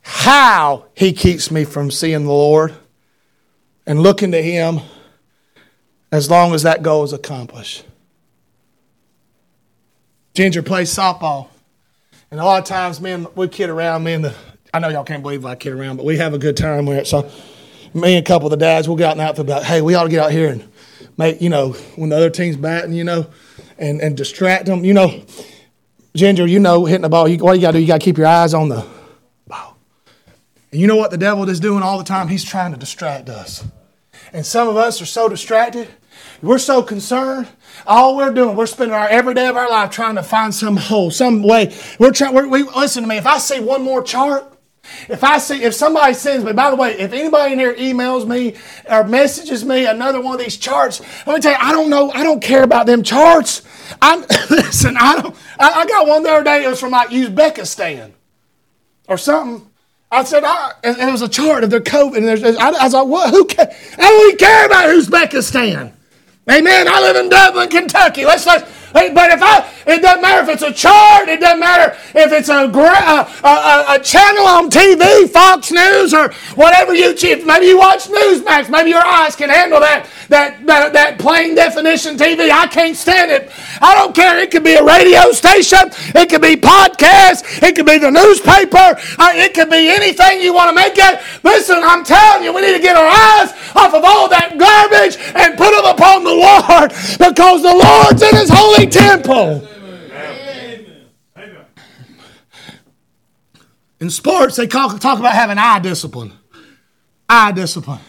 how 0.00 0.86
he 0.94 1.12
keeps 1.12 1.50
me 1.50 1.64
from 1.64 1.90
seeing 1.90 2.24
the 2.24 2.32
Lord 2.32 2.74
and 3.86 4.02
looking 4.02 4.32
to 4.32 4.42
him 4.42 4.80
as 6.10 6.30
long 6.30 6.54
as 6.54 6.62
that 6.62 6.82
goal 6.82 7.04
is 7.04 7.12
accomplished. 7.12 7.84
Ginger 10.34 10.62
plays 10.62 10.94
softball. 10.94 11.48
And 12.32 12.40
a 12.40 12.44
lot 12.46 12.62
of 12.62 12.64
times, 12.64 12.98
me 12.98 13.10
and 13.10 13.28
we 13.36 13.46
kid 13.46 13.68
around, 13.68 14.04
me 14.04 14.14
and 14.14 14.24
the, 14.24 14.34
I 14.72 14.78
know 14.78 14.88
y'all 14.88 15.04
can't 15.04 15.22
believe 15.22 15.44
I 15.44 15.54
kid 15.54 15.74
around, 15.74 15.98
but 15.98 16.06
we 16.06 16.16
have 16.16 16.32
a 16.32 16.38
good 16.38 16.56
time 16.56 16.86
with 16.86 16.96
it. 16.96 17.06
So, 17.06 17.30
me 17.92 18.16
and 18.16 18.26
a 18.26 18.26
couple 18.26 18.46
of 18.46 18.52
the 18.52 18.56
dads, 18.56 18.88
we'll 18.88 18.96
get 18.96 19.10
out 19.10 19.16
the 19.18 19.22
outfield 19.22 19.48
about, 19.48 19.64
hey, 19.64 19.82
we 19.82 19.94
ought 19.94 20.04
to 20.04 20.08
get 20.08 20.24
out 20.24 20.32
here 20.32 20.48
and 20.48 20.66
make, 21.18 21.42
you 21.42 21.50
know, 21.50 21.72
when 21.94 22.08
the 22.08 22.16
other 22.16 22.30
team's 22.30 22.56
batting, 22.56 22.94
you 22.94 23.04
know, 23.04 23.26
and, 23.76 24.00
and 24.00 24.16
distract 24.16 24.64
them. 24.64 24.82
You 24.82 24.94
know, 24.94 25.22
Ginger, 26.16 26.46
you 26.46 26.58
know, 26.58 26.86
hitting 26.86 27.02
the 27.02 27.10
ball, 27.10 27.28
you, 27.28 27.36
what 27.36 27.52
you 27.52 27.60
got 27.60 27.72
to 27.72 27.76
do, 27.76 27.82
you 27.82 27.86
got 27.86 28.00
to 28.00 28.04
keep 28.04 28.16
your 28.16 28.28
eyes 28.28 28.54
on 28.54 28.70
the 28.70 28.86
ball. 29.46 29.76
And 30.70 30.80
you 30.80 30.86
know 30.86 30.96
what 30.96 31.10
the 31.10 31.18
devil 31.18 31.46
is 31.50 31.60
doing 31.60 31.82
all 31.82 31.98
the 31.98 32.04
time? 32.04 32.28
He's 32.28 32.44
trying 32.44 32.72
to 32.72 32.78
distract 32.78 33.28
us. 33.28 33.62
And 34.32 34.46
some 34.46 34.68
of 34.68 34.78
us 34.78 35.02
are 35.02 35.06
so 35.06 35.28
distracted, 35.28 35.86
we're 36.42 36.58
so 36.58 36.82
concerned. 36.82 37.48
All 37.86 38.16
we're 38.16 38.32
doing, 38.32 38.56
we're 38.56 38.66
spending 38.66 38.94
our 38.94 39.08
every 39.08 39.34
day 39.34 39.46
of 39.48 39.56
our 39.56 39.70
life 39.70 39.90
trying 39.90 40.16
to 40.16 40.22
find 40.22 40.54
some 40.54 40.76
hole, 40.76 41.10
some 41.10 41.42
way. 41.42 41.74
We're 41.98 42.12
trying. 42.12 42.34
We're, 42.34 42.48
we 42.48 42.62
listen 42.62 43.02
to 43.02 43.08
me. 43.08 43.16
If 43.16 43.26
I 43.26 43.38
see 43.38 43.60
one 43.60 43.82
more 43.82 44.02
chart, 44.02 44.52
if 45.08 45.22
I 45.22 45.38
see, 45.38 45.62
if 45.62 45.74
somebody 45.74 46.14
sends 46.14 46.44
me, 46.44 46.52
by 46.52 46.70
the 46.70 46.76
way, 46.76 46.98
if 46.98 47.12
anybody 47.12 47.52
in 47.52 47.58
here 47.58 47.74
emails 47.74 48.26
me 48.26 48.56
or 48.88 49.04
messages 49.04 49.64
me 49.64 49.86
another 49.86 50.20
one 50.20 50.34
of 50.34 50.40
these 50.40 50.56
charts, 50.56 51.00
let 51.26 51.34
me 51.34 51.40
tell 51.40 51.52
you, 51.52 51.58
I 51.60 51.72
don't 51.72 51.88
know, 51.88 52.10
I 52.10 52.24
don't 52.24 52.42
care 52.42 52.64
about 52.64 52.86
them 52.86 53.02
charts. 53.02 53.62
I'm 54.00 54.20
listen, 54.50 54.96
I 54.98 55.20
don't. 55.20 55.36
I, 55.58 55.72
I 55.72 55.86
got 55.86 56.08
one 56.08 56.22
the 56.22 56.30
other 56.30 56.44
day. 56.44 56.64
It 56.64 56.68
was 56.68 56.80
from 56.80 56.90
like 56.90 57.10
Uzbekistan 57.10 58.12
or 59.08 59.18
something. 59.18 59.68
I 60.10 60.24
said, 60.24 60.44
I, 60.44 60.72
and 60.84 60.98
it 60.98 61.10
was 61.10 61.22
a 61.22 61.28
chart 61.28 61.64
of 61.64 61.70
their 61.70 61.80
COVID. 61.80 62.16
And 62.18 62.58
I, 62.58 62.68
I 62.68 62.84
was 62.84 62.92
like, 62.92 63.06
what? 63.06 63.30
Who 63.30 63.46
cares? 63.46 63.74
I 63.94 64.02
don't 64.02 64.26
even 64.26 64.36
care 64.36 64.66
about 64.66 64.84
Uzbekistan. 64.90 65.94
Amen. 66.50 66.88
I 66.88 67.00
live 67.00 67.16
in 67.16 67.28
Dublin, 67.28 67.68
Kentucky. 67.68 68.24
Let's 68.24 68.46
let's 68.46 68.81
but 68.92 69.30
if 69.30 69.42
I, 69.42 69.68
it 69.86 70.02
doesn't 70.02 70.22
matter 70.22 70.42
if 70.42 70.48
it's 70.48 70.62
a 70.62 70.72
chart, 70.72 71.28
it 71.28 71.40
doesn't 71.40 71.60
matter 71.60 71.96
if 72.14 72.32
it's 72.32 72.48
a, 72.48 72.68
a, 72.68 73.48
a, 73.48 73.84
a 73.96 73.98
channel 74.00 74.46
on 74.46 74.70
TV, 74.70 75.28
Fox 75.28 75.72
News, 75.72 76.14
or 76.14 76.32
whatever 76.54 76.94
you, 76.94 77.14
choose. 77.14 77.44
maybe 77.44 77.66
you 77.66 77.78
watch 77.78 78.08
Newsmax, 78.08 78.70
maybe 78.70 78.90
your 78.90 79.04
eyes 79.04 79.34
can 79.34 79.48
handle 79.48 79.80
that, 79.80 80.06
that, 80.28 80.64
that, 80.66 80.92
that 80.92 81.18
plain 81.18 81.54
definition 81.54 82.16
TV. 82.16 82.50
I 82.50 82.66
can't 82.66 82.96
stand 82.96 83.30
it. 83.30 83.50
I 83.80 83.94
don't 83.94 84.14
care. 84.14 84.38
It 84.38 84.50
could 84.50 84.64
be 84.64 84.74
a 84.74 84.84
radio 84.84 85.32
station, 85.32 85.90
it 86.14 86.28
could 86.28 86.42
be 86.42 86.56
podcast, 86.56 87.62
it 87.62 87.74
could 87.74 87.86
be 87.86 87.98
the 87.98 88.10
newspaper, 88.10 89.00
uh, 89.18 89.32
it 89.34 89.54
could 89.54 89.70
be 89.70 89.88
anything 89.88 90.40
you 90.40 90.54
want 90.54 90.68
to 90.68 90.74
make 90.74 90.94
it. 90.96 91.20
Listen, 91.42 91.80
I'm 91.82 92.04
telling 92.04 92.44
you, 92.44 92.52
we 92.52 92.60
need 92.60 92.76
to 92.76 92.82
get 92.82 92.96
our 92.96 93.08
eyes 93.08 93.52
off 93.74 93.94
of 93.94 94.04
all 94.04 94.28
that 94.28 94.58
garbage 94.58 95.16
and 95.34 95.56
put 95.56 95.72
them 95.72 95.86
upon 95.86 96.24
the 96.24 96.34
Lord 96.34 96.92
because 97.18 97.62
the 97.62 97.74
Lord's 97.74 98.22
in 98.22 98.34
His 98.36 98.50
holy 98.52 98.81
temple. 98.86 99.68
In 104.00 104.10
sports, 104.10 104.56
they 104.56 104.66
talk, 104.66 104.98
talk 104.98 105.20
about 105.20 105.32
having 105.32 105.58
eye 105.58 105.78
discipline. 105.78 106.32
Eye 107.28 107.52
discipline. 107.52 108.00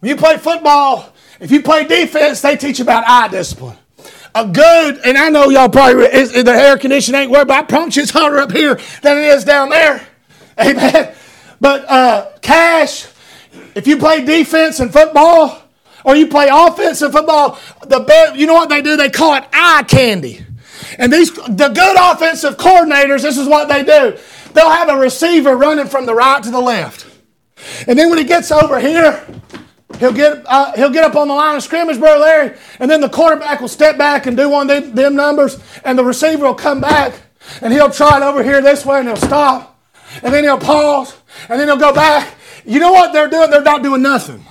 When 0.00 0.10
you 0.10 0.16
play 0.16 0.36
football, 0.36 1.12
if 1.40 1.50
you 1.50 1.62
play 1.62 1.86
defense, 1.86 2.42
they 2.42 2.56
teach 2.56 2.78
about 2.80 3.04
eye 3.06 3.28
discipline. 3.28 3.78
A 4.34 4.46
good, 4.46 5.00
and 5.04 5.16
I 5.16 5.30
know 5.30 5.48
y'all 5.48 5.68
probably, 5.68 6.06
the 6.06 6.52
air 6.54 6.76
conditioning 6.76 7.22
ain't 7.22 7.30
worried, 7.30 7.48
but 7.48 7.56
I 7.56 7.62
promise 7.62 7.96
you 7.96 8.02
it's 8.02 8.12
hotter 8.12 8.38
up 8.38 8.52
here 8.52 8.78
than 9.02 9.18
it 9.18 9.24
is 9.24 9.44
down 9.44 9.70
there. 9.70 10.06
Amen. 10.60 11.14
But 11.60 11.90
uh, 11.90 12.32
cash, 12.42 13.06
if 13.74 13.86
you 13.86 13.96
play 13.96 14.24
defense 14.24 14.78
in 14.78 14.90
football, 14.90 15.62
or 16.04 16.16
you 16.16 16.26
play 16.26 16.48
offensive 16.50 17.12
football, 17.12 17.58
the 17.86 18.00
best, 18.00 18.36
you 18.36 18.46
know 18.46 18.54
what 18.54 18.68
they 18.68 18.82
do? 18.82 18.96
They 18.96 19.10
call 19.10 19.34
it 19.34 19.44
eye 19.52 19.84
candy. 19.86 20.44
And 20.98 21.12
these 21.12 21.32
the 21.32 21.70
good 21.74 21.96
offensive 21.98 22.56
coordinators, 22.56 23.22
this 23.22 23.38
is 23.38 23.46
what 23.46 23.68
they 23.68 23.82
do. 23.82 24.18
They'll 24.52 24.70
have 24.70 24.88
a 24.88 24.96
receiver 24.96 25.56
running 25.56 25.86
from 25.86 26.06
the 26.06 26.14
right 26.14 26.42
to 26.42 26.50
the 26.50 26.60
left. 26.60 27.06
And 27.86 27.98
then 27.98 28.08
when 28.08 28.18
he 28.18 28.24
gets 28.24 28.50
over 28.50 28.80
here, 28.80 29.24
he'll 29.98 30.12
get 30.12 30.42
uh, 30.46 30.72
he'll 30.72 30.90
get 30.90 31.04
up 31.04 31.16
on 31.16 31.28
the 31.28 31.34
line 31.34 31.56
of 31.56 31.62
scrimmage, 31.62 31.98
Brother 31.98 32.20
Larry, 32.20 32.58
and 32.78 32.90
then 32.90 33.00
the 33.00 33.08
quarterback 33.08 33.60
will 33.60 33.68
step 33.68 33.96
back 33.98 34.26
and 34.26 34.36
do 34.36 34.48
one 34.48 34.68
of 34.68 34.82
them, 34.82 34.94
them 34.94 35.14
numbers, 35.14 35.58
and 35.84 35.98
the 35.98 36.04
receiver 36.04 36.44
will 36.44 36.54
come 36.54 36.80
back 36.80 37.14
and 37.60 37.72
he'll 37.72 37.90
try 37.90 38.16
it 38.16 38.22
over 38.22 38.42
here 38.42 38.60
this 38.60 38.84
way 38.84 38.98
and 38.98 39.08
he'll 39.08 39.16
stop. 39.16 39.78
And 40.22 40.34
then 40.34 40.42
he'll 40.42 40.58
pause, 40.58 41.16
and 41.48 41.60
then 41.60 41.68
he'll 41.68 41.76
go 41.76 41.94
back. 41.94 42.34
You 42.64 42.80
know 42.80 42.92
what 42.92 43.12
they're 43.12 43.28
doing? 43.28 43.48
They're 43.50 43.62
not 43.62 43.82
doing 43.82 44.02
nothing. 44.02 44.44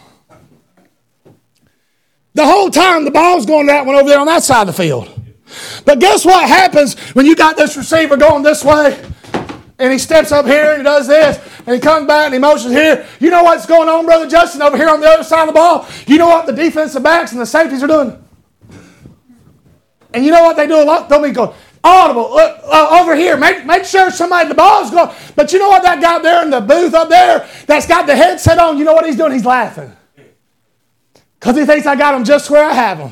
The 2.39 2.45
whole 2.45 2.69
time 2.69 3.03
the 3.03 3.11
ball's 3.11 3.45
going 3.45 3.65
that 3.65 3.85
one 3.85 3.97
over 3.97 4.07
there 4.07 4.17
on 4.17 4.27
that 4.27 4.43
side 4.43 4.61
of 4.61 4.67
the 4.67 4.81
field. 4.81 5.09
But 5.83 5.99
guess 5.99 6.23
what 6.23 6.47
happens 6.47 6.97
when 7.09 7.25
you 7.25 7.35
got 7.35 7.57
this 7.57 7.75
receiver 7.75 8.15
going 8.15 8.43
this 8.43 8.63
way 8.63 8.97
and 9.77 9.91
he 9.91 9.99
steps 9.99 10.31
up 10.31 10.45
here 10.45 10.69
and 10.69 10.77
he 10.77 10.83
does 10.85 11.05
this 11.05 11.37
and 11.65 11.75
he 11.75 11.81
comes 11.81 12.07
back 12.07 12.27
and 12.27 12.33
he 12.33 12.39
motions 12.39 12.73
here. 12.73 13.05
You 13.19 13.29
know 13.29 13.43
what's 13.43 13.65
going 13.65 13.89
on, 13.89 14.05
Brother 14.05 14.25
Justin, 14.25 14.61
over 14.61 14.77
here 14.77 14.87
on 14.87 15.01
the 15.01 15.07
other 15.07 15.25
side 15.25 15.41
of 15.41 15.47
the 15.47 15.59
ball? 15.59 15.85
You 16.07 16.17
know 16.17 16.29
what 16.29 16.45
the 16.45 16.53
defensive 16.53 17.03
backs 17.03 17.33
and 17.33 17.41
the 17.41 17.45
safeties 17.45 17.83
are 17.83 17.87
doing? 17.87 18.25
And 20.13 20.23
you 20.23 20.31
know 20.31 20.43
what 20.43 20.55
they 20.55 20.65
do 20.65 20.81
a 20.81 20.85
lot? 20.85 21.09
They'll 21.09 21.21
be 21.21 21.31
going, 21.31 21.53
audible, 21.83 22.29
look, 22.29 22.61
uh, 22.63 23.01
over 23.01 23.17
here. 23.17 23.35
Make, 23.35 23.65
make 23.65 23.83
sure 23.83 24.11
somebody, 24.11 24.47
the 24.47 24.55
ball's 24.55 24.91
going. 24.91 25.13
But 25.35 25.51
you 25.51 25.59
know 25.59 25.67
what 25.67 25.83
that 25.83 26.01
guy 26.01 26.19
there 26.19 26.41
in 26.43 26.51
the 26.51 26.61
booth 26.61 26.93
up 26.93 27.09
there 27.09 27.49
that's 27.65 27.85
got 27.85 28.07
the 28.07 28.15
headset 28.15 28.59
on, 28.59 28.77
you 28.77 28.85
know 28.85 28.93
what 28.93 29.05
he's 29.05 29.17
doing? 29.17 29.33
He's 29.33 29.45
laughing. 29.45 29.93
Because 31.39 31.55
he 31.55 31.65
thinks 31.65 31.87
I 31.87 31.95
got 31.95 32.15
him 32.15 32.23
just 32.23 32.49
where 32.49 32.65
I 32.65 32.73
have 32.73 32.97
him. 32.97 33.11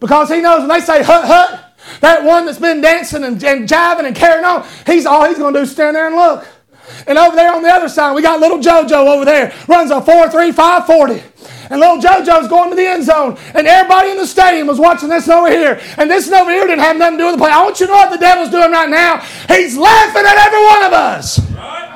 Because 0.00 0.28
he 0.28 0.40
knows 0.40 0.60
when 0.60 0.68
they 0.68 0.80
say 0.80 1.02
hut 1.02 1.24
hut, 1.26 1.64
that 2.00 2.24
one 2.24 2.46
that's 2.46 2.58
been 2.58 2.80
dancing 2.80 3.24
and, 3.24 3.42
and 3.42 3.68
jiving 3.68 4.06
and 4.06 4.14
carrying 4.14 4.44
on, 4.44 4.66
he's 4.86 5.06
all 5.06 5.26
he's 5.26 5.38
going 5.38 5.54
to 5.54 5.60
do 5.60 5.62
is 5.62 5.70
stand 5.70 5.96
there 5.96 6.06
and 6.06 6.16
look. 6.16 6.46
And 7.06 7.18
over 7.18 7.36
there 7.36 7.54
on 7.54 7.62
the 7.62 7.68
other 7.68 7.88
side, 7.88 8.14
we 8.14 8.22
got 8.22 8.40
little 8.40 8.58
JoJo 8.58 9.14
over 9.14 9.24
there, 9.24 9.54
runs 9.68 9.90
a 9.90 10.00
4 10.00 10.30
3 10.30 10.52
5 10.52 10.86
40. 10.86 11.22
And 11.70 11.80
little 11.80 11.98
JoJo's 11.98 12.48
going 12.48 12.70
to 12.70 12.76
the 12.76 12.86
end 12.86 13.04
zone. 13.04 13.36
And 13.54 13.66
everybody 13.66 14.10
in 14.10 14.16
the 14.16 14.26
stadium 14.26 14.66
was 14.66 14.78
watching 14.78 15.08
this 15.10 15.28
over 15.28 15.50
here. 15.50 15.80
And 15.98 16.10
this 16.10 16.30
over 16.30 16.50
here 16.50 16.66
didn't 16.66 16.80
have 16.80 16.96
nothing 16.96 17.18
to 17.18 17.22
do 17.22 17.26
with 17.26 17.34
the 17.34 17.42
play. 17.42 17.50
I 17.50 17.62
want 17.62 17.78
you 17.78 17.86
to 17.86 17.92
know 17.92 17.98
what 17.98 18.10
the 18.10 18.18
devil's 18.18 18.50
doing 18.50 18.72
right 18.72 18.88
now. 18.88 19.18
He's 19.48 19.76
laughing 19.76 20.24
at 20.24 20.46
every 20.46 20.64
one 20.64 20.84
of 20.84 20.92
us. 20.94 21.38
Right. 21.52 21.87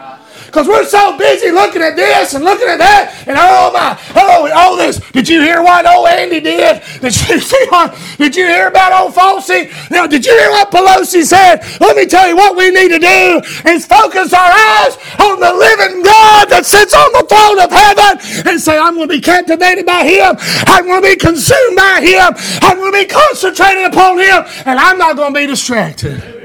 Because 0.52 0.68
we're 0.68 0.84
so 0.84 1.16
busy 1.16 1.50
looking 1.50 1.80
at 1.80 1.96
this 1.96 2.34
and 2.34 2.44
looking 2.44 2.68
at 2.68 2.76
that, 2.76 3.24
and 3.24 3.40
oh 3.40 3.72
my, 3.72 3.96
oh, 4.20 4.52
all 4.52 4.74
oh, 4.74 4.76
this. 4.76 5.00
Did 5.16 5.26
you 5.26 5.40
hear 5.40 5.62
what 5.62 5.88
old 5.88 6.06
Andy 6.06 6.40
did? 6.40 6.82
Did 7.00 7.16
you 7.24 7.40
see 7.40 7.66
what? 7.70 7.96
Did 8.18 8.36
you 8.36 8.44
hear 8.44 8.68
about 8.68 8.92
old 8.92 9.14
Fauci? 9.16 9.72
Now, 9.90 10.06
did 10.06 10.26
you 10.26 10.36
hear 10.36 10.50
what 10.50 10.70
Pelosi 10.70 11.24
said? 11.24 11.64
Let 11.80 11.96
me 11.96 12.04
tell 12.04 12.28
you 12.28 12.36
what 12.36 12.54
we 12.54 12.68
need 12.68 12.92
to 12.92 13.00
do 13.00 13.40
is 13.64 13.86
focus 13.86 14.34
our 14.36 14.52
eyes 14.52 15.00
on 15.24 15.40
the 15.40 15.56
living 15.56 16.04
God 16.04 16.52
that 16.52 16.66
sits 16.68 16.92
on 16.92 17.10
the 17.16 17.24
throne 17.32 17.56
of 17.56 17.72
heaven 17.72 18.20
and 18.52 18.60
say, 18.60 18.76
I'm 18.76 18.94
going 18.96 19.08
to 19.08 19.14
be 19.14 19.22
captivated 19.22 19.86
by 19.86 20.04
Him. 20.04 20.36
I'm 20.68 20.84
going 20.84 21.00
to 21.00 21.08
be 21.08 21.16
consumed 21.16 21.76
by 21.80 22.04
Him. 22.04 22.28
I'm 22.60 22.76
going 22.76 22.92
to 22.92 22.98
be 23.00 23.08
concentrated 23.08 23.88
upon 23.88 24.20
Him. 24.20 24.44
And 24.68 24.78
I'm 24.78 24.98
not 24.98 25.16
going 25.16 25.32
to 25.32 25.40
be 25.40 25.46
distracted. 25.46 26.41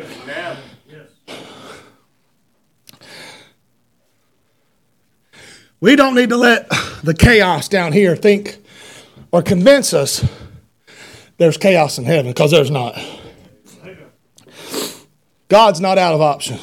We 5.79 5.95
don't 5.95 6.15
need 6.15 6.29
to 6.29 6.37
let 6.37 6.69
the 7.03 7.13
chaos 7.13 7.67
down 7.67 7.91
here 7.93 8.15
think 8.15 8.57
or 9.31 9.41
convince 9.43 9.93
us 9.93 10.25
there's 11.37 11.57
chaos 11.57 11.97
in 11.97 12.05
heaven 12.05 12.31
because 12.31 12.51
there's 12.51 12.71
not. 12.71 12.99
God's 15.49 15.79
not 15.79 15.97
out 15.97 16.13
of 16.13 16.21
option. 16.21 16.59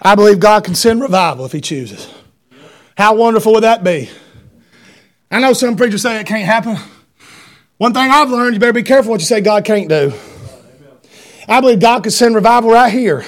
I 0.00 0.14
believe 0.14 0.40
God 0.40 0.64
can 0.64 0.74
send 0.74 1.00
revival 1.00 1.44
if 1.44 1.52
He 1.52 1.60
chooses. 1.60 2.08
How 2.96 3.14
wonderful 3.14 3.52
would 3.54 3.64
that 3.64 3.84
be? 3.84 4.08
I 5.30 5.40
know 5.40 5.52
some 5.52 5.76
preachers 5.76 6.02
say 6.02 6.18
it 6.20 6.26
can't 6.26 6.44
happen. 6.44 6.76
One 7.76 7.92
thing 7.92 8.10
I've 8.10 8.30
learned, 8.30 8.54
you 8.54 8.60
better 8.60 8.72
be 8.72 8.82
careful 8.82 9.10
what 9.10 9.20
you 9.20 9.26
say 9.26 9.40
God 9.40 9.64
can't 9.64 9.88
do. 9.88 10.12
I 11.48 11.60
believe 11.60 11.80
God 11.80 12.02
can 12.02 12.12
send 12.12 12.34
revival 12.34 12.70
right 12.70 12.92
here. 12.92 13.24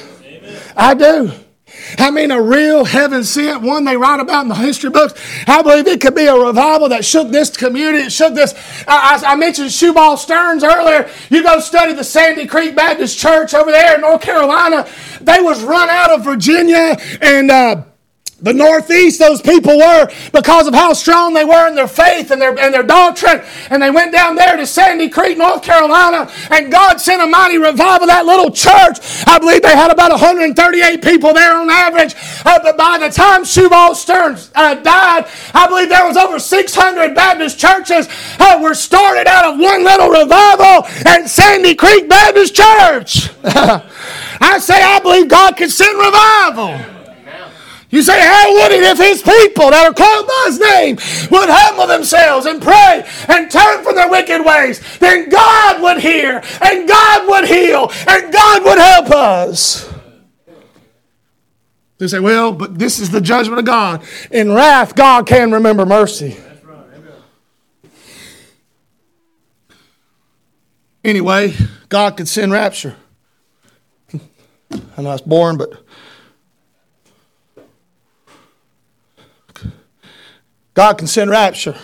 I 0.77 0.95
do. 0.95 1.33
I 1.99 2.11
mean, 2.11 2.31
a 2.31 2.41
real 2.41 2.85
heaven 2.85 3.25
sent 3.25 3.63
one 3.63 3.85
they 3.85 3.97
write 3.97 4.21
about 4.21 4.43
in 4.43 4.49
the 4.49 4.55
history 4.55 4.91
books. 4.91 5.15
I 5.47 5.63
believe 5.63 5.87
it 5.87 6.01
could 6.01 6.15
be 6.15 6.27
a 6.27 6.35
revival 6.35 6.89
that 6.91 7.05
shook 7.05 7.31
this 7.31 7.57
community. 7.57 8.05
It 8.05 8.13
shook 8.13 8.35
this. 8.35 8.55
I, 8.87 9.21
I, 9.25 9.33
I 9.33 9.37
mentioned 9.37 9.69
Shubal 9.69 10.19
Stearns 10.19 10.65
earlier. 10.65 11.11
You 11.31 11.43
go 11.43 11.61
study 11.61 11.93
the 11.93 12.05
Sandy 12.05 12.47
Creek 12.47 12.75
Baptist 12.75 13.19
Church 13.19 13.55
over 13.55 13.71
there 13.71 13.95
in 13.97 14.01
North 14.01 14.23
Carolina. 14.23 14.89
They 15.21 15.41
was 15.41 15.63
run 15.63 15.89
out 15.89 16.11
of 16.11 16.25
Virginia 16.25 16.97
and. 17.21 17.51
Uh, 17.51 17.83
the 18.43 18.53
Northeast, 18.53 19.21
those 19.21 19.41
people 19.41 19.79
were 19.79 20.11
because 20.33 20.67
of 20.67 20.75
how 20.75 20.93
strong 20.93 21.33
they 21.33 21.45
were 21.45 21.69
in 21.69 21.77
their 21.77 21.87
faith 21.87 22.33
and 22.33 22.43
their, 22.43 22.59
and 22.59 22.75
their 22.75 22.83
doctrine. 22.83 23.41
And 23.71 23.81
they 23.81 23.91
went 23.91 24.13
down 24.13 24.35
there 24.35 24.57
to 24.57 24.67
Sandy 24.67 25.09
Creek, 25.09 25.39
North 25.39 25.63
Carolina, 25.63 26.31
and 26.51 26.71
God 26.71 27.01
sent 27.01 27.23
a 27.23 27.27
mighty 27.27 27.59
revival. 27.59 28.09
That 28.09 28.27
little 28.27 28.51
church, 28.51 28.99
I 29.27 29.39
believe 29.39 29.63
they 29.63 29.77
had 29.77 29.93
about 29.93 30.11
138 30.11 31.03
people 31.03 31.33
there 31.33 31.55
on 31.55 31.71
average. 31.71 32.15
Uh, 32.45 32.59
but 32.63 32.77
by 32.77 32.99
the 32.99 33.11
time 33.11 33.45
Shubal 33.45 33.95
Stearns 33.95 34.51
uh, 34.57 34.75
died, 34.75 35.27
I 35.55 35.69
believe 35.69 35.89
there 35.89 36.07
was 36.07 36.17
over 36.17 36.41
600 36.41 37.15
Baptist 37.15 37.61
churches 37.61 38.09
uh, 38.41 38.59
were 38.61 38.75
started 38.75 39.29
out 39.29 39.55
of 39.55 39.61
one 39.61 39.85
little 39.85 40.09
revival 40.09 40.85
at 41.07 41.27
Sandy 41.29 41.77
Creek 41.77 42.09
Baptist 42.09 42.57
Church. 42.57 43.31
I 43.45 44.59
say 44.59 44.83
I 44.83 44.99
believe 45.01 45.29
God 45.29 45.57
can 45.57 45.71
send 45.71 45.97
revival. 45.97 47.02
You 47.93 48.03
say, 48.03 48.19
how 48.19 48.55
would 48.55 48.73
it 48.73 48.83
if 48.85 48.97
his 48.97 49.21
people 49.21 49.71
that 49.71 49.87
are 49.87 49.93
called 49.93 50.27
by 50.27 50.45
his 50.47 50.59
name 50.59 50.97
would 51.31 51.51
humble 51.51 51.87
themselves 51.87 52.47
and 52.47 52.61
pray 52.61 53.07
and 53.29 53.51
turn 53.51 53.85
from 53.85 53.97
their 53.97 54.09
wicked 54.09 54.43
ways? 54.43 54.81
Then 54.99 55.29
God 55.29 55.83
would 55.83 55.99
hear 55.99 56.43
and 56.63 56.89
God 56.89 57.29
would 57.29 57.47
heal 57.47 57.93
and 58.09 58.33
God 58.33 58.65
would 58.65 58.79
help 58.79 59.11
us. 59.11 59.93
They 61.99 62.09
say, 62.09 62.19
well, 62.19 62.51
but 62.53 62.79
this 62.79 62.99
is 62.99 63.11
the 63.11 63.21
judgment 63.21 63.59
of 63.59 63.67
God. 63.67 64.03
In 64.31 64.53
wrath, 64.53 64.95
God 64.95 65.27
can 65.27 65.53
remember 65.53 65.85
mercy. 65.85 66.39
Anyway, 71.05 71.55
God 71.91 72.17
could 72.17 72.27
send 72.27 72.53
rapture. 72.53 72.97
I 74.15 75.03
know 75.03 75.13
it's 75.13 75.21
boring, 75.21 75.59
but 75.59 75.82
God 80.75 80.99
can 80.99 81.07
send 81.07 81.31
rapture. 81.31 81.77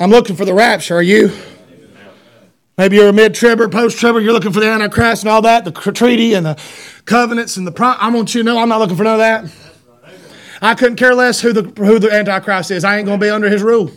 I'm 0.00 0.10
looking 0.10 0.36
for 0.36 0.44
the 0.44 0.54
rapture. 0.54 0.96
Are 0.96 1.02
you? 1.02 1.32
Maybe 2.76 2.94
you're 2.96 3.08
a 3.08 3.12
mid-tribber, 3.12 3.68
post-tribber. 3.68 4.20
You're 4.20 4.32
looking 4.32 4.52
for 4.52 4.60
the 4.60 4.68
Antichrist 4.68 5.24
and 5.24 5.30
all 5.30 5.42
that, 5.42 5.64
the 5.64 5.72
treaty 5.72 6.34
and 6.34 6.46
the 6.46 6.56
covenants 7.06 7.56
and 7.56 7.66
the. 7.66 7.72
Prom- 7.72 7.96
I 7.98 8.08
want 8.10 8.34
you 8.36 8.42
to 8.42 8.44
know 8.44 8.58
I'm 8.58 8.68
not 8.68 8.78
looking 8.78 8.96
for 8.96 9.02
none 9.02 9.14
of 9.14 9.18
that. 9.18 9.52
I 10.62 10.74
couldn't 10.74 10.96
care 10.96 11.14
less 11.14 11.40
who 11.40 11.52
the 11.52 11.62
who 11.84 11.98
the 11.98 12.12
Antichrist 12.12 12.70
is. 12.70 12.84
I 12.84 12.98
ain't 12.98 13.08
to 13.08 13.18
be 13.18 13.30
under 13.30 13.48
his 13.48 13.62
rule. 13.62 13.90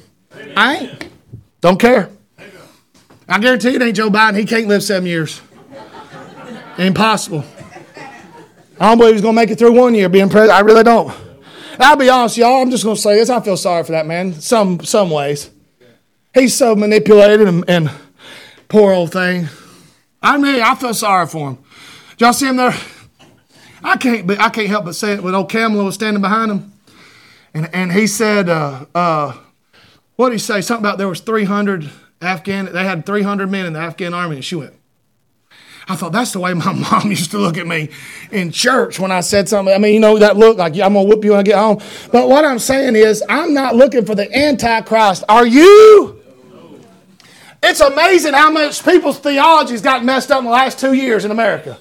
I 0.58 0.78
ain't. 0.78 1.10
Don't 1.62 1.80
care. 1.80 2.10
I 3.30 3.40
guarantee 3.40 3.76
it 3.76 3.82
ain't 3.82 3.96
Joe 3.96 4.10
Biden. 4.10 4.38
He 4.38 4.46
can't 4.46 4.68
live 4.68 4.84
seven 4.84 5.08
years. 5.08 5.42
Impossible. 6.78 7.46
I 8.80 8.90
don't 8.90 8.98
believe 8.98 9.14
he's 9.14 9.22
to 9.22 9.32
make 9.32 9.52
it 9.52 9.60
through 9.60 9.74
one 9.74 9.94
year 9.94 10.10
being 10.10 10.30
president. 10.30 10.58
I 10.58 10.62
really 10.62 10.84
don't. 10.84 11.16
I'll 11.80 11.96
be 11.96 12.10
honest, 12.10 12.38
y'all. 12.38 12.62
I'm 12.62 12.72
just 12.72 12.84
going 12.84 12.96
to 12.96 13.02
say 13.02 13.16
this. 13.16 13.30
I 13.30 13.40
feel 13.40 13.58
sorry 13.58 13.84
for 13.84 13.92
that 13.94 14.06
man. 14.06 14.34
Some 14.34 14.84
some 14.84 15.10
ways, 15.10 15.50
he's 16.34 16.56
so 16.56 16.76
manipulated 16.76 17.48
and, 17.48 17.64
and 17.68 17.92
poor 18.68 18.94
old 18.94 19.12
thing. 19.12 19.48
I 20.22 20.38
mean, 20.38 20.62
I 20.62 20.76
feel 20.76 20.94
sorry 20.94 21.28
for 21.28 21.52
him. 21.52 21.58
Did 22.12 22.22
y'all 22.22 22.34
see 22.34 22.48
him 22.48 22.58
there? 22.58 22.76
I 23.84 23.98
can't. 23.98 24.28
Be, 24.28 24.38
I 24.38 24.50
can't 24.50 24.68
help 24.68 24.86
but 24.86 24.96
say 24.96 25.14
it. 25.14 25.24
When 25.24 25.34
old 25.34 25.50
Kamala 25.50 25.84
was 25.84 25.96
standing 25.96 26.22
behind 26.22 26.52
him, 26.52 26.74
and 27.54 27.74
and 27.74 27.92
he 27.92 28.08
said, 28.08 28.50
uh, 28.50 28.86
uh, 28.94 29.38
"What 30.16 30.30
did 30.30 30.36
he 30.36 30.40
say? 30.40 30.62
Something 30.62 30.86
about 30.86 30.98
there 30.98 31.08
was 31.08 31.22
300 31.22 31.90
Afghan. 32.22 32.72
They 32.72 32.84
had 32.84 33.06
300 33.06 33.50
men 33.50 33.66
in 33.66 33.74
the 33.74 33.80
Afghan 33.80 34.14
army." 34.14 34.36
And 34.36 34.46
she 34.46 34.56
went, 34.56 34.74
I 35.88 35.96
thought 35.96 36.12
that's 36.12 36.32
the 36.32 36.40
way 36.40 36.54
my 36.54 36.72
mom 36.92 37.10
used 37.10 37.32
to 37.32 37.38
look 37.38 37.58
at 37.58 37.68
me 37.68 37.90
in 38.32 38.52
church 38.52 39.00
when 39.00 39.12
I 39.12 39.22
said 39.22 39.50
something. 39.50 39.74
I 39.74 39.78
mean, 39.78 39.94
you 39.94 40.00
know, 40.00 40.18
that 40.18 40.38
look 40.38 40.58
like 40.58 40.74
I'm 40.74 40.94
going 40.94 41.08
to 41.08 41.16
whoop 41.16 41.24
you 41.24 41.32
when 41.32 41.40
I 41.40 41.44
get 41.44 41.58
home. 41.58 41.82
But 42.12 42.30
what 42.30 42.46
I'm 42.46 42.60
saying 42.60 42.96
is, 42.96 43.24
I'm 43.28 43.54
not 43.54 43.76
looking 43.76 44.06
for 44.06 44.16
the 44.16 44.32
Antichrist. 44.36 45.24
Are 45.28 45.46
you? 45.46 46.22
It's 47.64 47.80
amazing 47.80 48.34
how 48.34 48.50
much 48.50 48.84
people's 48.84 49.20
theology's 49.20 49.82
got 49.82 50.04
messed 50.04 50.32
up 50.32 50.40
in 50.40 50.46
the 50.46 50.52
last 50.52 50.80
two 50.80 50.94
years 50.94 51.26
in 51.26 51.32
America. 51.32 51.80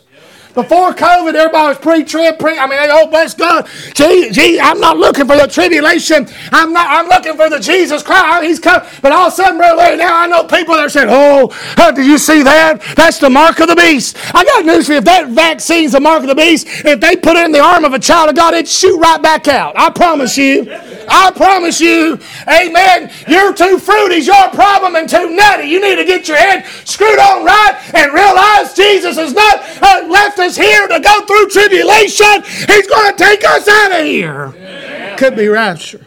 Before 0.55 0.93
COVID, 0.93 1.35
everybody 1.35 1.69
was 1.69 1.79
pre-trib, 1.79 2.39
pre. 2.39 2.59
I 2.59 2.67
mean, 2.67 2.79
oh, 2.91 3.07
bless 3.07 3.35
God. 3.35 3.69
Gee, 3.95 4.31
gee, 4.33 4.59
I'm 4.59 4.81
not 4.81 4.97
looking 4.97 5.27
for 5.27 5.37
the 5.37 5.47
tribulation. 5.47 6.27
I'm 6.51 6.73
not. 6.73 6.89
I'm 6.91 7.09
looking 7.09 7.37
for 7.37 7.49
the 7.49 7.61
Jesus 7.61 8.03
Christ. 8.03 8.45
He's 8.45 8.59
come. 8.59 8.83
But 9.01 9.13
all 9.13 9.29
of 9.29 9.33
a 9.33 9.37
sudden, 9.37 9.59
brother, 9.59 9.97
now 9.97 10.17
I 10.23 10.27
know 10.27 10.43
people 10.45 10.75
that 10.75 10.87
are 10.87 10.89
saying, 10.89 11.09
"Oh, 11.11 11.55
uh, 11.77 11.93
do 11.93 12.03
you 12.03 12.19
see 12.19 12.43
that? 12.43 12.83
That's 12.97 13.19
the 13.19 13.31
mark 13.31 13.61
of 13.61 13.69
the 13.69 13.77
beast." 13.77 14.17
I 14.35 14.45
got 14.45 14.65
news 14.65 14.87
for 14.87 14.93
you. 14.93 14.99
If 14.99 15.05
that 15.05 15.29
vaccine's 15.29 15.93
the 15.93 16.01
mark 16.01 16.23
of 16.23 16.29
the 16.29 16.35
beast, 16.35 16.67
if 16.85 17.01
they 17.01 17.15
put 17.15 17.37
it 17.37 17.45
in 17.45 17.53
the 17.53 17.61
arm 17.61 17.85
of 17.85 17.95
a 17.95 17.99
child 18.01 18.31
of 18.31 18.35
God, 18.35 18.55
it'd 18.55 18.69
shoot 18.69 18.99
right 18.99 19.23
back 19.23 19.47
out. 19.47 19.79
I 19.79 19.91
promise 19.91 20.37
you. 20.37 20.67
I 21.09 21.31
promise 21.31 21.81
you. 21.81 22.19
Amen. 22.49 23.11
You're 23.29 23.55
too 23.55 23.79
fruity. 23.79 24.17
Your 24.17 24.49
problem 24.51 24.97
and 24.97 25.09
too 25.09 25.31
nutty. 25.31 25.69
You 25.69 25.81
need 25.81 25.97
to 25.97 26.05
get 26.05 26.29
your 26.29 26.37
head 26.37 26.67
screwed 26.85 27.19
on 27.19 27.45
right 27.45 27.77
and 27.95 28.13
realize 28.13 28.75
Jesus 28.75 29.19
is 29.19 29.33
not 29.33 29.61
uh, 29.83 30.07
left 30.09 30.39
us 30.39 30.50
here 30.57 30.89
to 30.89 31.01
go 31.01 31.27
through 31.27 31.49
tribulation. 31.49 32.43
He's 32.45 32.87
going 32.87 33.13
to 33.13 33.15
take 33.17 33.45
us 33.45 33.69
out 33.69 34.01
of 34.01 34.07
here. 34.07 34.55
Yeah. 34.57 35.17
Could 35.17 35.37
be 35.37 35.49
rapture. 35.49 36.07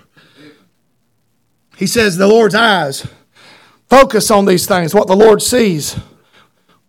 He 1.78 1.88
says 1.88 2.18
the 2.18 2.28
Lord's 2.28 2.56
eyes 2.56 3.08
focus 3.89 4.32
on 4.32 4.46
these 4.46 4.66
things, 4.66 4.94
what 4.94 5.08
the 5.08 5.16
Lord 5.16 5.41
sees. 5.41 5.98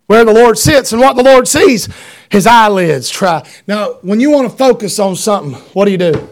Where 0.07 0.25
the 0.25 0.35
Lord 0.35 0.59
sits 0.59 0.93
and 0.93 1.01
what 1.01 1.17
the 1.17 1.23
Lord 1.23 1.49
sees, 1.49 1.89
his 2.29 2.47
eyelids 2.47 3.09
try. 3.09 3.43
Now, 3.67 3.95
when 4.03 4.21
you 4.21 4.31
want 4.31 4.51
to 4.51 4.57
focus 4.57 4.99
on 4.99 5.17
something, 5.17 5.55
what 5.73 5.87
do 5.87 5.93
you 5.93 5.99
do? 5.99 6.29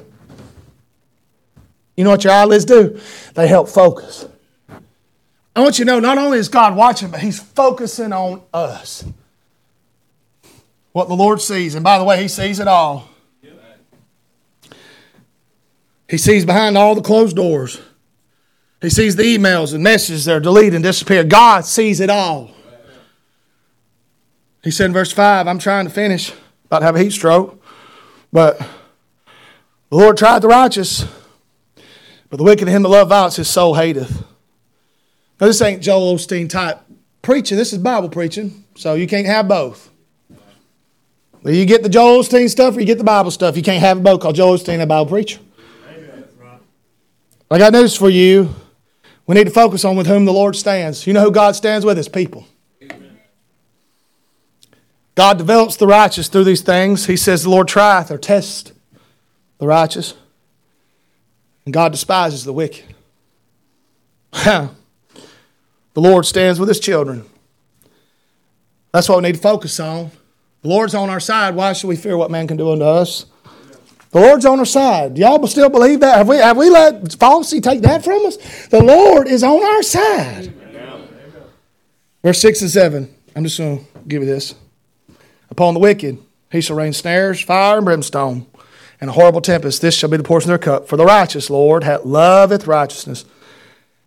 You 1.97 2.05
know 2.05 2.11
what 2.11 2.23
your 2.23 2.35
eyelids 2.35 2.66
do? 2.66 3.01
They 3.35 3.49
help 3.49 3.68
focus. 3.68 4.27
I 5.55 5.61
want 5.61 5.79
you 5.79 5.85
to 5.85 5.91
know 5.91 6.01
not 6.01 6.18
only 6.18 6.39
is 6.39 6.49
God 6.49 6.77
watching, 6.77 7.11
but 7.11 7.20
He's 7.20 7.41
focusing 7.41 8.12
on 8.12 8.43
us 8.53 9.05
what 10.93 11.09
the 11.09 11.14
Lord 11.14 11.40
sees. 11.40 11.74
And 11.74 11.84
by 11.84 11.99
the 11.99 12.05
way, 12.05 12.22
He 12.22 12.28
sees 12.28 12.61
it 12.61 12.68
all. 12.68 13.09
He 16.09 16.18
sees 16.18 16.45
behind 16.45 16.76
all 16.76 16.95
the 16.95 17.01
closed 17.01 17.36
doors. 17.36 17.80
He 18.82 18.90
sees 18.90 19.16
the 19.16 19.22
emails 19.22 19.72
and 19.72 19.82
messages 19.82 20.26
that 20.26 20.36
are 20.36 20.40
deleted 20.40 20.74
and 20.74 20.84
disappear. 20.84 21.24
God 21.24 21.64
sees 21.64 22.01
it 22.01 22.11
all. 22.11 22.51
He 24.62 24.70
said 24.70 24.86
in 24.86 24.93
verse 24.93 25.12
5, 25.12 25.47
I'm 25.47 25.59
trying 25.59 25.86
to 25.86 25.90
finish, 25.90 26.32
about 26.66 26.80
to 26.80 26.84
have 26.84 26.97
a 26.97 26.99
heat 26.99 27.12
stroke, 27.12 27.64
but 28.32 28.59
the 28.59 29.97
Lord 29.97 30.16
tried 30.16 30.40
the 30.40 30.49
righteous, 30.49 31.07
but 32.28 32.36
the 32.36 32.45
wicked 32.45 32.68
him 32.68 32.82
that 32.82 32.88
love 32.88 33.09
violence, 33.09 33.36
his 33.36 33.49
soul 33.49 33.74
hateth. 33.74 34.24
Now, 35.40 35.47
this 35.47 35.62
ain't 35.62 35.82
Joel 35.82 36.16
Osteen 36.16 36.49
type 36.49 36.80
preaching. 37.22 37.57
This 37.57 37.72
is 37.72 37.78
Bible 37.78 38.09
preaching, 38.09 38.64
so 38.74 38.95
you 38.95 39.07
can't 39.07 39.26
have 39.26 39.49
both. 39.49 39.91
You 41.45 41.66
get 41.66 41.82
the 41.82 41.88
Joel 41.88 42.22
Osteen 42.22 42.49
stuff 42.49 42.76
or 42.76 42.80
you 42.80 42.86
get 42.86 42.99
the 42.99 43.05
Bible 43.05 43.30
stuff. 43.30 43.57
You 43.57 43.62
can't 43.62 43.80
have 43.80 44.03
both 44.03 44.20
because 44.20 44.36
Joel 44.36 44.57
Osteen 44.57 44.80
a 44.80 44.86
Bible 44.86 45.07
preacher. 45.07 45.40
I 47.51 47.59
got 47.59 47.72
news 47.72 47.97
for 47.97 48.09
you. 48.09 48.55
We 49.26 49.34
need 49.34 49.45
to 49.45 49.51
focus 49.51 49.84
on 49.84 49.97
with 49.97 50.07
whom 50.07 50.24
the 50.24 50.32
Lord 50.32 50.57
stands. 50.57 51.07
You 51.07 51.12
know 51.12 51.22
who 51.22 51.30
God 51.30 51.55
stands 51.57 51.84
with? 51.84 51.97
His 51.97 52.09
people. 52.09 52.47
God 55.14 55.36
develops 55.36 55.76
the 55.76 55.86
righteous 55.86 56.28
through 56.28 56.45
these 56.45 56.62
things. 56.62 57.07
He 57.07 57.16
says 57.16 57.43
the 57.43 57.51
Lord 57.51 57.68
trieth 57.68 58.11
or 58.11 58.16
tests 58.16 58.72
the 59.59 59.66
righteous. 59.66 60.14
And 61.64 61.74
God 61.74 61.93
despises 61.93 62.45
the 62.45 62.53
wicked. 62.53 62.84
the 64.32 64.70
Lord 65.95 66.24
stands 66.24 66.59
with 66.59 66.68
his 66.68 66.80
children. 66.80 67.24
That's 68.93 69.09
what 69.09 69.18
we 69.18 69.28
need 69.28 69.34
to 69.34 69.40
focus 69.40 69.78
on. 69.78 70.11
The 70.62 70.68
Lord's 70.68 70.94
on 70.94 71.10
our 71.10 71.20
side. 71.20 71.54
Why 71.54 71.72
should 71.72 71.88
we 71.88 71.96
fear 71.96 72.16
what 72.16 72.30
man 72.30 72.46
can 72.46 72.56
do 72.56 72.70
unto 72.70 72.84
us? 72.84 73.26
The 74.10 74.20
Lord's 74.20 74.44
on 74.46 74.58
our 74.58 74.64
side. 74.64 75.14
Do 75.14 75.22
y'all 75.22 75.44
still 75.46 75.68
believe 75.68 76.00
that? 76.00 76.18
Have 76.18 76.28
we, 76.28 76.36
have 76.36 76.56
we 76.56 76.70
let 76.70 77.12
falsity 77.14 77.60
take 77.60 77.80
that 77.82 78.04
from 78.04 78.24
us? 78.26 78.36
The 78.68 78.82
Lord 78.82 79.26
is 79.26 79.42
on 79.42 79.64
our 79.64 79.82
side. 79.82 80.54
Verse 82.22 82.40
6 82.40 82.62
and 82.62 82.70
7. 82.70 83.14
I'm 83.34 83.42
just 83.42 83.58
going 83.58 83.78
to 83.78 83.84
give 84.06 84.22
you 84.22 84.28
this. 84.28 84.54
Upon 85.50 85.74
the 85.74 85.80
wicked, 85.80 86.18
he 86.50 86.60
shall 86.60 86.76
rain 86.76 86.92
snares, 86.92 87.40
fire, 87.40 87.78
and 87.78 87.84
brimstone, 87.84 88.46
and 89.00 89.10
a 89.10 89.12
horrible 89.14 89.40
tempest. 89.40 89.82
This 89.82 89.94
shall 89.94 90.10
be 90.10 90.18
the 90.18 90.22
portion 90.22 90.50
of 90.52 90.60
their 90.60 90.78
cup. 90.78 90.88
For 90.88 90.96
the 90.96 91.04
righteous, 91.04 91.50
Lord, 91.50 91.82
hath 91.82 92.04
loveth 92.04 92.66
righteousness. 92.66 93.24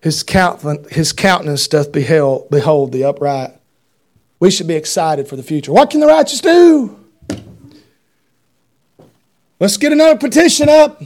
His 0.01 0.23
countenance, 0.23 1.67
doth 1.67 1.91
beheld, 1.91 2.49
behold 2.49 2.91
the 2.91 3.03
upright. 3.03 3.51
We 4.45 4.51
should 4.51 4.67
be 4.67 4.75
excited 4.75 5.27
for 5.27 5.35
the 5.35 5.41
future. 5.41 5.73
What 5.73 5.89
can 5.89 5.99
the 5.99 6.05
righteous 6.05 6.39
do? 6.39 6.99
Let's 9.59 9.75
get 9.77 9.91
another 9.91 10.19
petition 10.19 10.69
up. 10.69 11.01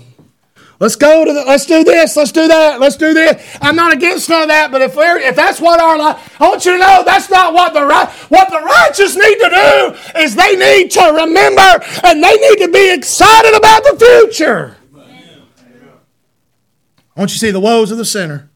Let's 0.81 0.97
go 0.97 1.23
to 1.23 1.31
the, 1.31 1.45
let's 1.45 1.65
do 1.65 1.85
this, 1.85 2.17
let's 2.17 2.33
do 2.33 2.49
that, 2.49 2.81
let's 2.81 2.97
do 2.97 3.13
this. 3.13 3.57
I'm 3.61 3.77
not 3.77 3.93
against 3.93 4.27
none 4.27 4.41
of 4.41 4.47
that, 4.49 4.73
but 4.73 4.81
if 4.81 4.93
we're 4.93 5.19
if 5.19 5.37
that's 5.37 5.61
what 5.61 5.79
our 5.79 5.97
life, 5.97 6.41
I 6.41 6.49
want 6.49 6.65
you 6.65 6.73
to 6.73 6.79
know 6.79 7.03
that's 7.05 7.29
not 7.29 7.53
what 7.53 7.73
the 7.73 7.85
right 7.85 8.09
what 8.27 8.49
the 8.49 8.59
righteous 8.59 9.15
need 9.15 9.35
to 9.35 9.49
do 9.49 10.19
is 10.19 10.35
they 10.35 10.57
need 10.57 10.91
to 10.91 11.03
remember 11.05 11.85
and 12.03 12.21
they 12.21 12.35
need 12.35 12.57
to 12.57 12.69
be 12.69 12.93
excited 12.93 13.55
about 13.55 13.83
the 13.85 14.21
future. 14.25 14.75
I 17.15 17.19
want 17.21 17.31
you 17.31 17.35
to 17.35 17.39
see 17.39 17.51
the 17.51 17.61
woes 17.61 17.89
of 17.89 17.97
the 17.97 18.03
sinner. 18.03 18.49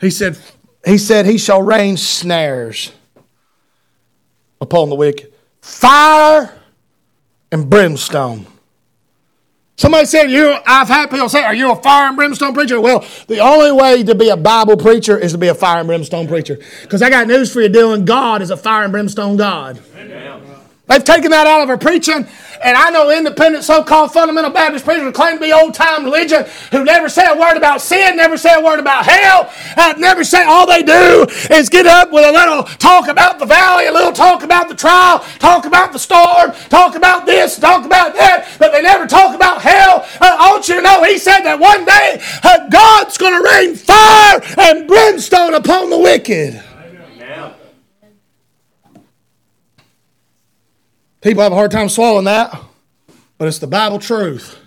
He 0.00 0.08
said, 0.08 0.38
He 0.82 0.96
said, 0.96 1.26
He 1.26 1.36
shall 1.36 1.60
rain 1.60 1.98
snares 1.98 2.90
upon 4.62 4.88
the 4.88 4.94
wicked, 4.94 5.32
fire 5.60 6.50
and 7.50 7.68
brimstone. 7.68 8.46
Somebody 9.76 10.06
said, 10.06 10.30
"You." 10.30 10.56
I've 10.66 10.88
had 10.88 11.10
people 11.10 11.28
say, 11.28 11.42
"Are 11.42 11.54
you 11.54 11.72
a 11.72 11.76
fire 11.76 12.06
and 12.06 12.16
brimstone 12.16 12.54
preacher?" 12.54 12.80
Well, 12.80 13.04
the 13.26 13.40
only 13.40 13.72
way 13.72 14.02
to 14.04 14.14
be 14.14 14.28
a 14.28 14.36
Bible 14.36 14.76
preacher 14.76 15.18
is 15.18 15.32
to 15.32 15.38
be 15.38 15.48
a 15.48 15.54
fire 15.54 15.80
and 15.80 15.88
brimstone 15.88 16.28
preacher. 16.28 16.58
Because 16.82 17.02
I 17.02 17.10
got 17.10 17.26
news 17.26 17.52
for 17.52 17.60
you, 17.60 17.68
Dylan. 17.68 18.04
God 18.04 18.42
is 18.42 18.50
a 18.50 18.56
fire 18.56 18.84
and 18.84 18.92
brimstone 18.92 19.36
God. 19.36 19.80
Amen. 19.98 20.51
They've 20.92 21.02
taken 21.02 21.30
that 21.30 21.46
out 21.46 21.62
of 21.62 21.70
our 21.70 21.78
preaching 21.78 22.26
and 22.62 22.76
I 22.76 22.90
know 22.90 23.10
independent 23.10 23.64
so-called 23.64 24.12
fundamental 24.12 24.50
Baptist 24.50 24.84
preachers 24.84 25.02
who 25.02 25.12
claim 25.12 25.36
to 25.36 25.40
be 25.40 25.52
old-time 25.52 26.04
religion 26.04 26.44
who 26.70 26.84
never 26.84 27.08
say 27.08 27.26
a 27.26 27.36
word 27.36 27.56
about 27.56 27.80
sin, 27.80 28.16
never 28.16 28.36
say 28.36 28.54
a 28.54 28.60
word 28.60 28.78
about 28.78 29.04
hell, 29.04 29.50
uh, 29.76 29.94
never 29.98 30.22
say 30.22 30.44
all 30.44 30.66
they 30.66 30.82
do 30.82 31.26
is 31.50 31.68
get 31.68 31.86
up 31.86 32.12
with 32.12 32.24
a 32.24 32.30
little 32.30 32.62
talk 32.76 33.08
about 33.08 33.38
the 33.38 33.46
valley, 33.46 33.86
a 33.86 33.92
little 33.92 34.12
talk 34.12 34.42
about 34.42 34.68
the 34.68 34.74
trial, 34.74 35.20
talk 35.38 35.64
about 35.64 35.92
the 35.92 35.98
storm, 35.98 36.52
talk 36.68 36.94
about 36.94 37.26
this, 37.26 37.58
talk 37.58 37.84
about 37.84 38.14
that, 38.14 38.48
but 38.58 38.70
they 38.72 38.82
never 38.82 39.06
talk 39.06 39.34
about 39.34 39.60
hell. 39.60 40.06
Uh, 40.20 40.36
I 40.38 40.52
want 40.52 40.68
you 40.68 40.76
to 40.76 40.82
know, 40.82 41.02
he 41.04 41.18
said 41.18 41.40
that 41.40 41.58
one 41.58 41.84
day 41.84 42.22
uh, 42.44 42.68
God's 42.68 43.18
going 43.18 43.34
to 43.34 43.48
rain 43.48 43.74
fire 43.74 44.40
and 44.58 44.86
brimstone 44.86 45.54
upon 45.54 45.90
the 45.90 45.98
wicked. 45.98 46.62
People 51.22 51.44
have 51.44 51.52
a 51.52 51.54
hard 51.54 51.70
time 51.70 51.88
swallowing 51.88 52.24
that, 52.24 52.60
but 53.38 53.46
it's 53.46 53.60
the 53.60 53.68
Bible 53.68 54.00
truth. 54.00 54.58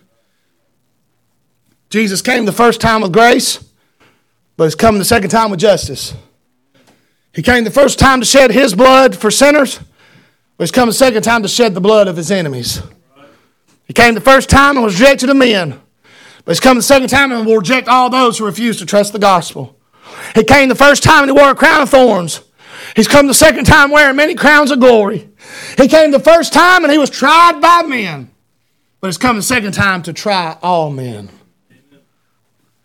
Jesus 1.89 2.21
came 2.21 2.45
the 2.45 2.53
first 2.53 2.79
time 2.79 3.01
with 3.01 3.11
grace, 3.11 3.59
but 4.55 4.63
he's 4.63 4.75
coming 4.75 4.99
the 4.99 5.05
second 5.05 5.29
time 5.29 5.51
with 5.51 5.59
justice. 5.59 6.15
He 7.33 7.41
came 7.41 7.65
the 7.65 7.71
first 7.71 7.99
time 7.99 8.21
to 8.21 8.25
shed 8.25 8.51
his 8.51 8.73
blood 8.73 9.17
for 9.17 9.29
sinners, 9.29 9.79
but 10.57 10.63
he's 10.63 10.71
coming 10.71 10.91
the 10.91 10.93
second 10.93 11.23
time 11.23 11.41
to 11.41 11.49
shed 11.49 11.73
the 11.73 11.81
blood 11.81 12.07
of 12.07 12.15
his 12.15 12.31
enemies. 12.31 12.81
He 13.85 13.93
came 13.93 14.15
the 14.15 14.21
first 14.21 14.49
time 14.49 14.77
and 14.77 14.85
was 14.85 14.97
rejected 14.97 15.29
of 15.29 15.35
men, 15.35 15.81
but 16.45 16.53
he's 16.53 16.61
coming 16.61 16.79
the 16.79 16.83
second 16.83 17.09
time 17.09 17.33
and 17.33 17.45
will 17.45 17.57
reject 17.57 17.89
all 17.89 18.09
those 18.09 18.37
who 18.37 18.45
refuse 18.45 18.79
to 18.79 18.85
trust 18.85 19.11
the 19.11 19.19
gospel. 19.19 19.77
He 20.33 20.45
came 20.45 20.69
the 20.69 20.75
first 20.75 21.03
time 21.03 21.23
and 21.23 21.31
he 21.31 21.37
wore 21.37 21.51
a 21.51 21.55
crown 21.55 21.81
of 21.81 21.89
thorns. 21.89 22.39
He's 22.95 23.07
come 23.09 23.27
the 23.27 23.33
second 23.33 23.65
time 23.65 23.91
wearing 23.91 24.15
many 24.15 24.35
crowns 24.35 24.71
of 24.71 24.79
glory. 24.79 25.29
He 25.77 25.89
came 25.89 26.11
the 26.11 26.19
first 26.19 26.53
time 26.53 26.83
and 26.85 26.91
he 26.91 26.97
was 26.97 27.09
tried 27.09 27.59
by 27.59 27.83
men, 27.83 28.31
but 29.01 29.07
he's 29.07 29.17
come 29.17 29.35
the 29.35 29.41
second 29.41 29.73
time 29.73 30.01
to 30.03 30.13
try 30.13 30.57
all 30.63 30.89
men. 30.89 31.29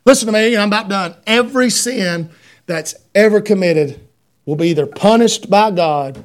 Listen 0.04 0.26
to 0.26 0.32
me, 0.32 0.56
I'm 0.56 0.68
about 0.68 0.88
done. 0.88 1.14
Every 1.26 1.70
sin 1.70 2.30
that's 2.66 2.96
ever 3.14 3.40
committed 3.40 4.00
will 4.44 4.56
be 4.56 4.68
either 4.70 4.86
punished 4.86 5.48
by 5.48 5.70
God 5.70 6.24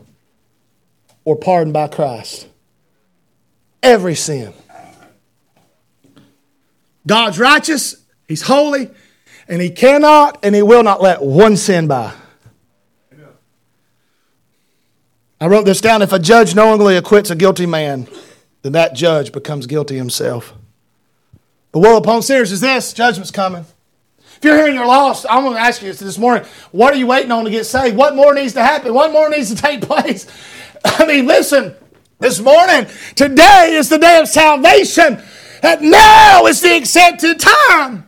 or 1.24 1.36
pardoned 1.36 1.74
by 1.74 1.88
Christ. 1.88 2.48
Every 3.84 4.16
sin. 4.16 4.52
God's 7.06 7.38
righteous, 7.38 8.04
He's 8.28 8.42
holy, 8.42 8.90
and 9.48 9.62
He 9.62 9.70
cannot 9.70 10.40
and 10.42 10.56
He 10.56 10.64
will 10.64 10.82
not 10.82 11.04
let 11.04 11.22
one 11.22 11.56
sin 11.56 11.88
by. 11.88 12.14
I 15.40 15.48
wrote 15.48 15.66
this 15.66 15.82
down. 15.82 16.02
If 16.02 16.14
a 16.14 16.20
judge 16.20 16.56
knowingly 16.56 16.96
acquits 16.96 17.30
a 17.30 17.36
guilty 17.36 17.66
man, 17.66 18.08
then 18.62 18.72
that 18.72 18.94
judge 18.96 19.32
becomes 19.32 19.68
guilty 19.68 19.98
himself. 19.98 20.54
The 21.72 21.80
woe 21.80 21.98
upon 21.98 22.22
sinners 22.22 22.52
is 22.52 22.62
this 22.62 22.94
judgment's 22.94 23.32
coming. 23.32 23.66
If 24.38 24.40
you're 24.44 24.56
here 24.56 24.68
and 24.68 24.76
you're 24.76 24.88
lost, 24.88 25.26
I'm 25.30 25.44
going 25.44 25.56
to 25.56 25.60
ask 25.60 25.82
you 25.82 25.92
this 25.92 26.18
morning 26.18 26.48
what 26.72 26.94
are 26.94 26.98
you 26.98 27.08
waiting 27.08 27.32
on 27.32 27.46
to 27.46 27.50
get 27.50 27.66
saved? 27.66 27.96
What 27.96 28.16
more 28.16 28.34
needs 28.34 28.54
to 28.54 28.64
happen? 28.64 28.94
What 28.94 29.12
more 29.12 29.30
needs 29.30 29.54
to 29.54 29.62
take 29.62 29.82
place? 29.88 30.26
I 30.84 31.06
mean, 31.06 31.26
listen, 31.26 31.76
this 32.20 32.40
morning, 32.40 32.88
today 33.16 33.72
is 33.74 33.90
the 33.90 33.98
day 33.98 34.20
of 34.20 34.28
salvation. 34.28 35.22
That 35.62 35.82
now 35.82 36.46
is 36.46 36.62
the 36.62 36.76
accepted 36.76 37.40
time. 37.40 38.06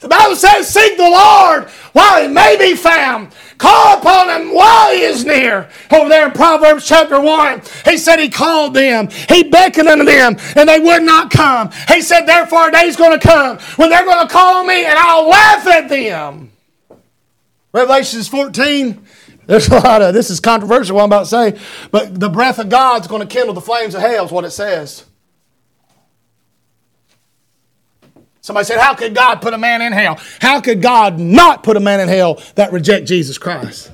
The 0.00 0.08
Bible 0.08 0.36
says, 0.36 0.68
Seek 0.68 0.96
the 0.96 1.10
Lord 1.10 1.68
while 1.92 2.22
he 2.22 2.28
may 2.28 2.56
be 2.58 2.74
found. 2.74 3.34
Call 3.60 3.98
upon 3.98 4.30
him 4.30 4.54
while 4.54 4.90
he 4.90 5.02
is 5.02 5.26
near. 5.26 5.68
Over 5.92 6.08
there 6.08 6.24
in 6.24 6.32
Proverbs 6.32 6.86
chapter 6.86 7.20
1, 7.20 7.60
he 7.84 7.98
said 7.98 8.18
he 8.18 8.30
called 8.30 8.72
them, 8.72 9.10
he 9.28 9.42
beckoned 9.42 9.86
unto 9.86 10.06
them, 10.06 10.38
and 10.56 10.66
they 10.66 10.78
would 10.78 11.02
not 11.02 11.30
come. 11.30 11.70
He 11.86 12.00
said, 12.00 12.24
Therefore, 12.24 12.68
a 12.68 12.72
day's 12.72 12.96
going 12.96 13.20
to 13.20 13.28
come 13.28 13.58
when 13.76 13.90
they're 13.90 14.06
going 14.06 14.26
to 14.26 14.32
call 14.32 14.60
on 14.60 14.66
me, 14.66 14.86
and 14.86 14.98
I'll 14.98 15.28
laugh 15.28 15.66
at 15.66 15.90
them. 15.90 16.52
Revelations 17.74 18.28
14. 18.28 19.06
There's 19.44 19.68
a 19.68 19.74
lot 19.74 20.00
of 20.00 20.14
this 20.14 20.30
is 20.30 20.40
controversial 20.40 20.96
what 20.96 21.02
I'm 21.02 21.10
about 21.10 21.24
to 21.24 21.26
say, 21.26 21.60
but 21.90 22.18
the 22.18 22.30
breath 22.30 22.58
of 22.60 22.70
God's 22.70 23.08
going 23.08 23.20
to 23.20 23.28
kindle 23.28 23.52
the 23.52 23.60
flames 23.60 23.94
of 23.94 24.00
hell, 24.00 24.24
is 24.24 24.32
what 24.32 24.46
it 24.46 24.52
says. 24.52 25.04
Somebody 28.40 28.64
said, 28.64 28.78
How 28.78 28.94
could 28.94 29.14
God 29.14 29.36
put 29.36 29.54
a 29.54 29.58
man 29.58 29.82
in 29.82 29.92
hell? 29.92 30.18
How 30.40 30.60
could 30.60 30.80
God 30.80 31.18
not 31.18 31.62
put 31.62 31.76
a 31.76 31.80
man 31.80 32.00
in 32.00 32.08
hell 32.08 32.42
that 32.54 32.72
reject 32.72 33.06
Jesus 33.06 33.38
Christ? 33.38 33.90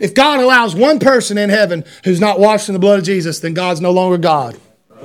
If 0.00 0.14
God 0.14 0.40
allows 0.40 0.74
one 0.74 0.98
person 0.98 1.36
in 1.36 1.50
heaven 1.50 1.84
who's 2.04 2.20
not 2.20 2.40
washed 2.40 2.70
in 2.70 2.72
the 2.72 2.78
blood 2.78 2.98
of 2.98 3.04
Jesus, 3.04 3.40
then 3.40 3.52
God's 3.52 3.82
no 3.82 3.90
longer 3.90 4.16
God. 4.16 4.58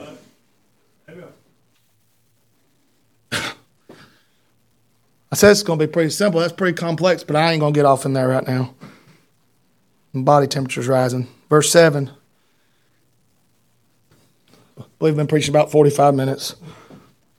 I 3.31 3.51
said 5.33 5.51
it's 5.51 5.63
going 5.63 5.77
to 5.77 5.85
be 5.85 5.91
pretty 5.91 6.11
simple. 6.11 6.39
That's 6.39 6.53
pretty 6.53 6.77
complex, 6.77 7.25
but 7.25 7.35
I 7.35 7.51
ain't 7.51 7.59
going 7.59 7.73
to 7.73 7.77
get 7.77 7.85
off 7.85 8.05
in 8.05 8.13
there 8.13 8.29
right 8.29 8.47
now. 8.47 8.73
My 10.13 10.21
Body 10.21 10.47
temperature's 10.47 10.87
rising. 10.87 11.27
Verse 11.49 11.69
7. 11.69 12.09
Believe 14.99 15.13
I've 15.13 15.17
been 15.17 15.27
preaching 15.27 15.51
about 15.51 15.71
45 15.71 16.15
minutes. 16.15 16.55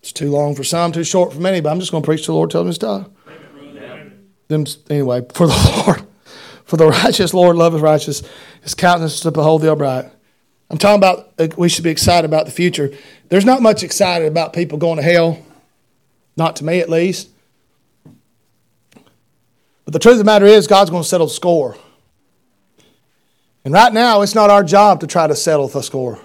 It's 0.01 0.13
too 0.13 0.31
long 0.31 0.55
for 0.55 0.63
some, 0.63 0.93
too 0.93 1.05
short 1.05 1.33
for 1.33 1.41
many, 1.41 1.61
but 1.61 1.71
I'm 1.71 1.81
just 1.81 1.91
going 1.91 2.03
to 2.03 2.07
preach 2.07 2.23
to 2.23 2.27
the 2.27 2.35
Lord, 2.35 2.51
tell 2.51 2.63
him 2.63 2.69
to 2.69 2.75
stop. 2.75 3.13
Them, 4.49 4.65
anyway, 4.89 5.23
for 5.35 5.47
the 5.47 5.83
Lord, 5.87 6.07
for 6.65 6.77
the 6.77 6.87
righteous 6.87 7.35
Lord 7.35 7.57
loveth 7.57 7.81
righteous, 7.81 8.23
his 8.63 8.75
countenance 8.75 9.21
to 9.21 9.31
behold 9.31 9.63
the 9.63 9.73
upright. 9.73 10.05
I'm 10.71 10.79
talking 10.79 10.99
about 10.99 11.33
uh, 11.39 11.49
we 11.57 11.69
should 11.69 11.85
be 11.85 11.91
excited 11.91 12.25
about 12.25 12.47
the 12.47 12.53
future. 12.53 12.93
There's 13.29 13.45
not 13.45 13.63
much 13.63 13.83
excited 13.83 14.29
about 14.29 14.53
people 14.53 14.79
going 14.79 14.97
to 14.99 15.03
hell, 15.03 15.45
not 16.37 16.57
to 16.57 16.65
me 16.65 16.81
at 16.81 16.91
least. 16.91 17.31
But 19.85 19.93
the 19.93 19.99
truth 19.99 20.15
of 20.15 20.19
the 20.19 20.25
matter 20.25 20.47
is, 20.47 20.67
God's 20.67 20.91
going 20.91 21.05
to 21.05 21.09
settle 21.09 21.29
the 21.29 21.33
score. 21.33 21.77
And 23.65 23.73
right 23.73 23.93
now, 23.93 24.23
it's 24.23 24.35
not 24.35 24.51
our 24.51 24.63
job 24.63 25.01
to 25.01 25.07
try 25.07 25.27
to 25.27 25.35
settle 25.35 25.69
the 25.69 25.83
score 25.83 26.21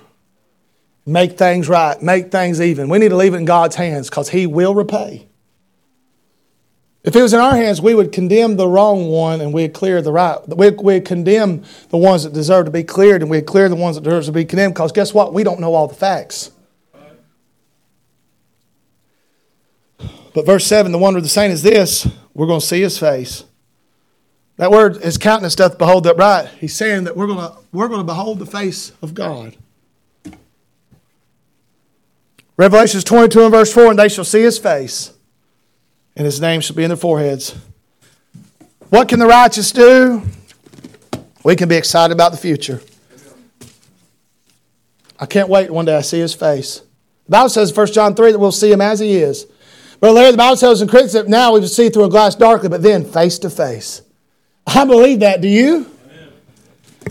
make 1.05 1.37
things 1.37 1.67
right, 1.67 2.01
make 2.01 2.31
things 2.31 2.61
even. 2.61 2.89
We 2.89 2.99
need 2.99 3.09
to 3.09 3.15
leave 3.15 3.33
it 3.33 3.37
in 3.37 3.45
God's 3.45 3.75
hands 3.75 4.09
because 4.09 4.29
He 4.29 4.47
will 4.47 4.75
repay. 4.75 5.27
If 7.03 7.15
it 7.15 7.21
was 7.21 7.33
in 7.33 7.39
our 7.39 7.55
hands, 7.55 7.81
we 7.81 7.95
would 7.95 8.11
condemn 8.11 8.57
the 8.57 8.67
wrong 8.67 9.09
one 9.09 9.41
and 9.41 9.51
we'd 9.53 9.73
clear 9.73 10.03
the 10.03 10.11
right. 10.11 10.37
We'd, 10.47 10.79
we'd 10.79 11.05
condemn 11.05 11.63
the 11.89 11.97
ones 11.97 12.23
that 12.23 12.33
deserve 12.33 12.65
to 12.65 12.71
be 12.71 12.83
cleared 12.83 13.23
and 13.23 13.31
we'd 13.31 13.47
clear 13.47 13.69
the 13.69 13.75
ones 13.75 13.95
that 13.95 14.03
deserve 14.03 14.25
to 14.25 14.31
be 14.31 14.45
condemned 14.45 14.75
because 14.75 14.91
guess 14.91 15.11
what? 15.11 15.33
We 15.33 15.43
don't 15.43 15.59
know 15.59 15.73
all 15.73 15.87
the 15.87 15.95
facts. 15.95 16.51
But 20.33 20.45
verse 20.45 20.65
7, 20.65 20.91
the 20.91 20.99
wonder 20.99 21.17
of 21.17 21.23
the 21.23 21.29
saint 21.29 21.51
is 21.51 21.63
this 21.63 22.07
we're 22.33 22.47
going 22.47 22.59
to 22.59 22.65
see 22.65 22.81
his 22.81 22.99
face. 22.99 23.45
That 24.57 24.69
word, 24.69 24.97
his 24.97 25.17
countenance 25.17 25.55
doth 25.55 25.79
behold 25.79 26.03
that 26.03 26.17
right. 26.17 26.47
He's 26.59 26.75
saying 26.75 27.05
that 27.05 27.17
we're 27.17 27.27
going 27.27 27.39
to, 27.39 27.57
we're 27.71 27.87
going 27.87 27.99
to 27.99 28.05
behold 28.05 28.37
the 28.37 28.45
face 28.45 28.91
of 29.01 29.15
God. 29.15 29.57
Revelations 32.61 33.03
22 33.03 33.41
and 33.41 33.51
verse 33.51 33.73
4 33.73 33.89
And 33.89 33.97
they 33.97 34.07
shall 34.07 34.23
see 34.23 34.43
his 34.43 34.59
face, 34.59 35.11
and 36.15 36.25
his 36.25 36.39
name 36.39 36.61
shall 36.61 36.75
be 36.75 36.83
in 36.83 36.89
their 36.89 36.95
foreheads. 36.95 37.55
What 38.89 39.09
can 39.09 39.17
the 39.17 39.25
righteous 39.25 39.71
do? 39.71 40.21
We 41.43 41.55
can 41.55 41.67
be 41.67 41.75
excited 41.75 42.13
about 42.13 42.31
the 42.31 42.37
future. 42.37 42.79
I 45.19 45.25
can't 45.25 45.49
wait 45.49 45.71
one 45.71 45.85
day 45.85 45.95
I 45.95 46.01
see 46.01 46.19
his 46.19 46.35
face. 46.35 46.83
The 47.25 47.31
Bible 47.31 47.49
says 47.49 47.71
in 47.71 47.75
1 47.75 47.87
John 47.93 48.13
3 48.13 48.33
that 48.33 48.37
we'll 48.37 48.51
see 48.51 48.71
him 48.71 48.81
as 48.81 48.99
he 48.99 49.15
is. 49.15 49.47
But 49.99 50.13
Larry, 50.13 50.29
the 50.29 50.37
Bible 50.37 50.57
tells 50.57 50.83
in 50.83 50.87
Corinthians 50.87 51.13
that 51.13 51.27
now 51.27 51.53
we 51.53 51.65
see 51.65 51.89
through 51.89 52.03
a 52.03 52.09
glass 52.09 52.35
darkly, 52.35 52.69
but 52.69 52.83
then 52.83 53.05
face 53.05 53.39
to 53.39 53.49
face. 53.49 54.03
I 54.67 54.85
believe 54.85 55.21
that. 55.21 55.41
Do 55.41 55.47
you? 55.47 55.90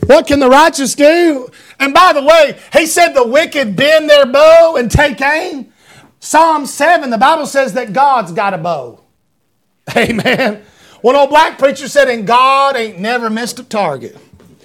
What 0.07 0.26
can 0.26 0.41
the 0.41 0.49
righteous 0.49 0.95
do? 0.95 1.49
And 1.78 1.93
by 1.93 2.12
the 2.12 2.22
way, 2.22 2.59
he 2.72 2.86
said 2.86 3.12
the 3.12 3.26
wicked 3.26 3.76
bend 3.76 4.09
their 4.09 4.26
bow 4.26 4.76
and 4.76 4.91
take 4.91 5.20
aim. 5.20 5.72
Psalm 6.20 6.66
7, 6.66 7.11
the 7.11 7.18
Bible 7.18 7.47
says 7.47 7.72
that 7.72 7.93
God's 7.93 8.32
got 8.32 8.55
a 8.55 8.59
bow. 8.59 9.01
Amen. 9.97 10.62
One 11.01 11.16
old 11.16 11.30
black 11.30 11.59
preacher 11.59 11.88
said, 11.88 12.09
and 12.09 12.26
God 12.26 12.76
ain't 12.76 12.99
never 12.99 13.30
missed 13.30 13.59
a 13.59 13.64
target. 13.64 14.16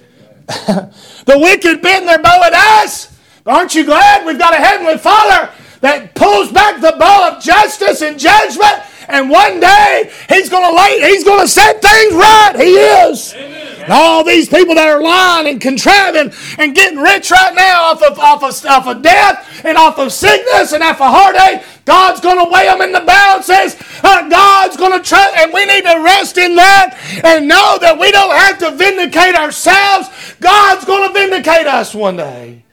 the 0.46 0.92
wicked 1.26 1.82
bend 1.82 2.06
their 2.06 2.22
bow 2.22 2.42
at 2.44 2.52
us. 2.52 3.16
Aren't 3.46 3.74
you 3.74 3.84
glad 3.84 4.26
we've 4.26 4.38
got 4.38 4.52
a 4.52 4.58
heavenly 4.58 4.98
Father 4.98 5.50
that 5.80 6.14
pulls 6.14 6.52
back 6.52 6.80
the 6.80 6.96
bow 6.98 7.32
of 7.32 7.42
justice 7.42 8.02
and 8.02 8.18
judgment 8.18 8.82
and 9.08 9.30
one 9.30 9.60
day 9.60 10.10
he's 10.28 10.48
going 10.48 10.68
to 10.68 10.76
lay, 10.76 11.00
he's 11.00 11.24
going 11.24 11.40
to 11.40 11.48
set 11.48 11.80
things 11.80 12.14
right. 12.14 12.54
He 12.56 12.74
is. 12.74 13.34
And 13.34 13.92
all 13.92 14.24
these 14.24 14.48
people 14.48 14.74
that 14.74 14.88
are 14.88 15.00
lying 15.00 15.46
and 15.46 15.60
contriving 15.60 16.32
and 16.58 16.74
getting 16.74 16.98
rich 16.98 17.30
right 17.30 17.54
now 17.54 17.82
off 17.84 18.02
of, 18.02 18.18
off 18.18 18.42
of, 18.42 18.66
off 18.66 18.86
of 18.88 19.02
death 19.02 19.64
and 19.64 19.78
off 19.78 19.98
of 19.98 20.12
sickness 20.12 20.72
and 20.72 20.82
off 20.82 21.00
of 21.00 21.06
heartache, 21.06 21.64
God's 21.84 22.20
going 22.20 22.44
to 22.44 22.52
weigh 22.52 22.66
them 22.66 22.82
in 22.82 22.90
the 22.90 23.00
balances. 23.00 23.76
Uh, 24.02 24.28
God's 24.28 24.76
going 24.76 25.00
to 25.00 25.08
trust, 25.08 25.36
and 25.36 25.52
we 25.52 25.64
need 25.66 25.82
to 25.82 26.02
rest 26.02 26.36
in 26.36 26.56
that 26.56 26.98
and 27.22 27.46
know 27.46 27.78
that 27.80 27.96
we 27.96 28.10
don't 28.10 28.34
have 28.34 28.58
to 28.58 28.72
vindicate 28.72 29.36
ourselves. 29.36 30.08
God's 30.40 30.84
going 30.84 31.06
to 31.06 31.14
vindicate 31.14 31.68
us 31.68 31.94
one 31.94 32.16
day. 32.16 32.65